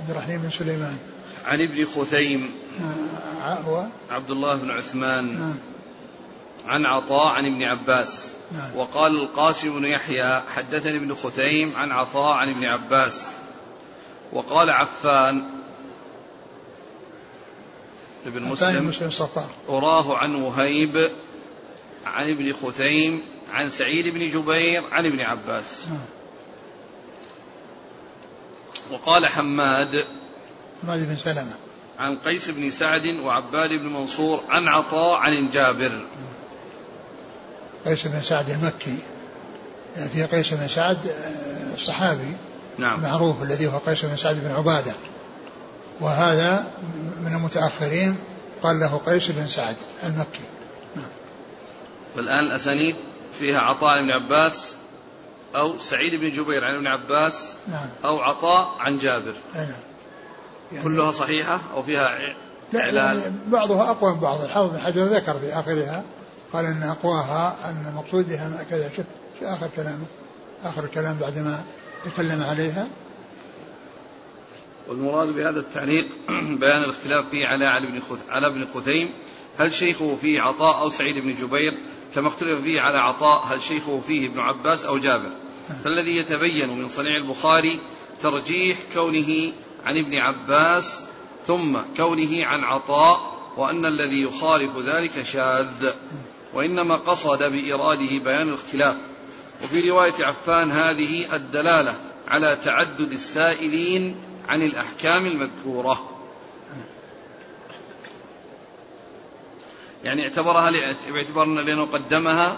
عبد 0.00 0.10
الرحيم 0.10 0.42
بن 0.42 0.50
سليمان. 0.50 0.98
عن 1.46 1.60
ابن 1.60 1.84
خثيم. 1.84 2.50
نعم. 2.80 3.88
عبد 4.10 4.30
الله 4.30 4.56
بن 4.56 4.70
عثمان. 4.70 5.38
نعم. 5.38 5.58
عن 6.66 6.86
عطاء 6.86 7.26
عن 7.26 7.46
ابن 7.46 7.62
عباس. 7.62 8.28
نعم. 8.52 8.76
وقال 8.76 9.22
القاسم 9.22 9.78
بن 9.78 9.84
يحيى 9.84 10.40
حدثني 10.56 10.96
ابن 10.96 11.14
خثيم 11.14 11.76
عن 11.76 11.92
عطاء 11.92 12.32
عن 12.32 12.48
ابن 12.48 12.64
عباس. 12.64 13.26
وقال 14.32 14.70
عفان 14.70 15.44
ابن 18.26 18.42
مسلم, 18.42 18.86
مسلم 18.86 19.08
الصفار 19.08 19.48
أراه 19.68 20.16
عن 20.16 20.34
وهيب 20.34 21.10
عن 22.06 22.30
ابن 22.30 22.52
خثيم 22.52 23.24
عن 23.52 23.68
سعيد 23.68 24.14
بن 24.14 24.30
جبير 24.30 24.82
عن 24.92 25.06
ابن 25.06 25.20
عباس. 25.20 25.84
نعم. 25.88 25.98
وقال 28.90 29.26
حماد 29.26 30.04
حماد 30.82 31.08
بن 31.08 31.16
سلمة. 31.16 31.52
عن 31.98 32.18
قيس 32.18 32.50
بن 32.50 32.70
سعد 32.70 33.06
وعباد 33.06 33.70
بن 33.70 33.92
منصور 33.92 34.42
عن 34.48 34.68
عطاء 34.68 35.18
عن 35.18 35.48
جابر. 35.48 36.06
قيس 37.86 38.06
بن 38.06 38.22
سعد 38.22 38.50
المكي. 38.50 38.98
يعني 39.96 40.08
في 40.08 40.24
قيس 40.24 40.54
بن 40.54 40.68
سعد 40.68 41.06
آه، 41.06 41.74
الصحابي 41.74 42.36
نعم. 42.78 43.00
معروف 43.00 43.42
الذي 43.42 43.66
هو 43.66 43.78
قيس 43.78 44.04
بن 44.04 44.16
سعد 44.16 44.36
بن 44.36 44.50
عبادة. 44.50 44.92
وهذا 46.00 46.64
من 47.24 47.34
المتأخرين 47.34 48.16
قال 48.62 48.80
له 48.80 49.00
قيس 49.06 49.30
بن 49.30 49.46
سعد 49.46 49.76
المكي. 50.04 50.40
والآن 52.16 52.44
الأسانيد 52.44 52.96
فيها 53.38 53.60
عطاء 53.60 54.02
بن 54.02 54.10
عباس 54.10 54.74
أو 55.56 55.78
سعيد 55.78 56.20
بن 56.20 56.28
جبير 56.28 56.64
عن 56.64 56.74
ابن 56.74 56.86
عباس 56.86 57.54
نعم. 57.68 57.88
أو 58.04 58.20
عطاء 58.20 58.76
عن 58.80 58.96
جابر 58.96 59.34
نعم. 59.54 59.66
يعني 60.72 60.84
كلها 60.84 61.10
صحيحة 61.10 61.60
أو 61.74 61.82
فيها 61.82 62.18
لا 62.72 62.86
يعني 62.86 63.22
بعضها 63.46 63.90
أقوى 63.90 64.14
من 64.14 64.20
بعض 64.20 64.40
الحافظ 64.40 64.70
بن 64.70 64.78
حجر 64.78 65.04
ذكر 65.04 65.34
في 65.38 65.52
آخرها 65.52 66.02
قال 66.52 66.64
أن 66.64 66.82
أقواها 66.82 67.56
أن 67.64 67.86
المقصود 67.88 68.28
بها 68.28 68.64
كذا 68.70 68.90
شوف 68.96 69.06
في 69.38 69.46
آخر 69.46 69.68
كلامه 69.76 70.04
آخر 70.64 70.84
الكلام 70.84 71.16
بعدما 71.20 71.62
تكلم 72.04 72.42
عليها 72.42 72.86
والمراد 74.88 75.28
بهذا 75.34 75.60
التعليق 75.60 76.08
بيان 76.60 76.82
الاختلاف 76.82 77.28
فيه 77.30 77.46
على 77.46 77.66
علي 77.66 77.86
بن 77.86 78.00
على 78.28 78.46
ابن 78.46 78.66
خثيم. 78.74 79.10
هل 79.58 79.74
شيخه 79.74 80.16
فيه 80.16 80.40
عطاء 80.40 80.80
أو 80.80 80.90
سعيد 80.90 81.18
بن 81.18 81.34
جبير؟ 81.34 81.74
كما 82.14 82.28
اختلف 82.28 82.60
فيه 82.60 82.80
على 82.80 82.98
عطاء 82.98 83.44
هل 83.46 83.62
شيخه 83.62 84.00
فيه 84.06 84.28
ابن 84.28 84.40
عباس 84.40 84.84
أو 84.84 84.98
جابر؟ 84.98 85.30
فالذي 85.84 86.16
يتبين 86.16 86.78
من 86.78 86.88
صنيع 86.88 87.16
البخاري 87.16 87.80
ترجيح 88.20 88.78
كونه 88.94 89.52
عن 89.84 89.96
ابن 89.96 90.14
عباس 90.14 91.00
ثم 91.46 91.78
كونه 91.96 92.44
عن 92.46 92.64
عطاء 92.64 93.32
وأن 93.56 93.86
الذي 93.86 94.22
يخالف 94.22 94.78
ذلك 94.78 95.22
شاذ. 95.22 95.90
وإنما 96.54 96.96
قصد 96.96 97.42
بإراده 97.42 98.18
بيان 98.18 98.48
الاختلاف. 98.48 98.96
وفي 99.64 99.90
رواية 99.90 100.14
عفان 100.20 100.70
هذه 100.70 101.36
الدلالة 101.36 102.00
على 102.28 102.56
تعدد 102.64 103.12
السائلين 103.12 104.16
عن 104.48 104.62
الأحكام 104.62 105.26
المذكورة. 105.26 106.08
يعني 110.04 110.22
اعتبرها 110.22 110.70
باعتبار 111.10 111.46
لأنه 111.46 111.84
قدمها 111.84 112.56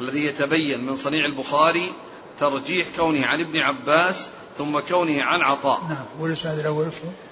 الذي 0.00 0.24
يتبين 0.24 0.86
من 0.86 0.96
صنيع 0.96 1.26
البخاري 1.26 1.92
ترجيح 2.40 2.86
كونه 2.96 3.26
عن 3.26 3.40
ابن 3.40 3.58
عباس 3.58 4.28
ثم 4.58 4.78
كونه 4.78 5.22
عن 5.22 5.40
عطاء. 5.40 5.82
نعم 5.88 6.04
الأول 6.60 6.88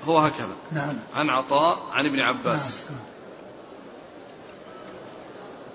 هو 0.07 0.19
هكذا. 0.19 0.57
نعم. 0.73 0.95
عن 1.15 1.31
عطاء 1.31 1.79
عن 1.93 2.07
ابن 2.07 2.21
عباس. 2.21 2.85
نعم. 2.91 3.01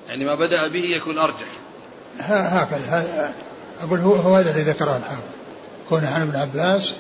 يعني 0.10 0.26
ما 0.26 0.36
بدأ 0.36 0.68
به 0.68 0.84
يكون 0.84 1.18
أرجح. 1.18 1.48
هكذا 2.20 3.34
أقول 3.82 4.00
هو, 4.00 4.16
هو 4.16 4.36
هذا 4.36 4.52
الذي 4.52 4.72
ذكره 4.72 4.98
الحافظ. 4.98 5.24
كونه 5.90 6.10
عن 6.10 6.22
ابن 6.22 6.36
عباس 6.36 6.94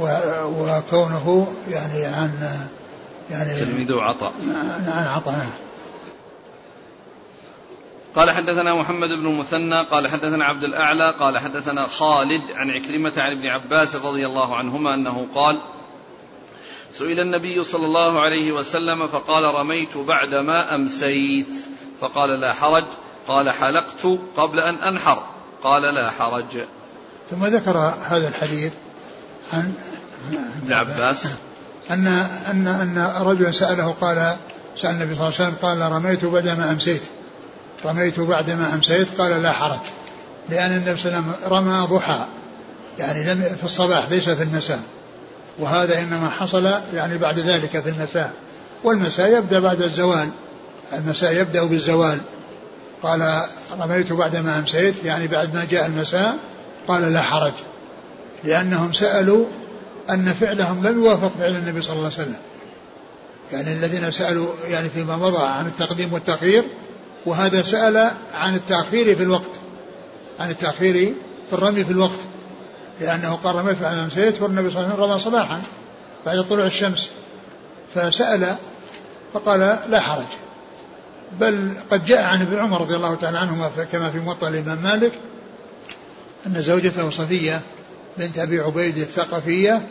وكونه 0.00 1.52
يعني 1.68 2.04
عن 2.04 2.58
يعني 3.30 3.64
تلميذه 3.64 4.02
عطاء 4.02 4.32
عن 4.86 5.06
عطاء 5.06 5.34
نعم. 5.34 5.50
قال 8.14 8.30
حدثنا 8.30 8.74
محمد 8.74 9.08
بن 9.08 9.26
المثنى 9.26 9.82
قال 9.82 10.08
حدثنا 10.08 10.44
عبد 10.44 10.64
الأعلى 10.64 11.10
قال 11.10 11.38
حدثنا 11.38 11.86
خالد 11.86 12.52
عن 12.54 12.70
عكرمة 12.70 13.12
عن 13.16 13.30
ابن 13.30 13.46
عباس 13.46 13.96
رضي 13.96 14.26
الله 14.26 14.56
عنهما 14.56 14.94
أنه 14.94 15.26
قال 15.34 15.60
سئل 16.92 17.20
النبي 17.20 17.64
صلى 17.64 17.86
الله 17.86 18.20
عليه 18.20 18.52
وسلم 18.52 19.06
فقال 19.06 19.54
رميت 19.54 19.96
بعدما 19.96 20.74
أمسيت؟ 20.74 21.46
فقال 22.00 22.40
لا 22.40 22.52
حرج. 22.52 22.84
قال 23.28 23.50
حلقت 23.50 24.18
قبل 24.36 24.60
أن 24.60 24.74
أنحر. 24.74 25.22
قال 25.62 25.82
لا 25.82 26.10
حرج. 26.10 26.66
ثم 27.30 27.46
ذكر 27.46 27.76
هذا 28.08 28.28
الحديث 28.28 28.72
عن 29.52 29.74
ابن 30.62 30.72
عباس. 30.72 31.22
أن 31.90 32.06
أن 32.50 32.66
أن 32.66 33.12
رجلا 33.20 33.50
سأله 33.50 33.94
قال 34.00 34.36
سأل 34.76 34.90
النبي 34.90 35.14
صلى 35.14 35.28
الله 35.28 35.34
عليه 35.38 35.48
وسلم 35.48 35.54
قال 35.62 35.92
رميت 35.92 36.24
بعدما 36.24 36.70
أمسيت. 36.70 37.02
رميت 37.84 38.20
بعدما 38.20 38.74
أمسيت 38.74 39.08
قال 39.18 39.42
لا 39.42 39.52
حرج. 39.52 39.78
لأن 40.48 40.72
النبي 40.72 41.00
صلى 41.00 41.08
الله 41.12 41.24
عليه 41.24 41.46
وسلم 41.46 41.52
رمى 41.52 41.86
ضحى. 41.86 42.26
يعني 42.98 43.34
لم 43.34 43.42
في 43.42 43.64
الصباح 43.64 44.08
ليس 44.10 44.28
في 44.28 44.42
المساء 44.42 44.80
وهذا 45.58 45.98
إنما 45.98 46.30
حصل 46.30 46.70
يعني 46.94 47.18
بعد 47.18 47.38
ذلك 47.38 47.80
في 47.80 47.88
المساء 47.88 48.32
والمساء 48.84 49.38
يبدأ 49.38 49.60
بعد 49.60 49.82
الزوال. 49.82 50.28
المساء 50.92 51.32
يبدأ 51.32 51.64
بالزوال. 51.64 52.20
قال 53.02 53.42
رميت 53.80 54.12
بعدما 54.12 54.58
أمسيت. 54.58 54.94
يعني 55.04 55.26
بعد 55.26 55.54
ما 55.54 55.64
جاء 55.64 55.86
المساء 55.86 56.36
قال 56.88 57.12
لا 57.12 57.22
حرج. 57.22 57.52
لأنهم 58.44 58.92
سألوا 58.92 59.46
أن 60.10 60.32
فعلهم 60.32 60.86
لم 60.86 61.04
يوافق 61.04 61.28
فعل 61.28 61.56
النبي 61.56 61.82
صلى 61.82 61.92
الله 61.92 62.04
عليه 62.04 62.14
وسلم. 62.14 62.36
يعني 63.52 63.72
الذين 63.72 64.10
سألوا 64.10 64.48
يعني 64.68 64.88
فيما 64.88 65.16
مضى 65.16 65.42
عن 65.42 65.66
التقديم 65.66 66.12
والتأخير 66.12 66.64
وهذا 67.26 67.62
سأل 67.62 68.10
عن 68.34 68.54
التأخير 68.54 69.16
في 69.16 69.22
الوقت 69.22 69.60
عن 70.40 70.50
التأخير 70.50 71.14
في 71.50 71.52
الرمي 71.52 71.84
في 71.84 71.90
الوقت. 71.90 72.18
لأنه 73.00 73.34
قال 73.34 73.54
رميت 73.54 73.82
بعد 73.82 73.98
أمسيت 73.98 74.42
والنبي 74.42 74.70
صلى 74.70 74.80
الله 74.80 74.92
عليه 74.92 75.02
وسلم 75.02 75.10
رمى 75.10 75.20
صباحا 75.20 75.62
بعد 76.26 76.44
طلوع 76.44 76.66
الشمس. 76.66 77.10
فسأل 77.94 78.54
فقال 79.34 79.78
لا 79.88 80.00
حرج. 80.00 80.26
بل 81.40 81.72
قد 81.90 82.04
جاء 82.04 82.22
عن 82.22 82.40
ابن 82.40 82.58
عمر 82.58 82.80
رضي 82.80 82.96
الله 82.96 83.14
تعالى 83.14 83.38
عنهما 83.38 83.70
كما 83.92 84.10
في 84.10 84.18
موطأ 84.18 84.48
الإمام 84.48 84.82
مالك 84.82 85.12
أن 86.46 86.62
زوجته 86.62 87.10
صفية 87.10 87.60
بنت 88.18 88.38
أبي 88.38 88.60
عبيد 88.60 88.98
الثقفية 88.98 89.82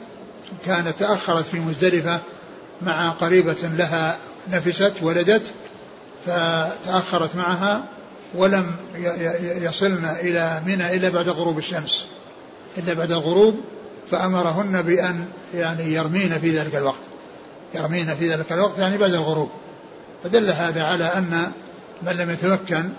كانت 0.66 1.00
تأخرت 1.00 1.46
في 1.46 1.60
مزدلفة 1.60 2.20
مع 2.82 3.10
قريبة 3.10 3.58
لها 3.64 4.18
نفست 4.52 4.94
ولدت 5.02 5.54
فتأخرت 6.26 7.36
معها 7.36 7.86
ولم 8.36 8.76
يصلن 9.42 10.06
إلى 10.06 10.62
منى 10.66 10.96
إلا 10.96 11.10
بعد 11.10 11.30
غروب 11.30 11.58
الشمس. 11.58 12.06
إلا 12.78 12.94
بعد 12.94 13.12
الغروب 13.12 13.56
فأمرهن 14.12 14.82
بأن 14.82 15.28
يعني 15.54 15.94
يرمين 15.94 16.40
في 16.40 16.50
ذلك 16.50 16.76
الوقت. 16.76 17.02
يرمين 17.76 18.16
في 18.16 18.34
ذلك 18.34 18.52
الوقت 18.52 18.80
يعني 18.80 18.98
بعد 18.98 19.14
الغروب. 19.14 19.50
فدل 20.24 20.50
هذا 20.50 20.84
على 20.84 21.04
أن 21.04 21.52
من 22.02 22.12
لم 22.12 22.30
يتمكن 22.30 22.90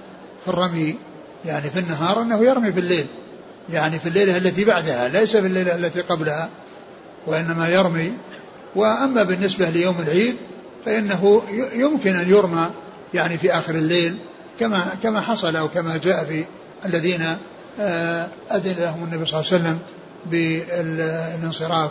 في 0.44 0.48
الرمي 0.48 0.96
يعني 1.44 1.70
في 1.70 1.78
النهار 1.78 2.22
أنه 2.22 2.44
يرمي 2.44 2.72
في 2.72 2.80
الليل. 2.80 3.06
يعني 3.72 3.98
في 3.98 4.08
الليلة 4.08 4.36
التي 4.36 4.64
بعدها 4.64 5.08
ليس 5.08 5.30
في 5.30 5.46
الليلة 5.46 5.74
التي 5.74 6.00
قبلها. 6.00 6.48
وإنما 7.26 7.68
يرمي. 7.68 8.12
وأما 8.76 9.22
بالنسبة 9.22 9.70
ليوم 9.70 10.00
العيد 10.00 10.36
فإنه 10.84 11.42
يمكن 11.74 12.16
أن 12.16 12.28
يرمى 12.28 12.70
يعني 13.14 13.38
في 13.38 13.52
آخر 13.54 13.74
الليل 13.74 14.18
كما 14.60 14.86
كما 15.02 15.20
حصل 15.20 15.56
أو 15.56 15.68
كما 15.68 15.96
جاء 15.96 16.24
في 16.24 16.44
الذين 16.84 17.36
آه، 17.80 18.28
أذن 18.52 18.76
لهم 18.78 19.04
النبي 19.04 19.26
صلى 19.26 19.40
الله 19.40 19.52
عليه 19.52 19.62
وسلم 19.62 19.78
بالانصراف 20.26 21.90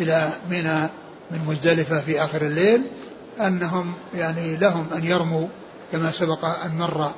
إلى 0.00 0.28
منى 0.50 0.88
من 1.30 1.44
مزدلفة 1.46 2.00
في 2.00 2.24
آخر 2.24 2.42
الليل 2.42 2.82
أنهم 3.40 3.94
يعني 4.14 4.56
لهم 4.56 4.86
أن 4.96 5.04
يرموا 5.04 5.48
كما 5.92 6.10
سبق 6.10 6.44
أن 6.44 6.78
مر. 6.78 7.10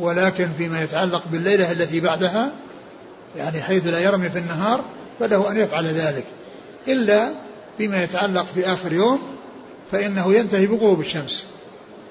ولكن 0.00 0.48
فيما 0.58 0.82
يتعلق 0.82 1.28
بالليلة 1.32 1.72
التي 1.72 2.00
بعدها 2.00 2.52
يعني 3.36 3.62
حيث 3.62 3.86
لا 3.86 3.98
يرمي 3.98 4.30
في 4.30 4.38
النهار 4.38 4.84
فله 5.20 5.50
أن 5.50 5.56
يفعل 5.56 5.86
ذلك. 5.86 6.24
إلا 6.88 7.32
فيما 7.78 8.02
يتعلق 8.04 8.44
في 8.54 8.72
آخر 8.72 8.92
يوم 8.92 9.20
فإنه 9.92 10.34
ينتهي 10.34 10.66
بغروب 10.66 11.00
الشمس. 11.00 11.44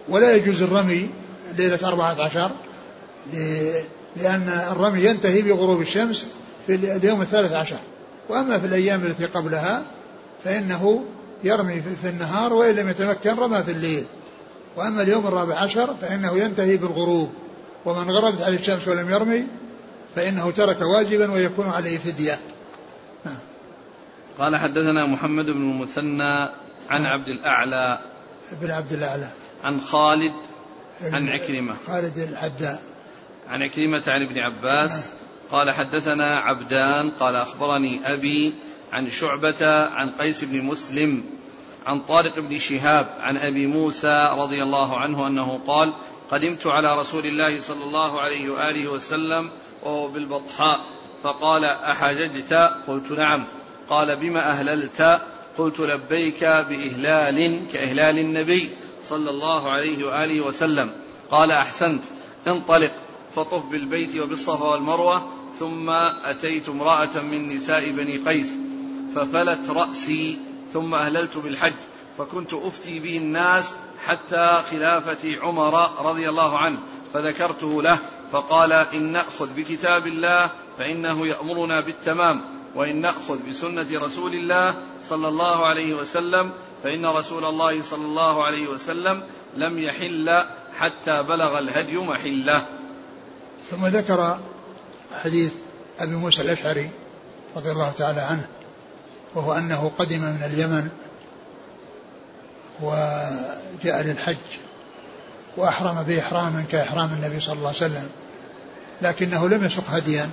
ولا 0.09 0.35
يجوز 0.35 0.61
الرمي 0.61 1.09
ليلة 1.57 1.79
أربعة 1.83 2.21
عشر 2.21 2.51
لأن 4.15 4.49
الرمي 4.71 5.01
ينتهي 5.01 5.41
بغروب 5.41 5.81
الشمس 5.81 6.25
في 6.67 6.75
اليوم 6.75 7.21
الثالث 7.21 7.53
عشر. 7.53 7.77
وأما 8.29 8.59
في 8.59 8.65
الأيام 8.65 9.03
التي 9.03 9.25
قبلها 9.25 9.85
فإنه 10.43 11.03
يرمي 11.43 11.81
في 12.01 12.09
النهار 12.09 12.53
وإن 12.53 12.75
لم 12.75 12.89
يتمكن 12.89 13.35
رمى 13.35 13.63
في 13.63 13.71
الليل. 13.71 14.05
وأما 14.77 15.01
اليوم 15.01 15.27
الرابع 15.27 15.55
عشر 15.55 15.95
فإنه 16.01 16.37
ينتهي 16.37 16.77
بالغروب. 16.77 17.29
ومن 17.85 18.11
غربت 18.11 18.41
عليه 18.41 18.57
الشمس 18.57 18.87
ولم 18.87 19.09
يرمي 19.09 19.47
فإنه 20.15 20.51
ترك 20.51 20.81
واجبا 20.81 21.31
ويكون 21.31 21.69
عليه 21.69 21.97
فدية. 21.97 22.39
قال 24.39 24.55
حدثنا 24.55 25.05
محمد 25.05 25.45
بن 25.45 25.71
المثنى 25.71 26.49
عن 26.89 27.01
نعم. 27.01 27.05
عبد 27.05 27.27
الأعلى 27.27 27.99
بن 28.51 28.71
عبد 28.71 28.91
الأعلى. 28.91 29.29
عن 29.63 29.81
خالد 29.81 30.33
عن 31.01 31.29
عكرمة. 31.29 31.75
خالد 31.87 32.17
الحداء 32.17 32.81
عن 33.49 33.63
عكرمة 33.63 34.03
عن 34.07 34.21
ابن 34.21 34.39
عباس 34.39 34.91
نعم. 34.91 35.15
قال 35.51 35.71
حدثنا 35.71 36.39
عبدان 36.39 37.09
قال 37.09 37.35
أخبرني 37.35 38.13
أبي 38.13 38.53
عن 38.93 39.09
شعبة 39.09 39.85
عن 39.85 40.11
قيس 40.11 40.43
بن 40.43 40.61
مسلم 40.61 41.23
عن 41.85 41.99
طارق 41.99 42.39
بن 42.39 42.59
شهاب 42.59 43.07
عن 43.19 43.37
أبي 43.37 43.67
موسى 43.67 44.29
رضي 44.37 44.63
الله 44.63 44.97
عنه 44.99 45.27
أنه 45.27 45.59
قال 45.67 45.93
قدمت 46.31 46.67
على 46.67 46.99
رسول 46.99 47.25
الله 47.25 47.61
صلى 47.61 47.83
الله 47.83 48.21
عليه 48.21 48.49
وآله 48.49 48.87
وسلم 48.87 49.51
وهو 49.83 50.07
بالبطحاء 50.07 50.79
فقال 51.23 51.65
أحججت؟ 51.65 52.53
قلت 52.87 53.11
نعم. 53.11 53.43
قال 53.89 54.15
بما 54.15 54.51
أهللت؟ 54.51 55.21
قلت 55.57 55.79
لبيك 55.79 56.43
بإهلال 56.43 57.61
كإهلال 57.73 58.19
النبي 58.19 58.69
صلى 59.09 59.29
الله 59.29 59.71
عليه 59.71 60.07
وآله 60.07 60.41
وسلم. 60.41 60.91
قال 61.31 61.51
أحسنت 61.51 62.03
انطلق 62.47 62.91
فطف 63.35 63.65
بالبيت 63.65 64.17
وبالصفا 64.17 64.65
والمروة 64.65 65.31
ثم 65.59 65.89
أتيت 65.89 66.69
امرأة 66.69 67.21
من 67.21 67.49
نساء 67.49 67.91
بني 67.91 68.17
قيس 68.17 68.51
ففلت 69.15 69.69
رأسي 69.69 70.39
ثم 70.73 70.95
أهللت 70.95 71.37
بالحج 71.37 71.73
فكنت 72.17 72.53
أفتي 72.53 72.99
به 72.99 73.17
الناس 73.17 73.73
حتى 74.05 74.63
خلافة 74.71 75.37
عمر 75.41 76.05
رضي 76.09 76.29
الله 76.29 76.57
عنه 76.57 76.77
فذكرته 77.13 77.81
له 77.81 77.99
فقال 78.31 78.73
إن 78.73 79.11
نأخذ 79.11 79.53
بكتاب 79.53 80.07
الله 80.07 80.49
فإنه 80.77 81.27
يأمرنا 81.27 81.81
بالتمام. 81.81 82.41
وإن 82.75 83.01
نأخذ 83.01 83.37
بسنة 83.49 83.87
رسول 84.05 84.33
الله 84.33 84.75
صلى 85.09 85.27
الله 85.27 85.65
عليه 85.65 85.93
وسلم 85.93 86.51
فإن 86.83 87.05
رسول 87.05 87.45
الله 87.45 87.81
صلى 87.81 88.05
الله 88.05 88.45
عليه 88.45 88.67
وسلم 88.67 89.23
لم 89.57 89.79
يحل 89.79 90.45
حتى 90.77 91.23
بلغ 91.23 91.59
الهدي 91.59 91.97
محله. 91.97 92.65
ثم 93.71 93.85
ذكر 93.85 94.39
حديث 95.23 95.51
أبي 95.99 96.15
موسى 96.15 96.41
الأشعري 96.41 96.89
رضي 97.55 97.71
الله 97.71 97.91
تعالى 97.91 98.21
عنه 98.21 98.47
وهو 99.35 99.53
أنه 99.53 99.91
قدم 99.99 100.19
من 100.19 100.43
اليمن 100.45 100.89
وجاء 102.81 104.01
للحج 104.01 104.37
وأحرم 105.57 106.03
بإحرام 106.03 106.65
كإحرام 106.71 107.13
النبي 107.13 107.39
صلى 107.39 107.53
الله 107.53 107.67
عليه 107.67 107.77
وسلم 107.77 108.09
لكنه 109.01 109.49
لم 109.49 109.63
يسق 109.63 109.83
هديا. 109.89 110.29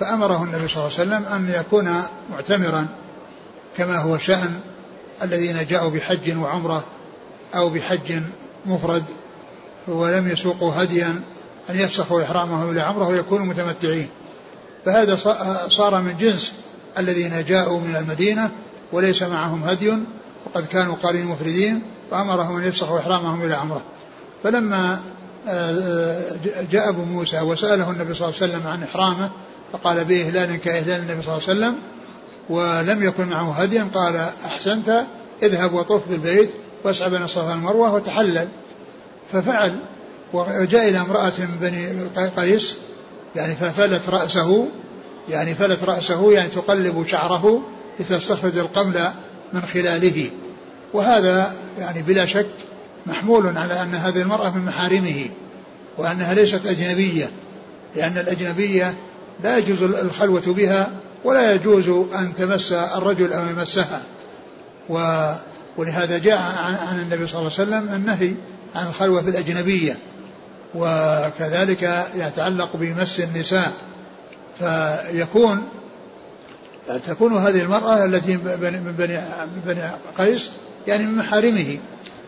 فأمره 0.00 0.42
النبي 0.42 0.68
صلى 0.68 0.86
الله 0.86 0.98
عليه 0.98 1.08
وسلم 1.08 1.24
أن 1.34 1.52
يكون 1.60 2.02
معتمرا 2.30 2.86
كما 3.76 3.98
هو 3.98 4.18
شأن 4.18 4.60
الذين 5.22 5.66
جاءوا 5.66 5.90
بحج 5.90 6.36
وعمرة 6.36 6.84
أو 7.54 7.68
بحج 7.68 8.22
مفرد 8.66 9.04
ولم 9.88 10.28
يسوقوا 10.28 10.72
هديا 10.76 11.22
أن 11.70 11.80
يفسخوا 11.80 12.22
إحرامه 12.22 12.70
إلى 12.70 12.80
عمرة 12.80 13.08
ويكونوا 13.08 13.46
متمتعين. 13.46 14.08
فهذا 14.84 15.16
صار 15.68 16.02
من 16.02 16.16
جنس 16.16 16.54
الذين 16.98 17.44
جاءوا 17.44 17.80
من 17.80 17.96
المدينة 17.96 18.50
وليس 18.92 19.22
معهم 19.22 19.64
هدي 19.64 19.92
وقد 20.46 20.66
كانوا 20.66 20.94
قارين 21.02 21.26
مفردين 21.26 21.82
فأمرهم 22.10 22.56
أن 22.56 22.68
يفسخوا 22.68 22.98
إحرامهم 22.98 23.44
إلى 23.44 23.54
عمرة. 23.54 23.82
فلما 24.44 25.00
آه، 25.48 26.36
جاء 26.70 26.88
أبو 26.88 27.04
موسى 27.04 27.40
وسأله 27.40 27.90
النبي 27.90 28.14
صلى 28.14 28.28
الله 28.28 28.38
عليه 28.42 28.52
وسلم 28.52 28.66
عن 28.66 28.82
إحرامه 28.82 29.30
فقال 29.72 30.04
به 30.04 30.26
إهلال 30.26 30.56
كإهلال 30.56 31.00
النبي 31.00 31.22
صلى 31.22 31.36
الله 31.36 31.48
عليه 31.48 31.58
وسلم 31.58 31.78
ولم 32.48 33.02
يكن 33.02 33.28
معه 33.28 33.52
هدي 33.52 33.78
قال 33.78 34.28
أحسنت 34.44 35.04
اذهب 35.42 35.72
وطف 35.72 36.08
بالبيت 36.08 36.50
واسعى 36.84 37.10
بين 37.10 37.22
الصفا 37.22 37.50
والمروة 37.50 37.94
وتحلل. 37.94 38.48
ففعل 39.32 39.78
وجاء 40.32 40.88
إلى 40.88 40.98
امرأة 40.98 41.32
من 41.38 41.56
بني 41.60 42.02
قيس 42.36 42.76
يعني 43.36 43.54
ففلت 43.54 44.08
رأسه 44.08 44.68
يعني 45.28 45.54
فلت 45.54 45.84
رأسه 45.84 46.32
يعني 46.32 46.48
تقلب 46.48 47.06
شعره 47.06 47.62
لتستخرج 48.00 48.58
القمل 48.58 49.12
من 49.52 49.62
خلاله. 49.62 50.30
وهذا 50.92 51.52
يعني 51.78 52.02
بلا 52.02 52.26
شك 52.26 52.46
محمول 53.06 53.58
على 53.58 53.82
أن 53.82 53.94
هذه 53.94 54.22
المرأة 54.22 54.50
من 54.50 54.64
محارمه 54.64 55.26
وأنها 55.98 56.34
ليست 56.34 56.66
أجنبية 56.66 57.30
لأن 57.96 58.18
الأجنبية 58.18 58.94
لا 59.44 59.58
يجوز 59.58 59.82
الخلوة 59.82 60.42
بها 60.46 60.90
ولا 61.24 61.52
يجوز 61.52 61.88
أن 62.14 62.34
تمس 62.34 62.72
الرجل 62.72 63.32
أو 63.32 63.46
يمسها. 63.46 64.00
و 64.88 65.24
ولهذا 65.76 66.18
جاء 66.18 66.38
عن 66.88 67.00
النبي 67.00 67.26
صلى 67.26 67.40
الله 67.40 67.52
عليه 67.58 67.62
وسلم 67.62 67.94
النهي 67.94 68.34
عن 68.74 68.86
الخلوة 68.86 69.20
بالأجنبية 69.20 69.98
وكذلك 70.74 72.06
يتعلق 72.14 72.76
بمس 72.76 73.20
النساء. 73.20 73.72
فيكون 74.58 75.68
تكون 77.06 77.36
هذه 77.36 77.60
المرأة 77.62 78.04
التي 78.04 78.36
من 78.36 78.94
بني, 78.98 79.20
بني 79.66 79.90
قيس 80.18 80.50
يعني 80.86 81.06
من 81.06 81.16
محارمه 81.18 81.78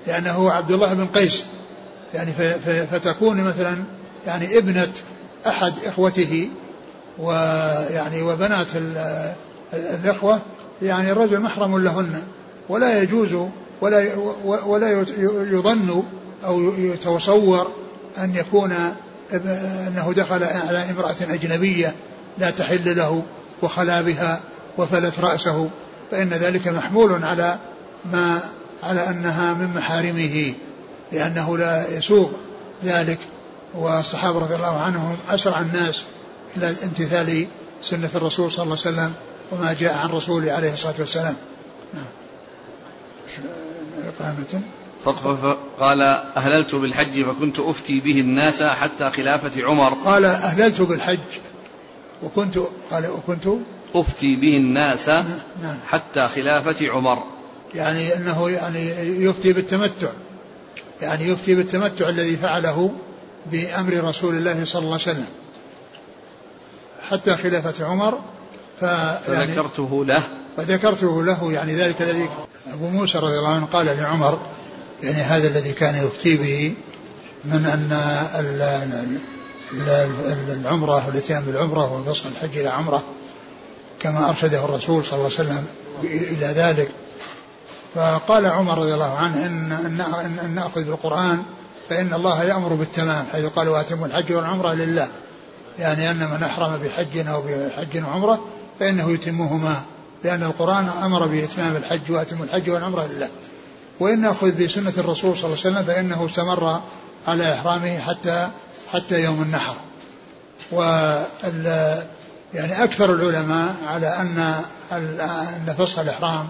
لأنه 0.07 0.51
عبد 0.51 0.71
الله 0.71 0.95
بن 0.95 1.07
قيس. 1.07 1.45
يعني 2.15 2.33
فتكون 2.87 3.41
مثلا 3.41 3.85
يعني 4.27 4.59
ابنة 4.59 4.93
أحد 5.47 5.73
إخوته 5.87 6.49
ويعني 7.21 8.23
وبنات 8.23 8.69
الإخوة 9.75 10.41
يعني 10.83 11.13
الرجل 11.13 11.41
محرم 11.41 11.79
لهن 11.79 12.23
ولا 12.69 13.03
يجوز 13.03 13.37
ولا 13.81 14.17
ولا 14.45 15.05
يظن 15.53 16.03
أو 16.45 16.61
يتصور 16.79 17.73
أن 18.19 18.35
يكون 18.35 18.73
أنه 19.33 20.13
دخل 20.17 20.45
على 20.45 20.91
امرأة 20.91 21.17
أجنبية 21.21 21.95
لا 22.39 22.51
تحل 22.51 22.97
له 22.97 23.23
وخلا 23.63 24.03
بها 24.03 24.41
وفلت 24.79 25.21
رأسه 25.21 25.69
فإن 26.11 26.29
ذلك 26.29 26.69
محمول 26.69 27.25
على 27.25 27.59
ما 28.13 28.41
على 28.83 29.09
أنها 29.09 29.55
من 29.55 29.67
محارمه 29.67 30.55
لأنه 31.13 31.59
لا 31.59 31.99
يسوغ 31.99 32.31
ذلك. 32.85 33.19
والصحابة 33.75 34.39
رضي 34.39 34.55
الله 34.55 34.79
عنهم 34.81 35.17
أسرع 35.31 35.61
الناس 35.61 36.05
إلى 36.57 36.75
امتثال 36.85 37.47
سنة 37.83 38.11
الرسول 38.15 38.53
صلى 38.53 38.65
الله 38.65 38.79
عليه 38.87 38.97
وسلم 38.97 39.13
وما 39.53 39.77
جاء 39.81 39.97
عن 39.97 40.09
رسوله 40.09 40.53
عليه 40.53 40.73
الصلاة 40.73 40.95
والسلام 40.99 41.37
نعم. 41.95 42.05
قال 45.81 46.03
أهللت 46.37 46.75
بالحج 46.75 47.23
فكنت 47.23 47.59
أفتي 47.59 48.01
به 48.01 48.21
الناس 48.21 48.63
حتى 48.63 49.11
خلافة 49.11 49.65
عمر 49.65 49.95
قال 50.05 50.25
أهللت 50.25 50.81
بالحج 50.81 51.19
وكنت 52.23 52.59
قال 52.91 53.07
وكنت 53.07 53.49
أفتي 53.95 54.37
به 54.37 54.57
الناس 54.57 55.09
نعم. 55.09 55.25
نعم. 55.63 55.79
حتى 55.87 56.29
خلافة 56.29 56.91
عمر 56.91 57.25
يعني 57.75 58.17
أنه 58.17 58.51
يعني 58.51 58.89
يفتي 59.25 59.53
بالتمتع 59.53 60.09
يعني 61.03 61.29
يفتي 61.29 61.55
بالتمتع 61.55 62.09
الذي 62.09 62.37
فعله 62.37 62.93
بأمر 63.53 64.05
رسول 64.05 64.35
الله 64.35 64.65
صلى 64.65 64.81
الله 64.83 64.93
عليه 64.93 65.03
وسلم 65.03 65.27
حتى 67.11 67.37
خلافة 67.37 67.87
عمر 67.87 68.19
ف 68.81 68.83
يعني 68.83 69.53
فذكرته 69.53 70.05
له. 70.05 70.23
فذكرته 70.57 71.25
له 71.25 71.53
يعني 71.53 71.75
ذلك 71.75 72.03
الذي 72.03 72.29
أبو 72.73 72.89
موسى 72.89 73.19
رضي 73.19 73.39
الله 73.39 73.55
عنه 73.55 73.67
قال 73.67 73.87
لعمر 73.87 74.39
يعني 75.03 75.19
هذا 75.19 75.49
الذي 75.49 75.73
كان 75.73 75.95
يفتي 75.95 76.37
به 76.37 76.75
من 77.45 77.67
أن 77.67 77.99
العمرة 80.49 81.07
والاتيان 81.07 81.43
بالعمرة 81.43 81.93
وفصل 81.93 82.29
الحج 82.29 82.59
إلى 82.59 82.69
عمرة 82.69 83.03
كما 84.01 84.29
أرشده 84.29 84.65
الرسول 84.65 85.05
صلى 85.05 85.13
الله 85.19 85.31
عليه 85.39 85.51
وسلم 85.51 85.65
إلى 86.03 86.47
ذلك. 86.47 86.91
فقال 87.95 88.47
عمر 88.47 88.79
رضي 88.79 88.95
الله 88.95 89.17
عنه 89.17 89.47
إن, 89.47 89.73
إن, 89.73 90.01
إن 90.45 90.55
نأخذ 90.55 90.85
بالقرآن 90.85 91.43
فإن 91.89 92.15
الله 92.15 92.45
يأمر 92.45 92.69
بالتمام 92.75 93.27
حيث 93.33 93.47
قال 93.47 93.69
وأتموا 93.69 94.07
الحج 94.07 94.33
والعمرة 94.33 94.75
لله. 94.75 95.09
يعني 95.79 96.11
أن 96.11 96.31
من 96.31 96.43
أحرم 96.43 96.77
بحج 96.77 97.29
أو 97.29 97.43
بحج 97.43 98.05
وعمرة 98.05 98.45
فإنه 98.81 99.11
يتمهما 99.11 99.83
لأن 100.25 100.43
القرآن 100.43 100.89
أمر 101.03 101.27
بإتمام 101.27 101.77
الحج 101.77 102.11
وأتم 102.13 102.43
الحج 102.43 102.71
والعمرة 102.71 103.07
لله. 103.07 103.29
وإن 104.01 104.21
نأخذ 104.21 104.65
بسنة 104.65 104.93
الرسول 104.99 105.37
صلى 105.37 105.45
الله 105.45 105.59
عليه 105.65 105.71
وسلم 105.71 105.83
فإنه 105.83 106.27
استمر 106.27 106.81
على 107.27 107.55
إحرامه 107.55 107.99
حتى 107.99 108.49
حتى 108.93 109.25
يوم 109.25 109.43
النحر. 109.43 109.75
وال 110.73 112.03
يعني 112.55 112.85
أكثر 112.85 113.15
العلماء 113.15 113.77
على 113.87 114.07
أن 114.07 114.55
أن 114.93 115.75
فسخ 115.79 115.99
الإحرام 115.99 116.49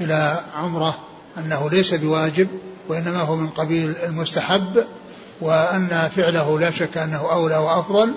إلى 0.00 0.40
عمرة 0.54 0.98
أنه 1.38 1.70
ليس 1.70 1.94
بواجب 1.94 2.48
وإنما 2.88 3.20
هو 3.20 3.36
من 3.36 3.48
قبيل 3.48 3.96
المستحب 4.04 4.84
وأن 5.40 6.10
فعله 6.16 6.60
لا 6.60 6.70
شك 6.70 6.98
أنه 6.98 7.32
أولى 7.32 7.56
وأفضل. 7.56 8.14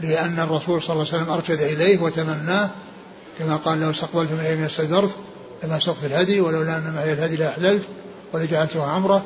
لأن 0.00 0.38
الرسول 0.38 0.82
صلى 0.82 0.92
الله 0.94 1.06
عليه 1.12 1.22
وسلم 1.22 1.32
أرشد 1.32 1.60
إليه 1.60 1.98
وتمناه 1.98 2.70
كما 3.38 3.56
قال 3.56 3.80
لو 3.80 3.90
استقبلت 3.90 4.32
من 4.32 4.40
أيام 4.40 4.64
استدبرت 4.64 5.10
لما 5.64 5.78
سقت 5.78 6.04
الهدي 6.04 6.40
ولولا 6.40 6.76
أن 6.76 6.92
معي 6.94 7.12
الهدي 7.12 7.36
لأحللت 7.36 7.88
ولجعلته 8.32 8.84
عمرة. 8.84 9.24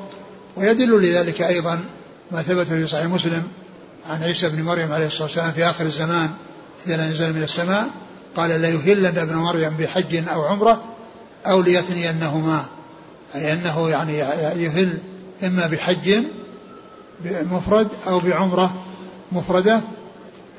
ويدل 0.57 1.03
لذلك 1.03 1.43
أيضا 1.43 1.85
ما 2.31 2.43
ثبت 2.43 2.67
في 2.67 2.87
صحيح 2.87 3.07
مسلم 3.07 3.43
عن 4.11 4.23
عيسى 4.23 4.49
بن 4.49 4.63
مريم 4.63 4.93
عليه 4.93 5.07
الصلاة 5.07 5.23
والسلام 5.23 5.53
في 5.53 5.65
آخر 5.65 5.85
الزمان 5.85 6.31
إذا 6.87 7.11
نزل 7.11 7.33
من 7.33 7.43
السماء 7.43 7.91
قال 8.37 8.61
ليهلن 8.61 9.19
ابن 9.19 9.35
مريم 9.35 9.77
بحج 9.77 10.29
أو 10.29 10.45
عمرة 10.45 10.85
أو 11.47 11.61
ليثنينهما 11.61 12.65
أي 13.35 13.53
أنه 13.53 13.89
يعني 13.89 14.19
يهل 14.63 14.99
إما 15.45 15.67
بحج 15.67 16.25
مفرد 17.25 17.89
أو 18.09 18.21
بعمرة 18.21 18.75
مفردة. 19.33 19.81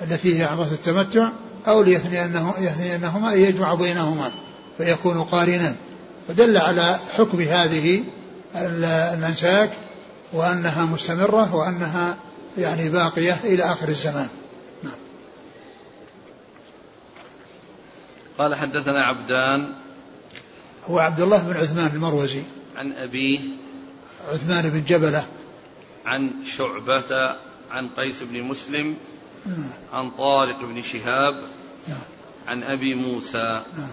التي 0.02 0.40
هي 0.40 0.44
عمرة 0.44 0.72
التمتع 0.72 1.30
أو 1.68 1.84
ليثنينهما 1.84 3.32
أي 3.32 3.42
يجمع 3.42 3.74
بينهما 3.74 4.32
فيكون 4.78 5.24
قارنا. 5.24 5.76
فدل 6.28 6.58
على 6.58 7.00
حكم 7.10 7.42
هذه 7.42 8.04
الأنساك 8.56 9.72
وأنها 10.34 10.86
مستمرة 10.86 11.56
وأنها 11.56 12.18
يعني 12.58 12.90
باقية 12.90 13.38
إلى 13.44 13.64
آخر 13.64 13.90
الزمان. 13.90 14.28
نعم. 14.84 14.94
قال 18.38 18.56
حدثنا 18.56 19.04
عبدان. 19.04 19.74
هو 20.86 21.00
عبد 21.00 21.20
الله 21.20 21.44
بن 21.44 21.58
عثمان 21.58 21.92
المروزي. 21.94 22.44
عن 22.76 22.92
أبيه. 22.92 23.40
عثمان 24.30 24.70
بن 24.70 24.84
جبلة. 24.84 25.26
عن 26.06 26.32
شعبة 26.46 27.36
عن 27.72 27.90
قيس 27.98 28.24
بن 28.24 28.44
مسلم. 28.44 28.96
عن 29.94 30.12
طارق 30.12 30.60
بن 30.62 30.82
شهاب 30.82 31.42
نعم. 31.88 32.02
عن 32.48 32.64
أبي 32.64 32.94
موسى. 32.94 33.64
نعم. 33.78 33.92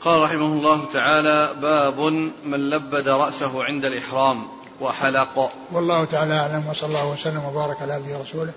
قال 0.00 0.22
رحمه 0.22 0.46
الله 0.46 0.84
تعالى 0.92 1.54
باب 1.62 2.00
من 2.44 2.70
لبد 2.70 3.08
رأسه 3.08 3.64
عند 3.64 3.84
الإحرام 3.84 4.48
وحلق. 4.80 5.52
والله 5.72 6.04
تعالى 6.04 6.34
أعلم 6.34 6.66
وصلى 6.66 6.88
الله 6.88 7.12
وسلم 7.12 7.44
وبارك 7.44 7.82
على 7.82 7.92
عبده 7.92 8.18
ورسوله 8.18 8.52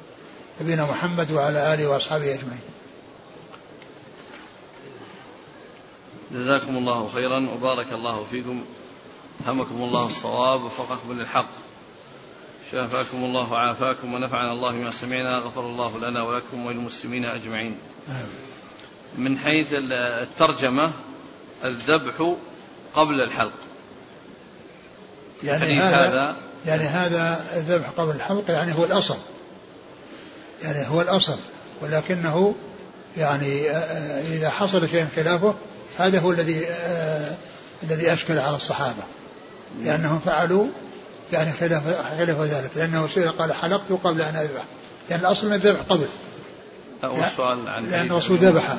نبينا 0.61 0.85
محمد 0.85 1.31
وعلى 1.31 1.73
آله 1.73 1.87
وأصحابه 1.87 2.33
أجمعين. 2.33 2.61
جزاكم 6.31 6.77
الله 6.77 7.09
خيرا 7.13 7.47
وبارك 7.55 7.93
الله 7.93 8.25
فيكم. 8.31 8.63
همكم 9.47 9.75
الله 9.75 10.05
الصواب 10.05 10.63
وفقكم 10.63 11.13
للحق. 11.19 11.70
شافاكم 12.71 13.23
الله 13.23 13.51
وعافاكم 13.51 14.13
ونفعنا 14.13 14.51
الله 14.51 14.71
بما 14.71 14.91
سمعنا 14.91 15.35
غفر 15.35 15.61
الله 15.61 15.97
لنا 15.97 16.23
ولكم 16.23 16.65
وللمسلمين 16.65 17.25
أجمعين. 17.25 17.77
من 19.17 19.37
حيث 19.37 19.67
الترجمة 19.73 20.91
الذبح 21.63 22.35
قبل 22.95 23.21
الحلق. 23.21 23.53
يعني 25.43 25.79
هذا, 25.79 26.07
هذا 26.07 26.35
يعني 26.65 26.83
هذا 26.83 27.45
الذبح 27.55 27.89
قبل 27.89 28.15
الحلق 28.15 28.43
يعني 28.51 28.73
هو 28.73 28.85
الأصل. 28.85 29.17
يعني 30.63 30.87
هو 30.87 31.01
الأصل 31.01 31.37
ولكنه 31.81 32.55
يعني 33.17 33.69
آه، 33.69 33.73
آه، 33.73 34.21
إذا 34.21 34.49
حصل 34.49 34.89
شيء 34.89 35.07
خلافه 35.15 35.55
هذا 35.97 36.19
هو 36.19 36.31
الذي 36.31 36.65
آه، 36.67 37.35
الذي 37.83 38.13
أشكل 38.13 38.37
على 38.37 38.55
الصحابة. 38.55 39.03
لأنهم 39.81 40.19
فعلوا 40.19 40.67
يعني 41.33 41.53
خلاف 41.53 41.83
خلاف 42.17 42.41
ذلك 42.41 42.71
لأنه 42.75 43.07
قال 43.39 43.53
حلقت 43.53 43.91
قبل 44.03 44.21
أن 44.21 44.35
أذبح. 44.35 44.63
يعني 45.09 45.21
الأصل 45.21 45.47
أن 45.47 45.53
الذبح 45.53 45.81
قبل. 45.81 46.05
السؤال 47.03 47.67
عن 47.67 47.89
لأن 47.89 48.05
الرسول 48.05 48.37
ذبح 48.37 48.77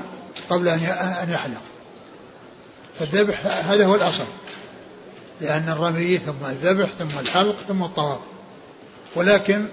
قبل 0.51 0.69
أن 0.69 0.79
أن 1.23 1.31
يحلق. 1.31 1.63
فالذبح 2.99 3.47
هذا 3.47 3.87
هو 3.87 3.95
الأصل. 3.95 4.25
لأن 5.41 5.69
الرمي 5.69 6.19
ثم 6.19 6.47
الذبح 6.47 6.89
ثم 6.99 7.19
الحلق 7.19 7.57
ثم 7.69 7.83
الطواف. 7.83 8.19
ولكن 9.15 9.67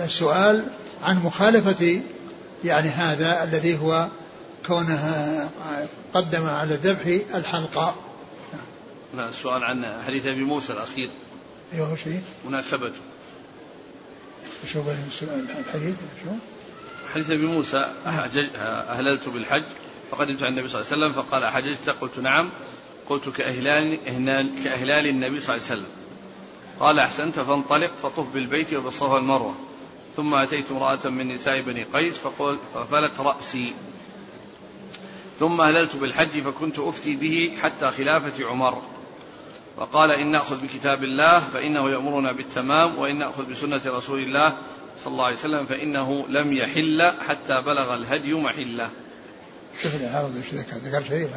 السؤال 0.00 0.64
عن 1.04 1.22
مخالفة 1.24 2.00
يعني 2.64 2.88
هذا 2.88 3.44
الذي 3.44 3.78
هو 3.78 4.08
كونه 4.66 5.48
قدم 6.14 6.46
على 6.46 6.74
الذبح 6.74 7.20
الحلقة 7.34 7.94
لا 7.94 8.09
السؤال 9.14 9.64
عن 9.64 10.02
حديث 10.06 10.26
أبي 10.26 10.44
موسى 10.44 10.72
الأخير. 10.72 11.10
أيوه 11.74 11.96
شيء 11.96 12.22
مناسبته 12.44 13.00
شو 14.72 14.82
الحديث؟ 15.58 15.94
شو؟ 16.24 16.30
حديث 17.14 17.30
أبي 17.30 17.46
موسى 17.46 17.94
أهللت 18.06 19.28
بالحج 19.28 19.64
فقدمت 20.10 20.42
على 20.42 20.48
النبي 20.48 20.68
صلى 20.68 20.80
الله 20.80 20.92
عليه 20.92 21.06
وسلم 21.06 21.22
فقال 21.22 21.44
أحججت؟ 21.44 21.90
قلت 21.90 22.18
نعم. 22.18 22.50
قلت 23.08 23.28
كأهلال 23.28 23.98
كأهلال 24.64 25.06
النبي 25.06 25.40
صلى 25.40 25.56
الله 25.56 25.66
عليه 25.66 25.80
وسلم. 25.80 25.90
قال 26.80 26.98
أحسنت 26.98 27.38
فانطلق 27.38 27.96
فطف 28.02 28.34
بالبيت 28.34 28.74
وبالصفا 28.74 29.12
والمروة. 29.12 29.54
ثم 30.16 30.34
أتيت 30.34 30.70
امرأة 30.70 31.08
من 31.08 31.28
نساء 31.28 31.60
بني 31.60 31.84
قيس 31.84 32.18
فقل 32.18 32.58
ففلت 32.74 33.20
رأسي. 33.20 33.74
ثم 35.40 35.60
أهللت 35.60 35.96
بالحج 35.96 36.40
فكنت 36.40 36.78
أفتي 36.78 37.16
به 37.16 37.52
حتى 37.62 37.90
خلافة 37.90 38.46
عمر. 38.46 38.82
وقال 39.76 40.10
إن 40.10 40.30
نأخذ 40.30 40.60
بكتاب 40.60 41.04
الله 41.04 41.38
فإنه 41.38 41.90
يأمرنا 41.90 42.32
بالتمام 42.32 42.98
وإن 42.98 43.18
نأخذ 43.18 43.50
بسنة 43.50 43.80
رسول 43.86 44.20
الله 44.20 44.56
صلى 45.04 45.12
الله 45.12 45.24
عليه 45.24 45.36
وسلم 45.36 45.66
فإنه 45.66 46.26
لم 46.28 46.52
يحل 46.52 47.12
حتى 47.28 47.60
بلغ 47.60 47.94
الهدي 47.94 48.34
محلة. 48.34 48.90
شوف 49.82 49.94
إيش 49.94 50.54
ذكر. 50.54 50.76
ذكر 50.76 51.04
شيء 51.04 51.30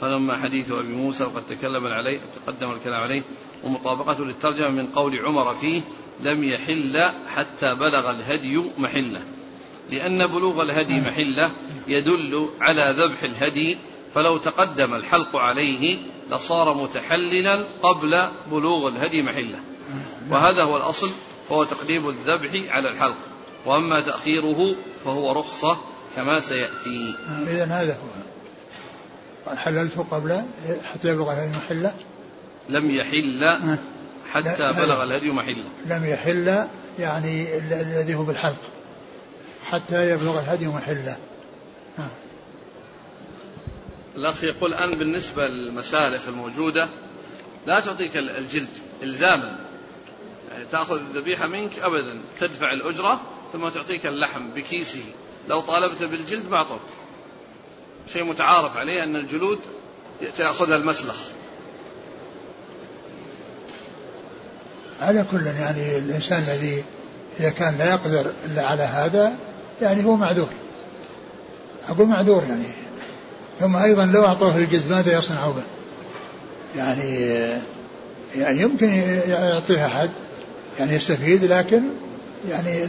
فلما 0.00 0.36
حديث 0.36 0.72
أبي 0.72 0.92
موسى 0.92 1.24
وقد 1.24 1.46
تكلم 1.46 1.86
عليه 1.86 2.20
تقدم 2.46 2.72
الكلام 2.72 3.02
عليه 3.02 3.22
ومطابقته 3.64 4.24
للترجمة 4.24 4.68
من 4.68 4.86
قول 4.86 5.18
عمر 5.26 5.54
فيه 5.54 5.80
لم 6.20 6.44
يحل 6.44 7.10
حتى 7.34 7.74
بلغ 7.74 8.10
الهدي 8.10 8.62
محلة. 8.78 9.22
لأن 9.90 10.26
بلوغ 10.26 10.62
الهدي 10.62 11.00
محلة 11.00 11.50
يدل 11.88 12.48
على 12.60 12.94
ذبح 12.98 13.22
الهدي 13.22 13.78
فلو 14.14 14.36
تقدم 14.36 14.94
الحلق 14.94 15.36
عليه 15.36 15.98
لصار 16.30 16.74
متحللا 16.74 17.64
قبل 17.82 18.28
بلوغ 18.50 18.88
الهدي 18.88 19.22
محله. 19.22 19.58
وهذا 20.30 20.62
هو 20.62 20.76
الأصل 20.76 21.10
وهو 21.50 21.64
تقديم 21.64 22.08
الذبح 22.08 22.72
على 22.72 22.88
الحلق. 22.88 23.16
وأما 23.66 24.00
تأخيره 24.00 24.74
فهو 25.04 25.32
رخصة 25.32 25.78
كما 26.16 26.40
سيأتي. 26.40 27.14
إذا 27.48 27.64
هذا 27.64 27.92
هو. 27.92 29.56
حللته 29.56 30.06
قبل 30.10 30.42
حتى 30.92 31.08
يبلغ 31.08 31.32
الهدي 31.32 31.56
محله؟ 31.56 31.94
لم 32.68 32.90
يحل 32.90 33.58
حتى 34.32 34.72
بلغ 34.72 35.02
الهدي 35.02 35.30
محله. 35.30 35.64
لم 35.86 36.04
يحل 36.04 36.66
يعني 36.98 37.58
الذي 37.58 38.14
هو 38.14 38.22
بالحلق 38.22 38.60
حتى 39.64 40.10
يبلغ 40.10 40.38
الهدي 40.38 40.66
محله. 40.66 41.16
الأخ 44.16 44.44
يقول 44.44 44.74
الآن 44.74 44.98
بالنسبة 44.98 45.46
للمسالخ 45.46 46.28
الموجودة 46.28 46.88
لا 47.66 47.80
تعطيك 47.80 48.16
الجلد 48.16 48.68
إلزاما 49.02 49.58
يعني 50.50 50.64
تأخذ 50.64 51.00
الذبيحة 51.00 51.46
منك 51.46 51.78
أبدا 51.78 52.20
تدفع 52.40 52.72
الأجرة 52.72 53.20
ثم 53.52 53.68
تعطيك 53.68 54.06
اللحم 54.06 54.50
بكيسه. 54.50 55.04
لو 55.48 55.60
طالبت 55.60 56.02
بالجلد 56.02 56.48
ما 56.50 56.56
أعطوك. 56.56 56.80
شيء 58.12 58.24
متعارف 58.24 58.76
عليه 58.76 59.04
أن 59.04 59.16
الجلود 59.16 59.58
تأخذها 60.36 60.76
المسلخ. 60.76 61.16
على 65.00 65.24
كل 65.30 65.46
يعني 65.46 65.98
الإنسان 65.98 66.42
الذي 66.42 66.84
إذا 67.40 67.50
كان 67.50 67.78
لا 67.78 67.90
يقدر 67.90 68.32
إلا 68.46 68.66
على 68.66 68.82
هذا 68.82 69.36
يعني 69.82 70.04
هو 70.04 70.16
معذور. 70.16 70.48
أقول 71.88 72.06
معذور 72.06 72.42
يعني. 72.48 72.66
ثم 73.60 73.76
أيضا 73.76 74.06
لو 74.06 74.24
أعطوه 74.26 74.56
الجد 74.56 74.90
ماذا 74.90 75.18
يصنع 75.18 75.48
به؟ 75.48 75.62
يعني 76.76 77.18
يعني 78.36 78.60
يمكن 78.60 78.90
يعطيها 79.28 79.86
أحد 79.86 80.10
يعني 80.78 80.94
يستفيد 80.94 81.44
لكن 81.44 81.82
يعني 82.50 82.88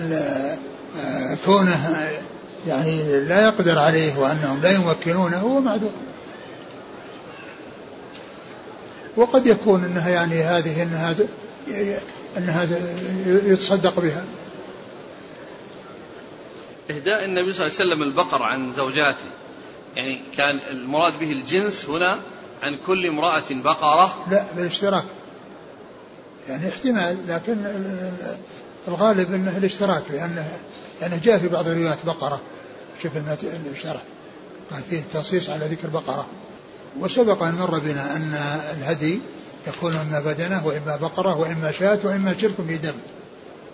كونه 1.46 2.10
يعني 2.68 3.20
لا 3.20 3.44
يقدر 3.44 3.80
عليه 3.80 4.20
وأنهم 4.20 4.62
لا 4.62 4.72
يمكنونه 4.72 5.38
هو 5.38 5.60
معذور 5.60 5.92
وقد 9.18 9.46
يكون 9.46 9.84
إنها 9.84 10.10
يعني 10.10 10.44
هذه 10.44 10.84
إنها 10.84 11.16
إنها 12.38 12.68
يتصدق 13.26 14.00
بها. 14.00 14.24
إهداء 16.92 17.26
النبي 17.26 17.54
صلى 17.54 17.68
الله 17.68 17.78
عليه 17.80 17.94
وسلم 17.94 18.04
البقر 18.04 18.44
عن 18.44 18.74
زوجاته. 18.74 19.26
يعني 19.96 20.22
كان 20.38 20.60
المراد 20.72 21.20
به 21.20 21.32
الجنس 21.32 21.86
هنا 21.86 22.20
عن 22.64 22.78
كل 22.88 23.08
امرأة 23.08 23.44
بقرة. 23.50 24.26
لا 24.32 24.46
بالاشتراك. 24.56 25.06
يعني 26.50 26.70
احتمال 26.70 27.18
لكن 27.28 27.58
الغالب 28.88 29.34
إنه 29.34 29.58
الاشتراك 29.58 30.04
لأنه 30.12 30.48
لأنه 31.02 31.20
جاء 31.24 31.38
في 31.38 31.48
بعض 31.48 31.68
الروايات 31.68 32.06
بقرة. 32.06 32.42
شوف 33.04 33.12
الشرح 33.72 34.02
قال 34.72 34.84
فيه 34.90 35.02
تنصيص 35.14 35.50
على 35.50 35.66
ذكر 35.66 35.88
بقرة. 35.88 36.28
وسبق 37.00 37.44
أن 37.44 37.56
مر 37.56 37.80
بنا 37.80 38.16
أن 38.16 38.34
الهدي 38.78 39.20
يكون 39.68 39.96
إما 39.96 40.20
بدنة 40.20 40.68
وإما 40.68 40.96
بقرة 40.96 41.38
وإما 41.38 41.72
شاة 41.72 42.00
وإما 42.04 42.38
شرك 42.38 42.56
في 42.68 42.78
دم. 42.78 42.96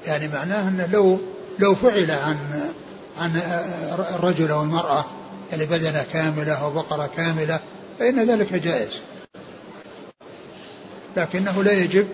يعني 0.06 0.28
معناه 0.28 0.70
إنه 0.70 0.86
لو 0.86 1.20
لو 1.60 1.76
فعل 1.76 2.12
عن 2.12 2.38
عن 3.20 3.42
الرجل 4.16 4.52
أو 4.52 4.62
المرأة 4.64 5.06
يعني 5.52 5.66
بدنة 5.66 6.06
كاملة 6.14 6.54
أو 6.54 6.72
بقرة 6.72 7.10
كاملة 7.18 7.60
فإن 8.00 8.30
ذلك 8.30 8.54
جائز. 8.54 9.02
لكنه 11.18 11.64
لا 11.64 11.72
يجب 11.72 12.08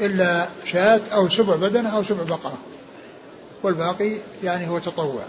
إلا 0.00 0.46
شاة 0.64 1.00
أو 1.14 1.28
سبع 1.28 1.56
بدنة 1.56 1.96
أو 1.96 2.02
سبع 2.02 2.22
بقرة 2.22 2.58
والباقي 3.62 4.16
يعني 4.42 4.68
هو 4.68 4.78
تطوع. 4.78 5.24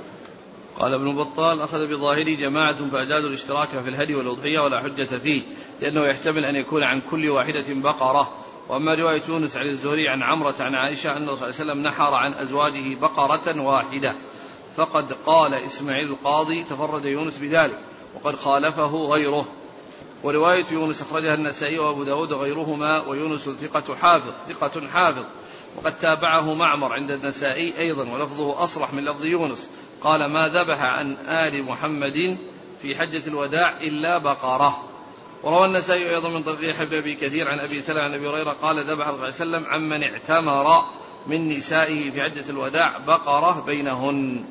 قال 0.79 0.93
ابن 0.93 1.15
بطال 1.15 1.61
أخذ 1.61 1.87
بظاهره 1.87 2.35
جماعة 2.35 2.89
فأجازوا 2.89 3.29
الاشتراك 3.29 3.67
في 3.67 3.89
الهدي 3.89 4.15
والأضحية 4.15 4.59
ولا 4.59 4.79
حجة 4.79 5.03
فيه 5.03 5.41
لأنه 5.81 6.05
يحتمل 6.05 6.45
أن 6.45 6.55
يكون 6.55 6.83
عن 6.83 7.01
كل 7.11 7.29
واحدة 7.29 7.65
بقرة. 7.69 8.33
وأما 8.69 8.95
رواية 8.95 9.21
يونس 9.29 9.57
عن 9.57 9.65
الزهري 9.65 10.09
عن 10.09 10.23
عمرة 10.23 10.55
عن 10.59 10.75
عائشة 10.75 11.17
أن 11.17 11.25
صلى 11.25 11.33
الله 11.33 11.43
عليه 11.43 11.53
وسلم 11.55 11.83
نحر 11.83 12.13
عن 12.13 12.33
أزواجه 12.33 12.95
بقرة 12.95 13.61
واحدة. 13.61 14.15
فقد 14.77 15.13
قال 15.25 15.53
إسماعيل 15.53 16.07
القاضي 16.07 16.63
تفرد 16.63 17.05
يونس 17.05 17.37
بذلك 17.37 17.79
وقد 18.15 18.35
خالفه 18.35 19.05
غيره. 19.05 19.45
ورواية 20.23 20.65
يونس 20.71 21.01
أخرجها 21.01 21.33
النسائي 21.33 21.79
وأبو 21.79 22.03
داود 22.03 22.31
وغيرهما 22.31 23.07
ويونس 23.07 23.41
ثقة 23.41 23.95
حافظ 23.95 24.31
ثقة 24.49 24.87
حافظ. 24.87 25.23
وقد 25.75 25.99
تابعه 25.99 26.53
معمر 26.53 26.93
عند 26.93 27.11
النسائي 27.11 27.79
أيضا 27.79 28.03
ولفظه 28.03 28.63
أصرح 28.63 28.93
من 28.93 29.05
لفظ 29.05 29.25
يونس. 29.25 29.69
قال 30.01 30.25
ما 30.25 30.47
ذبح 30.47 30.81
عن 30.81 31.17
آل 31.27 31.63
محمد 31.63 32.37
في 32.81 32.95
حجة 32.95 33.27
الوداع 33.27 33.81
إلا 33.81 34.17
بقرة. 34.17 34.83
وروى 35.43 35.65
النسائي 35.65 36.09
أيضا 36.09 36.29
من 36.29 36.43
طريق 36.43 36.69
يحيى 36.69 36.99
أبي 36.99 37.15
كثير 37.15 37.47
عن 37.47 37.59
أبي 37.59 37.81
سلمة 37.81 38.01
عن 38.01 38.13
أبي 38.13 38.29
هريرة 38.29 38.55
قال 38.61 38.79
ذبح 38.79 39.05
صلى 39.05 39.13
الله 39.13 39.23
عليه 39.23 39.33
وسلم 39.33 39.65
عمن 39.65 40.03
اعتمر 40.03 40.83
من 41.27 41.47
نسائه 41.47 42.11
في 42.11 42.23
حجة 42.23 42.49
الوداع 42.49 42.97
بقرة 42.97 43.63
بينهن. 43.65 44.45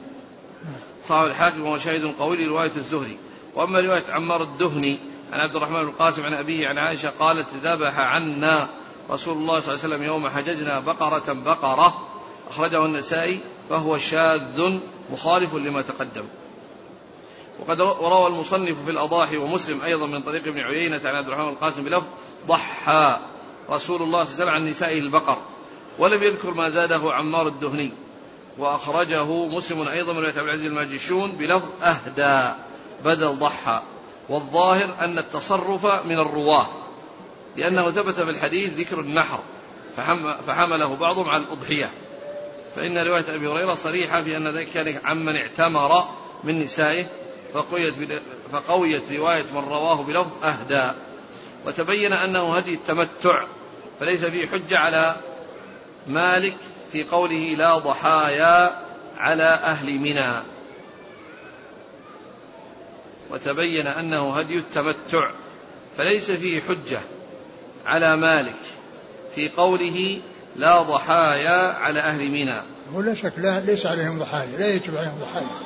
صححه 1.09 1.27
الحاكم 1.27 1.63
وهو 1.63 1.79
شاهد 1.79 2.15
قوي 2.19 2.45
لرواية 2.45 2.73
الزهري. 2.77 3.19
وأما 3.55 3.81
رواية 3.81 4.05
عمار 4.09 4.43
الدهني 4.43 4.99
عن 5.33 5.41
عبد 5.41 5.57
الرحمن 5.57 5.83
بن 5.83 5.89
القاسم 5.89 6.25
عن 6.25 6.35
أبيه 6.35 6.69
عن 6.69 6.79
عائشة 6.79 7.13
قالت 7.19 7.49
ذبح 7.63 7.99
عنا 7.99 8.69
رسول 9.11 9.37
الله 9.37 9.61
صلى 9.61 9.75
الله 9.75 9.85
عليه 9.85 9.95
وسلم 9.95 10.03
يوم 10.03 10.29
حججنا 10.29 10.81
بقرة 10.81 11.33
بقرة 11.33 12.07
أخرجه 12.51 12.85
النسائي 12.85 13.41
فهو 13.71 13.99
شاذ 13.99 14.79
مخالف 15.13 15.55
لما 15.55 15.83
تقدم. 15.83 16.25
وقد 17.61 17.81
روى 17.81 18.27
المصنف 18.27 18.85
في 18.85 18.91
الأضاحي 18.91 19.37
ومسلم 19.37 19.83
أيضا 19.83 20.07
من 20.07 20.23
طريق 20.23 20.47
ابن 20.47 20.59
عيينة 20.59 21.01
عن 21.05 21.15
عبد 21.15 21.27
الرحمن 21.27 21.49
القاسم 21.49 21.85
بلفظ 21.85 22.07
ضحى 22.47 23.19
رسول 23.71 24.03
الله 24.03 24.25
صلى 24.25 24.33
الله 24.33 24.45
عليه 24.45 24.45
وسلم 24.45 24.49
عن 24.49 24.65
نسائه 24.65 24.99
البقر. 24.99 25.39
ولم 25.99 26.23
يذكر 26.23 26.55
ما 26.55 26.69
زاده 26.69 27.15
عمار 27.15 27.47
الدهني. 27.47 27.93
وأخرجه 28.59 29.47
مسلم 29.47 29.89
أيضا 29.89 30.13
من 30.13 30.19
رواية 30.19 30.39
عبد 30.39 30.49
العزيز 30.49 30.65
الماجشون 30.65 31.33
بلفظ 31.33 31.69
أهدى 31.83 32.55
بدل 33.05 33.37
ضحى. 33.37 33.83
والظاهر 34.29 34.95
أن 35.01 35.19
التصرف 35.19 36.07
من 36.07 36.19
الرواة 36.19 36.67
لأنه 37.57 37.91
ثبت 37.91 38.15
في 38.15 38.31
الحديث 38.31 38.73
ذكر 38.73 39.01
النحر 39.01 39.41
فحمله 40.47 40.97
بعضهم 40.97 41.29
على 41.29 41.43
الأضحية. 41.43 41.91
فإن 42.77 42.99
رواية 42.99 43.25
أبي 43.35 43.49
هريرة 43.49 43.75
صريحة 43.75 44.23
في 44.23 44.37
أن 44.37 44.49
ذلك 44.49 44.69
كان 44.75 45.01
عمن 45.05 45.37
اعتمر 45.37 46.05
من 46.45 46.63
نسائه 46.63 47.07
فقويت, 47.55 47.95
فقويت 48.53 49.13
رواية 49.13 49.45
من 49.55 49.61
رواه 49.61 50.03
بلفظ 50.03 50.45
أهدى. 50.45 50.99
وتبين 51.67 52.13
أنه 52.13 52.57
هدي 52.57 52.75
التمتع 52.75 53.47
فليس 54.01 54.25
فيه 54.25 54.47
حجة 54.47 54.79
على 54.79 55.17
مالك 56.07 56.57
في 56.93 57.05
قوله 57.05 57.55
لا 57.59 57.79
ضحايا 57.79 58.83
على 59.19 59.43
أهل 59.43 59.99
منى. 59.99 60.43
وتبين 63.31 63.87
أنه 63.87 64.39
هدي 64.39 64.59
التمتع 64.59 65.31
فليس 65.99 66.31
فيه 66.31 66.61
حجة 66.61 67.01
على 67.87 68.17
مالك 68.17 68.61
في 69.35 69.49
قوله 69.49 70.19
لا 70.57 70.83
ضحايا 70.83 71.73
على 71.73 72.01
أهل 72.01 72.31
منى. 72.31 72.61
هو 72.95 73.01
لا 73.01 73.15
شك 73.15 73.33
لا 73.39 73.61
ليس 73.61 73.87
عليهم 73.87 74.19
ضحايا 74.19 74.59
لا 74.59 74.67
يجب 74.67 74.97
عليهم 74.97 75.19
ضحايا. 75.21 75.66